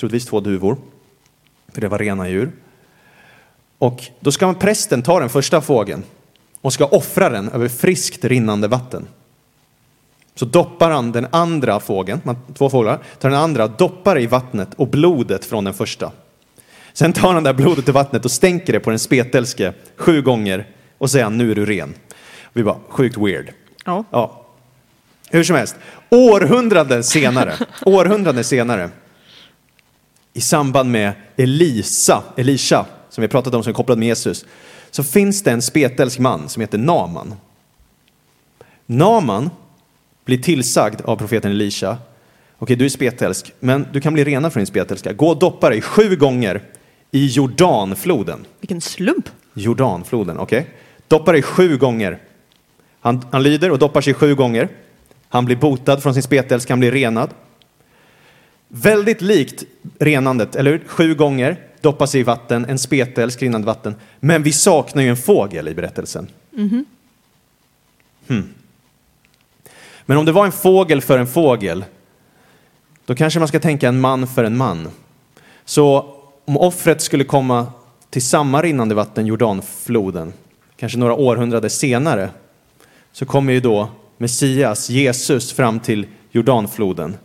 troligtvis 0.00 0.26
två 0.26 0.40
duvor. 0.40 0.76
För 1.72 1.80
det 1.80 1.88
var 1.88 1.98
rena 1.98 2.28
djur. 2.28 2.52
Och 3.78 4.02
då 4.20 4.32
ska 4.32 4.46
man, 4.46 4.54
prästen 4.54 5.02
ta 5.02 5.20
den 5.20 5.28
första 5.28 5.60
fågeln 5.60 6.02
och 6.60 6.72
ska 6.72 6.86
offra 6.86 7.28
den 7.28 7.48
över 7.48 7.68
friskt 7.68 8.24
rinnande 8.24 8.68
vatten. 8.68 9.06
Så 10.38 10.44
doppar 10.44 10.90
han 10.90 11.12
den 11.12 11.26
andra 11.30 11.80
fågeln, 11.80 12.20
två 12.54 12.70
fåglar, 12.70 12.98
tar 13.18 13.30
den 13.30 13.38
andra, 13.38 13.66
doppar 13.66 14.18
i 14.20 14.26
vattnet 14.26 14.68
och 14.76 14.88
blodet 14.88 15.44
från 15.44 15.64
den 15.64 15.74
första. 15.74 16.12
Sen 16.92 17.12
tar 17.12 17.32
han 17.32 17.44
det 17.44 17.50
där 17.50 17.54
blodet 17.54 17.88
i 17.88 17.92
vattnet 17.92 18.24
och 18.24 18.30
stänker 18.30 18.72
det 18.72 18.80
på 18.80 18.90
den 18.90 18.98
spetälske 18.98 19.72
sju 19.96 20.22
gånger 20.22 20.66
och 20.98 21.10
säger 21.10 21.30
nu 21.30 21.50
är 21.50 21.54
du 21.54 21.66
ren. 21.66 21.94
Vi 22.52 22.62
bara, 22.62 22.76
sjukt 22.88 23.16
weird. 23.16 23.52
Ja. 23.84 24.04
Ja. 24.10 24.46
Hur 25.30 25.44
som 25.44 25.56
helst, 25.56 25.76
århundraden 26.10 27.04
senare, 27.04 27.54
århundraden 27.86 28.44
senare, 28.44 28.90
i 30.32 30.40
samband 30.40 30.90
med 30.90 31.12
Elisa, 31.36 32.22
Elisha, 32.36 32.86
som 33.10 33.22
vi 33.22 33.28
pratat 33.28 33.54
om 33.54 33.62
som 33.62 33.70
är 33.70 33.74
kopplad 33.74 33.98
med 33.98 34.08
Jesus, 34.08 34.44
så 34.90 35.04
finns 35.04 35.42
det 35.42 35.50
en 35.50 35.62
spetälsk 35.62 36.18
man 36.18 36.48
som 36.48 36.60
heter 36.60 36.78
Naman. 36.78 37.34
Naman 38.86 39.50
blir 40.26 40.38
tillsagd 40.38 41.00
av 41.04 41.16
profeten 41.16 41.50
Elisha, 41.50 41.98
okej 42.58 42.76
du 42.76 42.84
är 42.84 42.88
spetälsk, 42.88 43.52
men 43.60 43.86
du 43.92 44.00
kan 44.00 44.14
bli 44.14 44.24
renad 44.24 44.52
från 44.52 44.60
din 44.60 44.66
spetälska. 44.66 45.12
Gå 45.12 45.28
och 45.28 45.38
doppa 45.38 45.70
dig 45.70 45.80
sju 45.80 46.16
gånger 46.16 46.62
i 47.10 47.26
Jordanfloden. 47.26 48.46
Vilken 48.60 48.80
slump. 48.80 49.28
Jordanfloden, 49.54 50.38
okej. 50.38 50.66
Doppar 51.08 51.32
dig 51.32 51.42
sju 51.42 51.76
gånger. 51.76 52.18
Han, 53.00 53.26
han 53.30 53.42
lyder 53.42 53.70
och 53.70 53.78
doppar 53.78 54.00
sig 54.00 54.14
sju 54.14 54.34
gånger. 54.34 54.68
Han 55.28 55.44
blir 55.44 55.56
botad 55.56 56.02
från 56.02 56.14
sin 56.14 56.22
spetälska, 56.22 56.72
han 56.72 56.80
blir 56.80 56.92
renad. 56.92 57.30
Väldigt 58.68 59.20
likt 59.20 59.64
renandet, 59.98 60.56
eller 60.56 60.70
hur? 60.70 60.82
Sju 60.86 61.14
gånger, 61.14 61.56
doppar 61.80 62.06
sig 62.06 62.20
i 62.20 62.24
vatten, 62.24 62.64
en 62.64 62.78
spetälsk, 62.78 63.42
rinnande 63.42 63.66
vatten. 63.66 63.94
Men 64.20 64.42
vi 64.42 64.52
saknar 64.52 65.02
ju 65.02 65.08
en 65.08 65.16
fågel 65.16 65.68
i 65.68 65.74
berättelsen. 65.74 66.28
Hmm. 68.28 68.54
Men 70.06 70.18
om 70.18 70.24
det 70.24 70.32
var 70.32 70.46
en 70.46 70.52
fågel 70.52 71.00
för 71.00 71.18
en 71.18 71.26
fågel, 71.26 71.84
då 73.06 73.14
kanske 73.14 73.38
man 73.38 73.48
ska 73.48 73.60
tänka 73.60 73.88
en 73.88 74.00
man 74.00 74.26
för 74.26 74.44
en 74.44 74.56
man. 74.56 74.88
Så 75.64 76.14
om 76.44 76.56
offret 76.56 77.00
skulle 77.00 77.24
komma 77.24 77.66
till 78.10 78.22
samma 78.22 78.62
rinnande 78.62 78.94
vatten, 78.94 79.26
Jordanfloden, 79.26 80.32
kanske 80.76 80.98
några 80.98 81.14
århundraden 81.14 81.70
senare, 81.70 82.30
så 83.12 83.26
kommer 83.26 83.52
ju 83.52 83.60
då 83.60 83.88
Messias, 84.18 84.90
Jesus, 84.90 85.52
fram 85.52 85.80
till 85.80 86.06
Jordanfloden. 86.30 87.16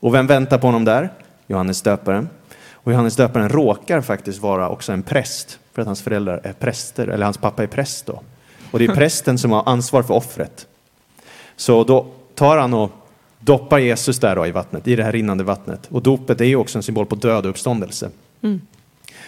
Och 0.00 0.14
vem 0.14 0.26
väntar 0.26 0.58
på 0.58 0.66
honom 0.66 0.84
där? 0.84 1.12
Johannes 1.46 1.82
döparen. 1.82 2.28
Och 2.72 2.92
Johannes 2.92 3.16
döparen 3.16 3.48
råkar 3.48 4.00
faktiskt 4.00 4.38
vara 4.38 4.68
också 4.68 4.92
en 4.92 5.02
präst, 5.02 5.58
för 5.72 5.82
att 5.82 5.86
hans 5.86 6.02
föräldrar 6.02 6.40
är 6.44 6.52
präster, 6.52 7.08
eller 7.08 7.24
hans 7.24 7.38
pappa 7.38 7.62
är 7.62 7.66
präst 7.66 8.06
då. 8.06 8.22
Och 8.70 8.78
det 8.78 8.84
är 8.84 8.94
prästen 8.94 9.38
som 9.38 9.50
har 9.50 9.68
ansvar 9.68 10.02
för 10.02 10.14
offret. 10.14 10.66
Så 11.56 11.84
då 11.84 12.06
tar 12.34 12.56
han 12.58 12.74
och 12.74 12.92
doppar 13.40 13.78
Jesus 13.78 14.18
där 14.18 14.36
då 14.36 14.46
i 14.46 14.50
vattnet, 14.50 14.88
i 14.88 14.96
det 14.96 15.04
här 15.04 15.12
rinnande 15.12 15.44
vattnet. 15.44 15.86
Och 15.88 16.02
dopet 16.02 16.40
är 16.40 16.44
ju 16.44 16.56
också 16.56 16.78
en 16.78 16.82
symbol 16.82 17.06
på 17.06 17.14
död 17.14 17.44
och 17.44 17.50
uppståndelse. 17.50 18.10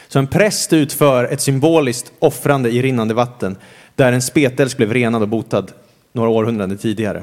Så 0.09 0.19
en 0.19 0.27
präst 0.27 0.73
utför 0.73 1.25
ett 1.25 1.41
symboliskt 1.41 2.13
offrande 2.19 2.71
i 2.71 2.83
rinnande 2.83 3.15
vatten 3.15 3.57
där 3.95 4.13
en 4.13 4.23
spetälsk 4.23 4.77
blev 4.77 4.93
renad 4.93 5.23
och 5.23 5.29
botad 5.29 5.73
några 6.13 6.31
århundraden 6.31 6.79
tidigare. 6.79 7.23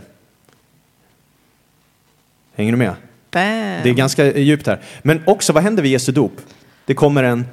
Hänger 2.55 2.71
du 2.71 2.77
med? 2.77 2.95
Bam. 3.31 3.83
Det 3.83 3.89
är 3.89 3.93
ganska 3.93 4.37
djupt 4.37 4.67
här. 4.67 4.81
Men 5.01 5.23
också, 5.25 5.53
vad 5.53 5.63
händer 5.63 5.83
vid 5.83 5.91
Jesu 5.91 6.11
dop? 6.11 6.41
Det 6.85 6.93
kommer 6.93 7.23
en 7.23 7.45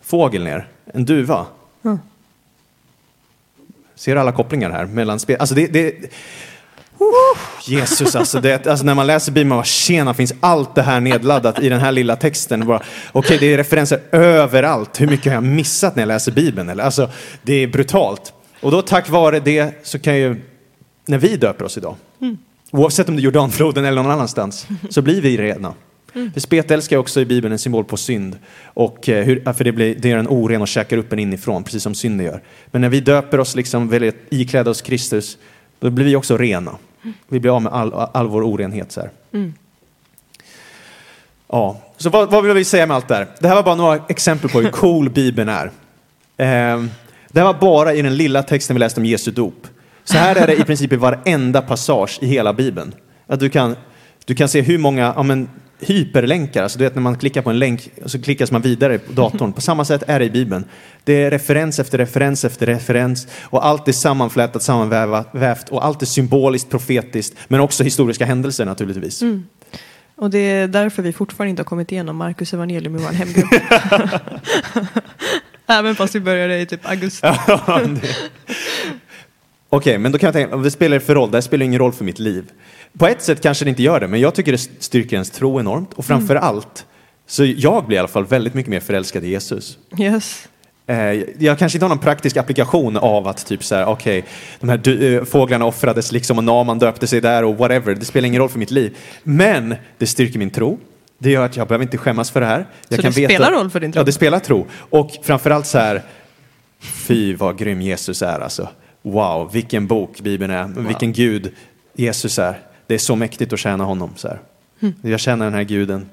fågel 0.00 0.44
ner, 0.44 0.68
en 0.84 1.04
duva. 1.04 1.46
Mm. 1.84 1.98
Ser 3.94 4.16
alla 4.16 4.32
kopplingar 4.32 4.70
här 4.70 4.86
mellan 4.86 5.20
spel? 5.20 5.36
Alltså 5.40 5.54
det, 5.54 5.66
det, 5.66 5.94
Jesus, 7.66 8.16
alltså, 8.16 8.40
det, 8.40 8.66
alltså 8.66 8.84
när 8.84 8.94
man 8.94 9.06
läser 9.06 9.32
Bibeln, 9.32 9.48
man 9.48 9.58
bara 9.58 9.64
tjena, 9.64 10.14
finns 10.14 10.34
allt 10.40 10.74
det 10.74 10.82
här 10.82 11.00
nedladdat 11.00 11.58
i 11.58 11.68
den 11.68 11.80
här 11.80 11.92
lilla 11.92 12.16
texten? 12.16 12.62
Okej, 12.62 12.86
Okej, 13.12 13.38
det 13.40 13.52
är 13.52 13.56
referenser 13.56 14.00
överallt. 14.12 15.00
Hur 15.00 15.06
mycket 15.06 15.26
har 15.26 15.34
jag 15.34 15.44
missat 15.44 15.96
när 15.96 16.02
jag 16.02 16.08
läser 16.08 16.32
Bibeln? 16.32 16.68
Eller? 16.68 16.84
Alltså, 16.84 17.10
det 17.42 17.54
är 17.54 17.66
brutalt. 17.66 18.32
Och 18.60 18.70
då 18.70 18.82
tack 18.82 19.08
vare 19.08 19.40
det 19.40 19.74
så 19.82 19.98
kan 19.98 20.16
ju, 20.16 20.40
när 21.06 21.18
vi 21.18 21.36
döper 21.36 21.64
oss 21.64 21.78
idag, 21.78 21.96
oavsett 22.70 23.08
om 23.08 23.16
det 23.16 23.20
är 23.20 23.24
Jordanfloden 23.24 23.84
eller 23.84 24.02
någon 24.02 24.12
annanstans, 24.12 24.66
så 24.90 25.02
blir 25.02 25.20
vi 25.20 25.36
rena. 25.36 25.74
För 26.32 26.40
spetälska 26.40 26.94
är 26.94 26.98
också 26.98 27.20
i 27.20 27.24
Bibeln 27.24 27.52
en 27.52 27.58
symbol 27.58 27.84
på 27.84 27.96
synd. 27.96 28.38
Och, 28.64 29.08
eh, 29.08 29.24
hur, 29.24 29.52
för 29.52 29.64
det, 29.64 29.72
blir, 29.72 29.94
det 29.94 30.08
gör 30.08 30.18
en 30.18 30.28
oren 30.28 30.62
och 30.62 30.68
käkar 30.68 30.96
upp 30.96 31.12
en 31.12 31.18
inifrån, 31.18 31.64
precis 31.64 31.82
som 31.82 31.94
synden 31.94 32.26
gör. 32.26 32.42
Men 32.66 32.80
när 32.80 32.88
vi 32.88 33.00
döper 33.00 33.40
oss, 33.40 33.54
liksom 33.54 33.88
väljer 33.88 34.08
att 34.08 34.14
ikläda 34.30 34.70
oss 34.70 34.82
Kristus, 34.82 35.38
då 35.84 35.90
blir 35.90 36.04
vi 36.04 36.16
också 36.16 36.36
rena. 36.36 36.76
Vi 37.28 37.40
blir 37.40 37.56
av 37.56 37.62
med 37.62 37.72
all, 37.72 37.92
all 37.92 38.28
vår 38.28 38.42
orenhet. 38.42 38.92
Så 38.92 39.00
här. 39.00 39.10
Ja, 41.48 41.80
så 41.96 42.10
vad, 42.10 42.30
vad 42.30 42.44
vill 42.44 42.54
vi 42.54 42.64
säga 42.64 42.86
med 42.86 42.94
allt 42.94 43.08
det 43.08 43.14
här? 43.14 43.26
Det 43.40 43.48
här 43.48 43.54
var 43.54 43.62
bara 43.62 43.74
några 43.74 44.00
exempel 44.08 44.50
på 44.50 44.60
hur 44.60 44.70
cool 44.70 45.10
Bibeln 45.10 45.48
är. 45.48 45.70
Ehm, 46.36 46.90
det 47.28 47.40
här 47.40 47.46
var 47.46 47.60
bara 47.60 47.94
i 47.94 48.02
den 48.02 48.16
lilla 48.16 48.42
texten 48.42 48.76
vi 48.76 48.80
läste 48.80 49.00
om 49.00 49.06
Jesu 49.06 49.30
dop. 49.30 49.66
Så 50.04 50.18
här 50.18 50.36
är 50.36 50.46
det 50.46 50.56
i 50.56 50.64
princip 50.64 50.92
i 50.92 50.96
varenda 50.96 51.62
passage 51.62 52.18
i 52.20 52.26
hela 52.26 52.52
Bibeln. 52.52 52.94
Att 53.26 53.40
du, 53.40 53.50
kan, 53.50 53.76
du 54.24 54.34
kan 54.34 54.48
se 54.48 54.60
hur 54.60 54.78
många 54.78 55.12
ja, 55.16 55.22
men, 55.22 55.48
hyperlänkar, 55.84 56.62
alltså 56.62 56.78
du 56.78 56.84
vet 56.84 56.94
när 56.94 57.02
man 57.02 57.18
klickar 57.18 57.42
på 57.42 57.50
en 57.50 57.58
länk 57.58 57.90
så 58.06 58.22
klickas 58.22 58.50
man 58.50 58.62
vidare 58.62 58.98
på 58.98 59.12
datorn. 59.12 59.52
På 59.52 59.60
samma 59.60 59.84
sätt 59.84 60.02
är 60.06 60.18
det 60.18 60.24
i 60.24 60.30
Bibeln. 60.30 60.64
Det 61.04 61.12
är 61.12 61.30
referens 61.30 61.78
efter 61.78 61.98
referens 61.98 62.44
efter 62.44 62.66
referens 62.66 63.28
och 63.42 63.66
allt 63.66 63.88
är 63.88 63.92
sammanflätat, 63.92 64.62
sammanvävt 64.62 65.68
och 65.68 65.84
allt 65.84 66.02
är 66.02 66.06
symboliskt, 66.06 66.70
profetiskt, 66.70 67.38
men 67.48 67.60
också 67.60 67.84
historiska 67.84 68.24
händelser 68.24 68.64
naturligtvis. 68.64 69.22
Och 70.16 70.30
det 70.30 70.38
är 70.38 70.68
därför 70.68 71.02
vi 71.02 71.12
fortfarande 71.12 71.50
inte 71.50 71.60
har 71.60 71.64
kommit 71.64 71.92
igenom 71.92 72.16
Markus 72.16 72.54
evangelium 72.54 72.96
i 72.96 72.98
vår 72.98 73.12
hemgrupp. 73.12 73.62
Även 75.66 75.94
fast 75.94 76.14
vi 76.14 76.20
började 76.20 76.60
i 76.60 76.66
typ 76.66 76.88
augusti. 76.88 77.26
Okej, 79.68 79.98
men 79.98 80.12
då 80.12 80.18
kan 80.18 80.26
jag 80.26 80.34
tänka, 80.34 80.56
vad 80.56 80.72
spelar 80.72 80.94
det 80.94 81.04
för 81.04 81.14
roll? 81.14 81.30
Det 81.30 81.36
här 81.36 81.42
spelar 81.42 81.64
ingen 81.64 81.78
roll 81.78 81.92
för 81.92 82.04
mitt 82.04 82.18
liv. 82.18 82.44
På 82.98 83.06
ett 83.06 83.22
sätt 83.22 83.40
kanske 83.40 83.64
det 83.64 83.68
inte 83.68 83.82
gör 83.82 84.00
det, 84.00 84.08
men 84.08 84.20
jag 84.20 84.34
tycker 84.34 84.52
det 84.52 84.58
styrker 84.58 85.16
ens 85.16 85.30
tro 85.30 85.60
enormt. 85.60 85.92
Och 85.92 86.04
framför 86.04 86.36
allt, 86.36 86.86
så 87.26 87.44
jag 87.44 87.86
blir 87.86 87.96
i 87.96 87.98
alla 87.98 88.08
fall 88.08 88.26
väldigt 88.26 88.54
mycket 88.54 88.70
mer 88.70 88.80
förälskad 88.80 89.24
i 89.24 89.28
Jesus. 89.28 89.78
Yes. 89.98 90.48
Eh, 90.86 90.96
jag 91.38 91.58
kanske 91.58 91.76
inte 91.76 91.84
har 91.84 91.88
någon 91.88 91.98
praktisk 91.98 92.36
applikation 92.36 92.96
av 92.96 93.28
att 93.28 93.46
typ 93.46 93.64
så 93.64 93.74
här, 93.74 93.86
okej, 93.86 94.24
de 94.60 94.68
här 94.68 94.76
du, 94.76 95.16
eh, 95.16 95.24
fåglarna 95.24 95.64
offrades 95.64 96.12
liksom 96.12 96.38
och 96.38 96.44
Naman 96.44 96.78
döpte 96.78 97.06
sig 97.06 97.20
där 97.20 97.44
och 97.44 97.56
whatever. 97.56 97.94
Det 97.94 98.04
spelar 98.04 98.26
ingen 98.26 98.40
roll 98.40 98.48
för 98.48 98.58
mitt 98.58 98.70
liv. 98.70 98.96
Men 99.22 99.74
det 99.98 100.06
styrker 100.06 100.38
min 100.38 100.50
tro. 100.50 100.78
Det 101.18 101.30
gör 101.30 101.44
att 101.44 101.56
jag 101.56 101.68
behöver 101.68 101.82
inte 101.82 101.98
skämmas 101.98 102.30
för 102.30 102.40
det 102.40 102.46
här. 102.46 102.66
Jag 102.88 103.00
Så 103.00 103.06
det 103.06 103.12
spelar 103.12 103.52
roll 103.52 103.70
för 103.70 103.80
din 103.80 103.92
tro? 103.92 104.00
Ja, 104.00 104.04
det 104.04 104.12
spelar 104.12 104.38
tro. 104.38 104.66
Och 104.72 105.10
framförallt 105.22 105.66
så 105.66 105.78
här, 105.78 106.02
fy 106.80 107.34
vad 107.34 107.58
grym 107.58 107.80
Jesus 107.80 108.22
är 108.22 108.40
alltså. 108.40 108.68
Wow, 109.02 109.50
vilken 109.52 109.86
bok 109.86 110.20
Bibeln 110.20 110.50
är, 110.52 110.86
vilken 110.86 111.12
Gud 111.12 111.52
Jesus 111.94 112.38
är. 112.38 112.58
Det 112.86 112.94
är 112.94 112.98
så 112.98 113.16
mäktigt 113.16 113.52
att 113.52 113.58
tjäna 113.58 113.84
honom. 113.84 114.10
Så 114.16 114.28
här. 114.28 114.40
Hm. 114.80 114.94
Jag 115.02 115.20
känner 115.20 115.44
den 115.44 115.54
här 115.54 115.62
guden. 115.62 116.10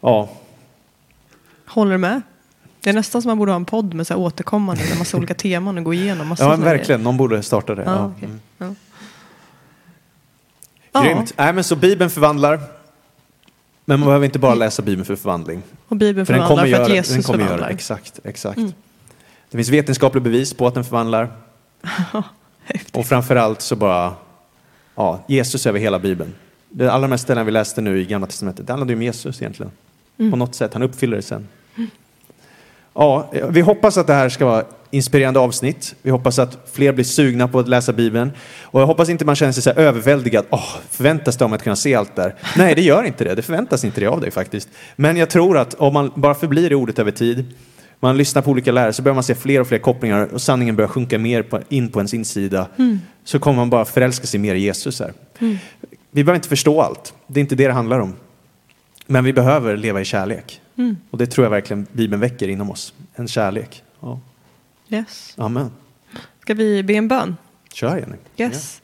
Ja, 0.00 0.28
Håller 1.66 1.92
du 1.92 1.98
med? 1.98 2.22
Det 2.80 2.90
är 2.90 2.94
nästan 2.94 3.22
som 3.22 3.28
man 3.28 3.38
borde 3.38 3.52
ha 3.52 3.56
en 3.56 3.64
podd 3.64 3.94
med 3.94 4.06
så 4.06 4.14
här 4.14 4.20
återkommande 4.20 4.82
med 4.88 4.98
massa 4.98 5.16
olika 5.16 5.34
teman 5.34 5.78
och 5.78 5.84
gå 5.84 5.94
igenom 5.94 6.28
massa 6.28 6.44
ja 6.44 6.56
verkligen. 6.56 7.02
Någon 7.02 7.16
borde 7.16 7.42
starta 7.42 7.74
det. 7.74 7.82
grejer. 7.82 7.98
Ja, 7.98 8.12
okej. 8.16 8.28
Mm. 8.60 8.76
ja. 10.92 11.02
Grymt. 11.02 11.32
Nej, 11.36 11.52
men 11.52 11.64
så 11.64 11.76
Bibeln 11.76 12.10
förvandlar. 12.10 12.60
Men 13.84 14.00
man 14.00 14.06
behöver 14.06 14.24
inte 14.24 14.38
bara 14.38 14.54
läsa 14.54 14.82
Bibeln 14.82 15.04
för 15.04 15.16
förvandling. 15.16 15.62
och 15.88 15.96
Bibeln 15.96 16.26
För 16.26 16.34
förvandlar 16.34 16.56
för 16.56 16.62
att 16.62 16.70
göra, 16.70 16.88
Jesus 16.94 17.14
den 17.14 17.22
kommer 17.22 17.38
göra 17.38 17.48
förvandlar. 17.48 17.68
det. 17.68 17.74
Exakt, 17.74 18.20
exakt. 18.24 18.58
Mm. 18.58 18.72
Det 19.50 19.56
finns 19.56 19.68
vetenskapliga 19.68 20.22
bevis 20.22 20.54
på 20.54 20.66
att 20.66 20.74
den 20.74 20.84
förvandlar. 20.84 21.28
Och 22.92 23.06
framförallt 23.06 23.60
så 23.60 23.76
bara, 23.76 24.14
ja, 24.94 25.24
Jesus 25.28 25.66
över 25.66 25.78
hela 25.78 25.98
Bibeln. 25.98 26.34
Det 26.68 26.92
allra 26.92 27.08
mest 27.08 27.24
ställen 27.24 27.46
vi 27.46 27.52
läste 27.52 27.80
nu 27.80 28.00
i 28.00 28.04
Gamla 28.04 28.26
Testamentet, 28.26 28.66
det 28.66 28.72
handlade 28.72 28.92
ju 28.92 28.96
om 28.96 29.02
Jesus 29.02 29.42
egentligen. 29.42 29.72
Mm. 30.18 30.30
På 30.30 30.36
något 30.36 30.54
sätt, 30.54 30.72
han 30.72 30.82
uppfyller 30.82 31.16
det 31.16 31.22
sen. 31.22 31.48
Ja, 32.94 33.30
vi 33.48 33.60
hoppas 33.60 33.98
att 33.98 34.06
det 34.06 34.14
här 34.14 34.28
ska 34.28 34.44
vara 34.44 34.64
inspirerande 34.90 35.40
avsnitt. 35.40 35.94
Vi 36.02 36.10
hoppas 36.10 36.38
att 36.38 36.68
fler 36.72 36.92
blir 36.92 37.04
sugna 37.04 37.48
på 37.48 37.58
att 37.58 37.68
läsa 37.68 37.92
Bibeln. 37.92 38.30
Och 38.62 38.80
jag 38.80 38.86
hoppas 38.86 39.08
inte 39.08 39.24
man 39.24 39.36
känner 39.36 39.52
sig 39.52 39.62
så 39.62 39.70
här 39.70 39.78
överväldigad. 39.78 40.44
Åh, 40.50 40.76
förväntas 40.90 41.36
det 41.36 41.44
om 41.44 41.52
att 41.52 41.62
kunna 41.62 41.76
se 41.76 41.94
allt 41.94 42.16
där? 42.16 42.34
Nej, 42.56 42.74
det 42.74 42.82
gör 42.82 43.04
inte 43.04 43.24
det. 43.24 43.34
Det 43.34 43.42
förväntas 43.42 43.84
inte 43.84 44.00
det 44.00 44.06
av 44.06 44.20
dig 44.20 44.30
faktiskt. 44.30 44.68
Men 44.96 45.16
jag 45.16 45.30
tror 45.30 45.58
att 45.58 45.74
om 45.74 45.92
man 45.92 46.12
bara 46.14 46.34
förblir 46.34 46.72
i 46.72 46.74
ordet 46.74 46.98
över 46.98 47.10
tid, 47.10 47.44
man 48.00 48.16
lyssnar 48.16 48.42
på 48.42 48.50
olika 48.50 48.72
lärare, 48.72 48.92
så 48.92 49.02
börjar 49.02 49.14
man 49.14 49.24
se 49.24 49.34
fler 49.34 49.60
och 49.60 49.68
fler 49.68 49.78
kopplingar 49.78 50.26
och 50.26 50.42
sanningen 50.42 50.76
börjar 50.76 50.88
sjunka 50.88 51.18
mer 51.18 51.42
på, 51.42 51.60
in 51.68 51.88
på 51.88 51.98
ens 51.98 52.14
insida. 52.14 52.68
Så 53.24 53.38
kommer 53.38 53.56
man 53.56 53.70
bara 53.70 53.84
förälska 53.84 54.26
sig 54.26 54.40
mer 54.40 54.54
i 54.54 54.60
Jesus 54.60 55.00
här. 55.00 55.12
Vi 56.10 56.24
behöver 56.24 56.34
inte 56.34 56.48
förstå 56.48 56.82
allt. 56.82 57.14
Det 57.26 57.40
är 57.40 57.42
inte 57.42 57.54
det 57.54 57.66
det 57.66 57.72
handlar 57.72 57.98
om. 57.98 58.14
Men 59.06 59.24
vi 59.24 59.32
behöver 59.32 59.76
leva 59.76 60.00
i 60.00 60.04
kärlek. 60.04 60.60
Mm. 60.76 60.96
Och 61.10 61.18
det 61.18 61.26
tror 61.26 61.44
jag 61.44 61.50
verkligen 61.50 61.86
Bibeln 61.92 62.20
väcker 62.20 62.48
inom 62.48 62.70
oss. 62.70 62.94
En 63.14 63.28
kärlek. 63.28 63.82
Ja. 64.00 64.20
Yes. 64.88 65.34
Amen. 65.36 65.70
Ska 66.40 66.54
vi 66.54 66.82
be 66.82 66.94
en 66.94 67.08
bön? 67.08 67.36
Kör 67.72 67.96
Jenny. 67.96 68.16
Yes. 68.36 68.82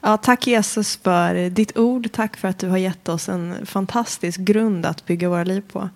Ja, 0.00 0.16
tack 0.16 0.46
Jesus 0.46 0.96
för 0.96 1.50
ditt 1.50 1.78
ord. 1.78 2.12
Tack 2.12 2.36
för 2.36 2.48
att 2.48 2.58
du 2.58 2.68
har 2.68 2.78
gett 2.78 3.08
oss 3.08 3.28
en 3.28 3.66
fantastisk 3.66 4.40
grund 4.40 4.86
att 4.86 5.06
bygga 5.06 5.28
våra 5.28 5.44
liv 5.44 5.62
på. 5.72 5.88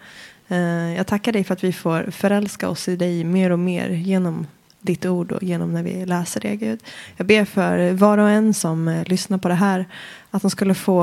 Eh, 0.48 0.96
jag 0.96 1.06
tackar 1.06 1.32
dig 1.32 1.44
för 1.44 1.52
att 1.52 1.64
vi 1.64 1.72
får 1.72 2.10
förälska 2.10 2.68
oss 2.68 2.88
i 2.88 2.96
dig 2.96 3.24
mer 3.24 3.50
och 3.50 3.58
mer 3.58 3.88
genom 3.88 4.46
ditt 4.80 5.06
ord 5.06 5.32
och 5.32 5.42
genom 5.42 5.72
när 5.72 5.82
vi 5.82 6.06
läser 6.06 6.40
det 6.40 6.56
Gud. 6.56 6.80
Jag 7.16 7.26
ber 7.26 7.44
för 7.44 7.92
var 7.92 8.18
och 8.18 8.30
en 8.30 8.54
som 8.54 8.88
eh, 8.88 9.04
lyssnar 9.04 9.38
på 9.38 9.48
det 9.48 9.54
här 9.54 9.86
att 10.30 10.42
de 10.42 10.50
skulle 10.50 10.74
få 10.74 11.02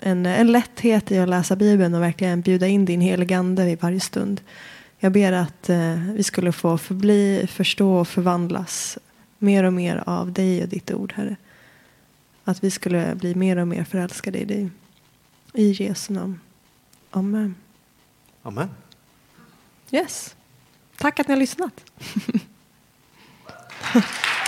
en, 0.00 0.26
en 0.26 0.52
lätthet 0.52 1.10
i 1.10 1.18
att 1.18 1.28
läsa 1.28 1.56
Bibeln 1.56 1.94
och 1.94 2.02
verkligen 2.02 2.40
bjuda 2.40 2.66
in 2.66 2.84
din 2.84 3.00
heligande 3.00 3.64
vid 3.64 3.80
varje 3.80 4.00
stund. 4.00 4.40
Jag 4.98 5.12
ber 5.12 5.32
att 5.32 5.68
eh, 5.68 5.94
vi 5.94 6.22
skulle 6.22 6.52
få 6.52 6.78
förbli, 6.78 7.46
förstå 7.50 7.94
och 7.94 8.08
förvandlas 8.08 8.98
mer 9.38 9.64
och 9.64 9.72
mer 9.72 10.02
av 10.06 10.32
dig 10.32 10.62
och 10.62 10.68
ditt 10.68 10.90
ord, 10.90 11.12
Herre. 11.16 11.36
Att 12.44 12.64
vi 12.64 12.70
skulle 12.70 13.14
bli 13.14 13.34
mer 13.34 13.56
och 13.56 13.68
mer 13.68 13.84
förälskade 13.84 14.38
i 14.38 14.44
dig. 14.44 14.70
I 15.52 15.72
Jesu 15.72 16.12
namn. 16.12 16.40
Amen. 17.10 17.54
Amen. 18.42 18.68
Yes. 19.94 20.36
Tack 20.96 21.20
att 21.20 21.28
ni 21.28 21.34
har 21.34 21.38
lyssnat. 21.38 21.90